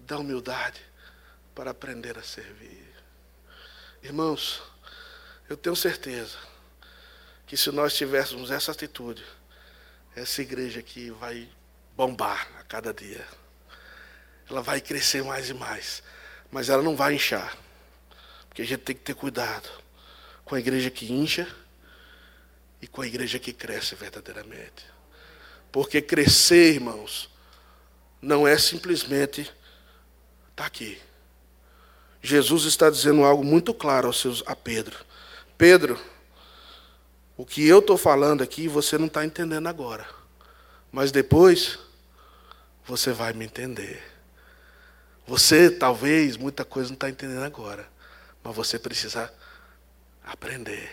da 0.00 0.18
humildade 0.18 0.80
para 1.54 1.70
aprender 1.70 2.18
a 2.18 2.22
servir. 2.22 2.92
Irmãos, 4.02 4.62
eu 5.48 5.56
tenho 5.56 5.76
certeza 5.76 6.36
que 7.46 7.56
se 7.56 7.70
nós 7.70 7.94
tivéssemos 7.94 8.50
essa 8.50 8.72
atitude, 8.72 9.24
essa 10.16 10.42
igreja 10.42 10.80
aqui 10.80 11.10
vai 11.10 11.48
bombar 11.96 12.48
a 12.58 12.64
cada 12.64 12.92
dia. 12.92 13.26
Ela 14.50 14.60
vai 14.60 14.80
crescer 14.80 15.22
mais 15.22 15.48
e 15.48 15.54
mais 15.54 16.02
mas 16.52 16.68
ela 16.68 16.82
não 16.82 16.94
vai 16.94 17.14
inchar. 17.14 17.56
Porque 18.46 18.60
a 18.60 18.64
gente 18.66 18.80
tem 18.80 18.94
que 18.94 19.00
ter 19.00 19.14
cuidado 19.14 19.68
com 20.44 20.54
a 20.54 20.60
igreja 20.60 20.90
que 20.90 21.10
incha 21.10 21.48
e 22.80 22.86
com 22.86 23.00
a 23.00 23.06
igreja 23.06 23.38
que 23.38 23.54
cresce 23.54 23.94
verdadeiramente. 23.94 24.84
Porque 25.72 26.02
crescer, 26.02 26.74
irmãos, 26.74 27.30
não 28.20 28.46
é 28.46 28.56
simplesmente 28.58 29.40
estar 29.40 29.54
tá 30.54 30.66
aqui. 30.66 31.00
Jesus 32.22 32.64
está 32.64 32.88
dizendo 32.90 33.24
algo 33.24 33.42
muito 33.42 33.74
claro 33.74 34.06
aos 34.06 34.20
seus, 34.20 34.44
a 34.46 34.54
Pedro. 34.54 34.96
Pedro, 35.58 35.98
o 37.36 37.44
que 37.44 37.66
eu 37.66 37.80
estou 37.80 37.96
falando 37.96 38.42
aqui 38.42 38.68
você 38.68 38.96
não 38.96 39.06
está 39.06 39.24
entendendo 39.24 39.66
agora. 39.66 40.06
Mas 40.92 41.10
depois 41.10 41.78
você 42.86 43.12
vai 43.12 43.32
me 43.32 43.46
entender. 43.46 44.02
Você 45.26 45.70
talvez 45.70 46.36
muita 46.36 46.64
coisa 46.64 46.90
não 46.90 46.94
está 46.94 47.08
entendendo 47.08 47.44
agora, 47.44 47.88
mas 48.44 48.54
você 48.54 48.78
precisa 48.78 49.32
aprender. 50.24 50.92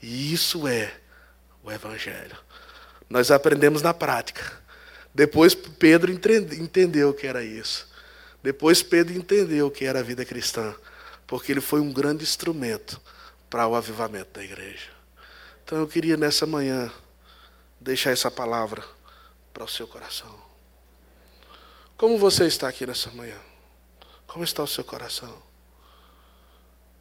E 0.00 0.32
isso 0.32 0.66
é 0.66 0.92
o 1.62 1.70
Evangelho. 1.70 2.38
Nós 3.12 3.30
aprendemos 3.30 3.82
na 3.82 3.92
prática. 3.92 4.58
Depois 5.14 5.54
Pedro 5.54 6.10
entendeu 6.10 7.10
o 7.10 7.12
que 7.12 7.26
era 7.26 7.44
isso. 7.44 7.86
Depois 8.42 8.82
Pedro 8.82 9.12
entendeu 9.12 9.66
o 9.66 9.70
que 9.70 9.84
era 9.84 10.00
a 10.00 10.02
vida 10.02 10.24
cristã, 10.24 10.74
porque 11.26 11.52
ele 11.52 11.60
foi 11.60 11.78
um 11.78 11.92
grande 11.92 12.24
instrumento 12.24 12.98
para 13.50 13.68
o 13.68 13.74
avivamento 13.74 14.30
da 14.32 14.42
igreja. 14.42 14.88
Então 15.62 15.76
eu 15.76 15.86
queria 15.86 16.16
nessa 16.16 16.46
manhã 16.46 16.90
deixar 17.78 18.12
essa 18.12 18.30
palavra 18.30 18.82
para 19.52 19.64
o 19.64 19.68
seu 19.68 19.86
coração. 19.86 20.34
Como 21.98 22.16
você 22.16 22.46
está 22.46 22.66
aqui 22.66 22.86
nessa 22.86 23.10
manhã? 23.10 23.36
Como 24.26 24.42
está 24.42 24.62
o 24.62 24.66
seu 24.66 24.84
coração? 24.84 25.36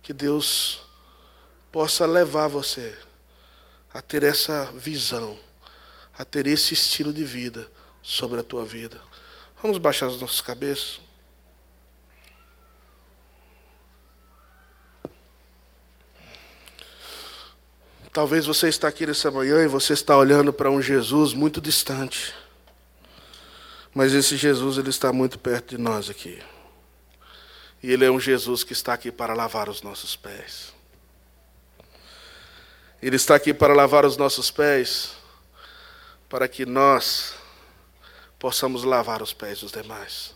Que 0.01 0.12
Deus 0.12 0.82
possa 1.72 2.05
levar 2.05 2.49
você 2.49 2.97
a 3.93 4.01
ter 4.01 4.24
essa 4.24 4.66
visão, 4.74 5.39
a 6.18 6.26
ter 6.26 6.47
esse 6.47 6.74
estilo 6.74 7.14
de 7.14 7.24
vida 7.24 7.70
sobre 8.01 8.39
a 8.39 8.43
tua 8.43 8.66
vida. 8.66 8.99
Vamos 9.62 9.78
baixar 9.78 10.07
as 10.07 10.20
nossas 10.20 10.41
cabeças. 10.41 10.99
Talvez 18.14 18.45
você 18.45 18.68
está 18.68 18.89
aqui 18.89 19.05
nessa 19.05 19.32
manhã 19.32 19.64
e 19.64 19.68
você 19.68 19.93
está 19.93 20.18
olhando 20.18 20.51
para 20.51 20.70
um 20.70 20.82
Jesus 20.82 21.34
muito 21.34 21.62
distante. 21.62 22.34
Mas 23.93 24.14
esse 24.14 24.36
Jesus 24.36 24.78
ele 24.78 24.89
está 24.89 25.14
muito 25.14 25.39
perto 25.39 25.76
de 25.76 25.82
nós 25.82 26.09
aqui. 26.09 26.41
E 27.82 27.91
ele 27.91 28.03
é 28.03 28.12
um 28.12 28.20
Jesus 28.20 28.64
que 28.64 28.74
está 28.74 28.93
aqui 28.93 29.12
para 29.12 29.34
lavar 29.34 29.70
os 29.70 29.82
nossos 29.82 30.16
pés. 30.16 30.74
Ele 33.01 33.16
está 33.16 33.36
aqui 33.36 33.53
para 33.53 33.74
lavar 33.74 34.05
os 34.05 34.18
nossos 34.18 34.51
pés, 34.51 35.14
para 36.32 36.47
que 36.47 36.65
nós 36.65 37.34
possamos 38.39 38.86
lavar 38.86 39.21
os 39.21 39.34
pés 39.34 39.59
dos 39.59 39.71
demais. 39.73 40.34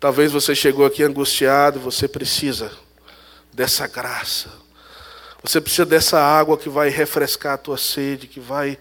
Talvez 0.00 0.32
você 0.32 0.56
chegou 0.56 0.84
aqui 0.84 1.04
angustiado, 1.04 1.78
você 1.78 2.08
precisa 2.08 2.72
dessa 3.52 3.86
graça. 3.86 4.50
Você 5.40 5.60
precisa 5.60 5.86
dessa 5.86 6.20
água 6.20 6.58
que 6.58 6.68
vai 6.68 6.88
refrescar 6.88 7.54
a 7.54 7.58
tua 7.58 7.78
sede, 7.78 8.26
que 8.26 8.40
vai 8.40 8.76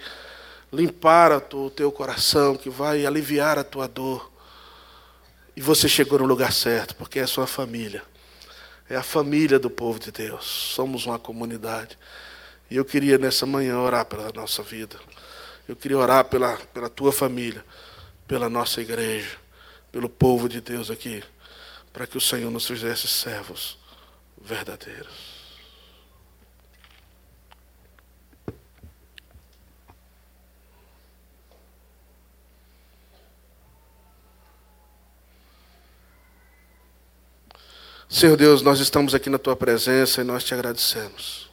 limpar 0.74 1.32
o 1.54 1.70
teu 1.70 1.92
coração, 1.92 2.58
que 2.58 2.70
vai 2.70 3.06
aliviar 3.06 3.60
a 3.60 3.64
tua 3.64 3.88
dor. 3.88 4.32
E 5.56 5.62
você 5.62 5.88
chegou 5.88 6.18
no 6.18 6.26
lugar 6.26 6.52
certo, 6.52 6.96
porque 6.96 7.20
é 7.20 7.24
a 7.24 7.28
sua 7.28 7.46
família. 7.46 8.02
É 8.90 8.96
a 8.96 9.04
família 9.04 9.60
do 9.60 9.70
povo 9.70 10.00
de 10.00 10.12
Deus. 10.12 10.46
Somos 10.74 11.06
uma 11.06 11.20
comunidade. 11.20 11.96
E 12.72 12.76
eu 12.76 12.84
queria 12.84 13.20
nessa 13.20 13.46
manhã 13.46 13.78
orar 13.78 14.06
pela 14.06 14.32
nossa 14.34 14.64
vida. 14.64 14.98
Eu 15.68 15.76
queria 15.76 15.98
orar 15.98 16.24
pela, 16.26 16.56
pela 16.74 16.90
tua 16.90 17.12
família, 17.12 17.64
pela 18.28 18.50
nossa 18.50 18.82
igreja, 18.82 19.38
pelo 19.92 20.08
povo 20.08 20.48
de 20.48 20.62
Deus 20.62 20.90
aqui, 20.90 21.22
para 21.92 22.08
que 22.08 22.18
o 22.18 22.22
Senhor 22.22 22.50
nos 22.50 22.66
fizesse 22.66 23.08
servos 23.08 23.78
verdadeiros. 24.42 25.38
Senhor 38.10 38.38
Deus, 38.38 38.62
nós 38.62 38.80
estamos 38.80 39.14
aqui 39.14 39.30
na 39.30 39.38
tua 39.38 39.56
presença 39.56 40.22
e 40.22 40.24
nós 40.24 40.44
te 40.44 40.54
agradecemos. 40.54 41.47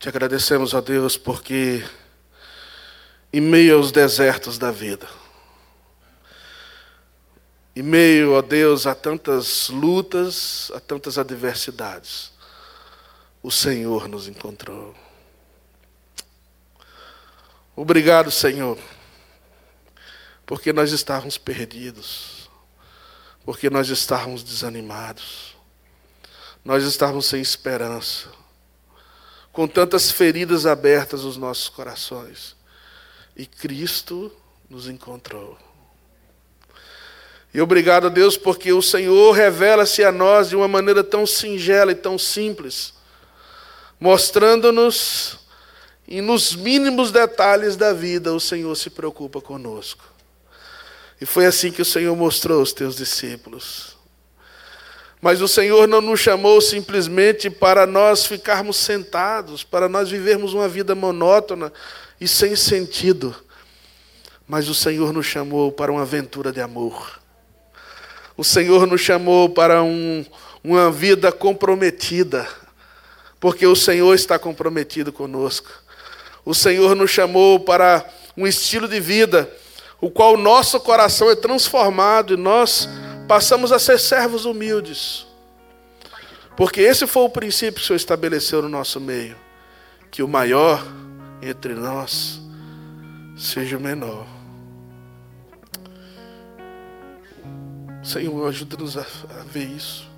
Te 0.00 0.08
agradecemos, 0.08 0.74
ó 0.74 0.80
Deus, 0.80 1.16
porque 1.16 1.84
em 3.32 3.40
meio 3.40 3.76
aos 3.76 3.92
desertos 3.92 4.58
da 4.58 4.72
vida, 4.72 5.06
em 7.76 7.82
meio, 7.82 8.32
ó 8.32 8.42
Deus, 8.42 8.84
a 8.84 8.96
tantas 8.96 9.68
lutas, 9.68 10.72
a 10.74 10.80
tantas 10.80 11.16
adversidades, 11.16 12.32
o 13.40 13.52
Senhor 13.52 14.08
nos 14.08 14.26
encontrou. 14.26 14.92
Obrigado, 17.76 18.32
Senhor, 18.32 18.76
porque 20.44 20.72
nós 20.72 20.90
estávamos 20.90 21.38
perdidos 21.38 22.40
porque 23.44 23.70
nós 23.70 23.88
estávamos 23.88 24.42
desanimados, 24.42 25.56
nós 26.64 26.84
estávamos 26.84 27.26
sem 27.26 27.40
esperança, 27.40 28.28
com 29.60 29.68
tantas 29.68 30.10
feridas 30.10 30.64
abertas 30.64 31.22
nos 31.22 31.36
nossos 31.36 31.68
corações, 31.68 32.56
e 33.36 33.44
Cristo 33.44 34.32
nos 34.70 34.88
encontrou. 34.88 35.54
E 37.52 37.60
obrigado 37.60 38.06
a 38.06 38.08
Deus 38.08 38.38
porque 38.38 38.72
o 38.72 38.80
Senhor 38.80 39.32
revela-se 39.32 40.02
a 40.02 40.10
nós 40.10 40.48
de 40.48 40.56
uma 40.56 40.66
maneira 40.66 41.04
tão 41.04 41.26
singela 41.26 41.92
e 41.92 41.94
tão 41.94 42.18
simples, 42.18 42.94
mostrando-nos, 44.00 45.36
e 46.08 46.22
nos 46.22 46.56
mínimos 46.56 47.12
detalhes 47.12 47.76
da 47.76 47.92
vida, 47.92 48.32
o 48.32 48.40
Senhor 48.40 48.74
se 48.76 48.88
preocupa 48.88 49.42
conosco. 49.42 50.10
E 51.20 51.26
foi 51.26 51.44
assim 51.44 51.70
que 51.70 51.82
o 51.82 51.84
Senhor 51.84 52.16
mostrou 52.16 52.60
aos 52.60 52.72
teus 52.72 52.96
discípulos. 52.96 53.99
Mas 55.20 55.42
o 55.42 55.48
Senhor 55.48 55.86
não 55.86 56.00
nos 56.00 56.20
chamou 56.20 56.60
simplesmente 56.60 57.50
para 57.50 57.86
nós 57.86 58.24
ficarmos 58.24 58.78
sentados, 58.78 59.62
para 59.62 59.88
nós 59.88 60.08
vivermos 60.10 60.54
uma 60.54 60.66
vida 60.66 60.94
monótona 60.94 61.70
e 62.18 62.26
sem 62.26 62.56
sentido. 62.56 63.34
Mas 64.48 64.68
o 64.68 64.74
Senhor 64.74 65.12
nos 65.12 65.26
chamou 65.26 65.70
para 65.70 65.92
uma 65.92 66.02
aventura 66.02 66.50
de 66.50 66.60
amor. 66.60 67.20
O 68.34 68.42
Senhor 68.42 68.86
nos 68.86 69.02
chamou 69.02 69.50
para 69.50 69.82
um, 69.82 70.24
uma 70.64 70.90
vida 70.90 71.30
comprometida, 71.30 72.48
porque 73.38 73.66
o 73.66 73.76
Senhor 73.76 74.14
está 74.14 74.38
comprometido 74.38 75.12
conosco. 75.12 75.68
O 76.44 76.54
Senhor 76.54 76.96
nos 76.96 77.10
chamou 77.10 77.60
para 77.60 78.08
um 78.34 78.46
estilo 78.46 78.88
de 78.88 78.98
vida 78.98 79.50
o 80.00 80.10
qual 80.10 80.38
nosso 80.38 80.80
coração 80.80 81.30
é 81.30 81.36
transformado 81.36 82.32
e 82.32 82.36
nós 82.38 82.88
passamos 83.30 83.70
a 83.70 83.78
ser 83.78 84.00
servos 84.00 84.44
humildes. 84.44 85.24
Porque 86.56 86.80
esse 86.80 87.06
foi 87.06 87.22
o 87.22 87.30
princípio 87.30 87.74
que 87.74 87.80
o 87.80 87.84
Senhor 87.86 87.96
estabeleceu 87.96 88.60
no 88.60 88.68
nosso 88.68 88.98
meio: 88.98 89.36
que 90.10 90.20
o 90.20 90.26
maior 90.26 90.84
entre 91.40 91.72
nós 91.74 92.40
seja 93.36 93.78
o 93.78 93.80
menor. 93.80 94.26
Senhor, 98.02 98.48
ajuda-nos 98.48 98.96
a, 98.96 99.06
ver 99.46 99.68
isso. 99.68 100.10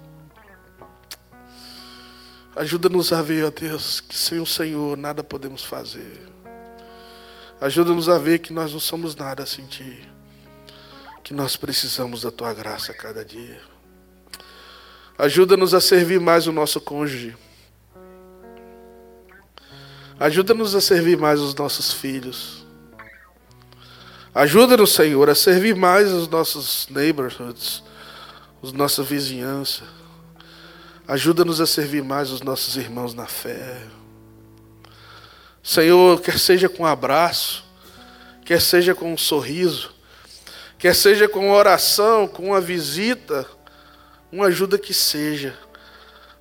Ajuda-nos 2.57 3.13
a 3.13 3.21
ver, 3.21 3.45
ó 3.45 3.51
Deus, 3.51 4.01
que 4.01 4.17
sem 4.17 4.41
o 4.41 4.47
Senhor 4.47 4.97
nada 4.97 5.23
podemos 5.23 5.63
fazer. 5.63 6.19
Ajuda-nos 7.61 8.09
a 8.09 8.17
ver 8.17 8.39
que 8.39 8.55
nós 8.55 8.73
não 8.73 8.81
somos 8.81 9.15
nada 9.15 9.45
sem 9.45 9.67
Ti. 9.67 10.12
Que 11.23 11.33
nós 11.33 11.57
precisamos 11.57 12.23
da 12.23 12.31
Tua 12.31 12.53
graça 12.53 12.93
a 12.93 12.95
cada 12.95 13.25
dia. 13.25 13.61
Ajuda-nos 15.19 15.75
a 15.75 15.81
servir 15.81 16.21
mais 16.21 16.47
o 16.47 16.53
nosso 16.53 16.81
cônjuge. 16.81 17.37
Ajuda-nos 20.19 20.75
a 20.75 20.81
servir 20.81 21.17
mais 21.19 21.41
os 21.41 21.55
nossos 21.55 21.93
filhos. 21.93 22.65
Ajuda-nos, 24.35 24.95
Senhor, 24.95 25.29
a 25.29 25.35
servir 25.35 25.77
mais 25.77 26.11
os 26.11 26.27
nossos 26.27 26.89
neighborhoods, 26.89 27.83
os 28.63 28.73
nossa 28.73 29.03
vizinhança. 29.03 29.83
Ajuda-nos 31.07 31.61
a 31.61 31.67
servir 31.67 32.03
mais 32.03 32.31
os 32.31 32.41
nossos 32.41 32.77
irmãos 32.77 33.13
na 33.13 33.27
fé. 33.27 33.83
Senhor, 35.63 36.21
quer 36.21 36.39
seja 36.39 36.69
com 36.69 36.85
um 36.85 36.87
abraço, 36.87 37.63
quer 38.45 38.61
seja 38.61 38.95
com 38.95 39.13
um 39.13 39.19
sorriso, 39.19 39.92
quer 40.83 40.97
seja 40.97 41.29
com 41.29 41.53
oração, 41.53 42.27
com 42.27 42.47
uma 42.47 42.61
visita, 42.61 43.47
uma 44.33 44.47
ajuda 44.47 44.77
que 44.77 44.93
seja, 44.93 45.57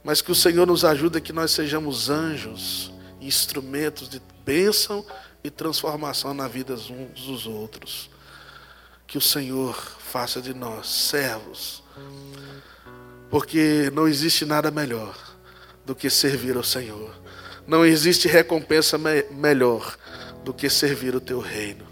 mas 0.04 0.20
que 0.20 0.32
o 0.32 0.36
Senhor 0.36 0.66
nos 0.66 0.84
ajude 0.84 1.22
que 1.22 1.32
nós 1.32 1.52
sejamos 1.52 2.10
anjos, 2.10 2.92
instrumentos 3.22 4.10
de 4.10 4.20
bênção 4.44 5.06
e 5.44 5.52
transformação 5.52 6.34
na 6.34 6.48
vida 6.48 6.74
uns 6.74 7.24
dos 7.24 7.46
outros. 7.46 8.10
Que 9.06 9.16
o 9.16 9.22
Senhor 9.22 9.76
faça 10.00 10.42
de 10.42 10.56
nós 10.56 10.88
servos, 10.88 11.84
porque 13.30 13.92
não 13.94 14.08
existe 14.08 14.44
nada 14.44 14.72
melhor 14.72 15.16
do 15.86 15.94
que 15.94 16.10
servir 16.10 16.58
ao 16.58 16.64
Senhor. 16.64 17.14
Não 17.68 17.86
existe 17.86 18.28
recompensa 18.28 18.98
me 18.98 19.22
melhor 19.30 19.96
do 20.44 20.52
que 20.52 20.68
servir 20.68 21.14
o 21.14 21.22
teu 21.22 21.40
reino. 21.40 21.91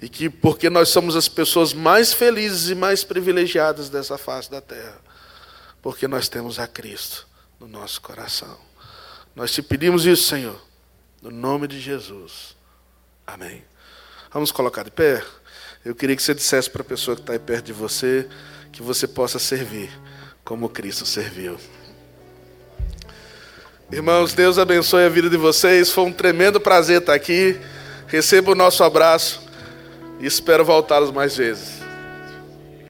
E 0.00 0.08
que 0.08 0.28
porque 0.28 0.68
nós 0.68 0.90
somos 0.90 1.16
as 1.16 1.28
pessoas 1.28 1.72
mais 1.72 2.12
felizes 2.12 2.68
e 2.68 2.74
mais 2.74 3.02
privilegiadas 3.02 3.88
dessa 3.88 4.18
face 4.18 4.50
da 4.50 4.60
terra, 4.60 4.98
porque 5.80 6.06
nós 6.06 6.28
temos 6.28 6.58
a 6.58 6.66
Cristo 6.66 7.26
no 7.58 7.66
nosso 7.66 8.00
coração. 8.00 8.58
Nós 9.34 9.52
te 9.52 9.62
pedimos 9.62 10.04
isso, 10.04 10.24
Senhor, 10.24 10.60
no 11.22 11.30
nome 11.30 11.66
de 11.66 11.80
Jesus. 11.80 12.54
Amém. 13.26 13.64
Vamos 14.32 14.52
colocar 14.52 14.82
de 14.82 14.90
pé? 14.90 15.24
Eu 15.84 15.94
queria 15.94 16.14
que 16.14 16.22
você 16.22 16.34
dissesse 16.34 16.68
para 16.68 16.82
a 16.82 16.84
pessoa 16.84 17.14
que 17.14 17.22
está 17.22 17.32
aí 17.32 17.38
perto 17.38 17.66
de 17.66 17.72
você 17.72 18.28
que 18.72 18.82
você 18.82 19.08
possa 19.08 19.38
servir 19.38 19.90
como 20.44 20.68
Cristo 20.68 21.06
serviu. 21.06 21.58
Irmãos, 23.90 24.34
Deus 24.34 24.58
abençoe 24.58 25.04
a 25.04 25.08
vida 25.08 25.30
de 25.30 25.36
vocês. 25.38 25.90
Foi 25.90 26.04
um 26.04 26.12
tremendo 26.12 26.60
prazer 26.60 27.00
estar 27.00 27.14
aqui. 27.14 27.58
Receba 28.06 28.50
o 28.50 28.54
nosso 28.54 28.84
abraço 28.84 29.45
e 30.18 30.26
espero 30.26 30.64
voltá-los 30.64 31.10
mais 31.10 31.36
vezes. 31.36 31.75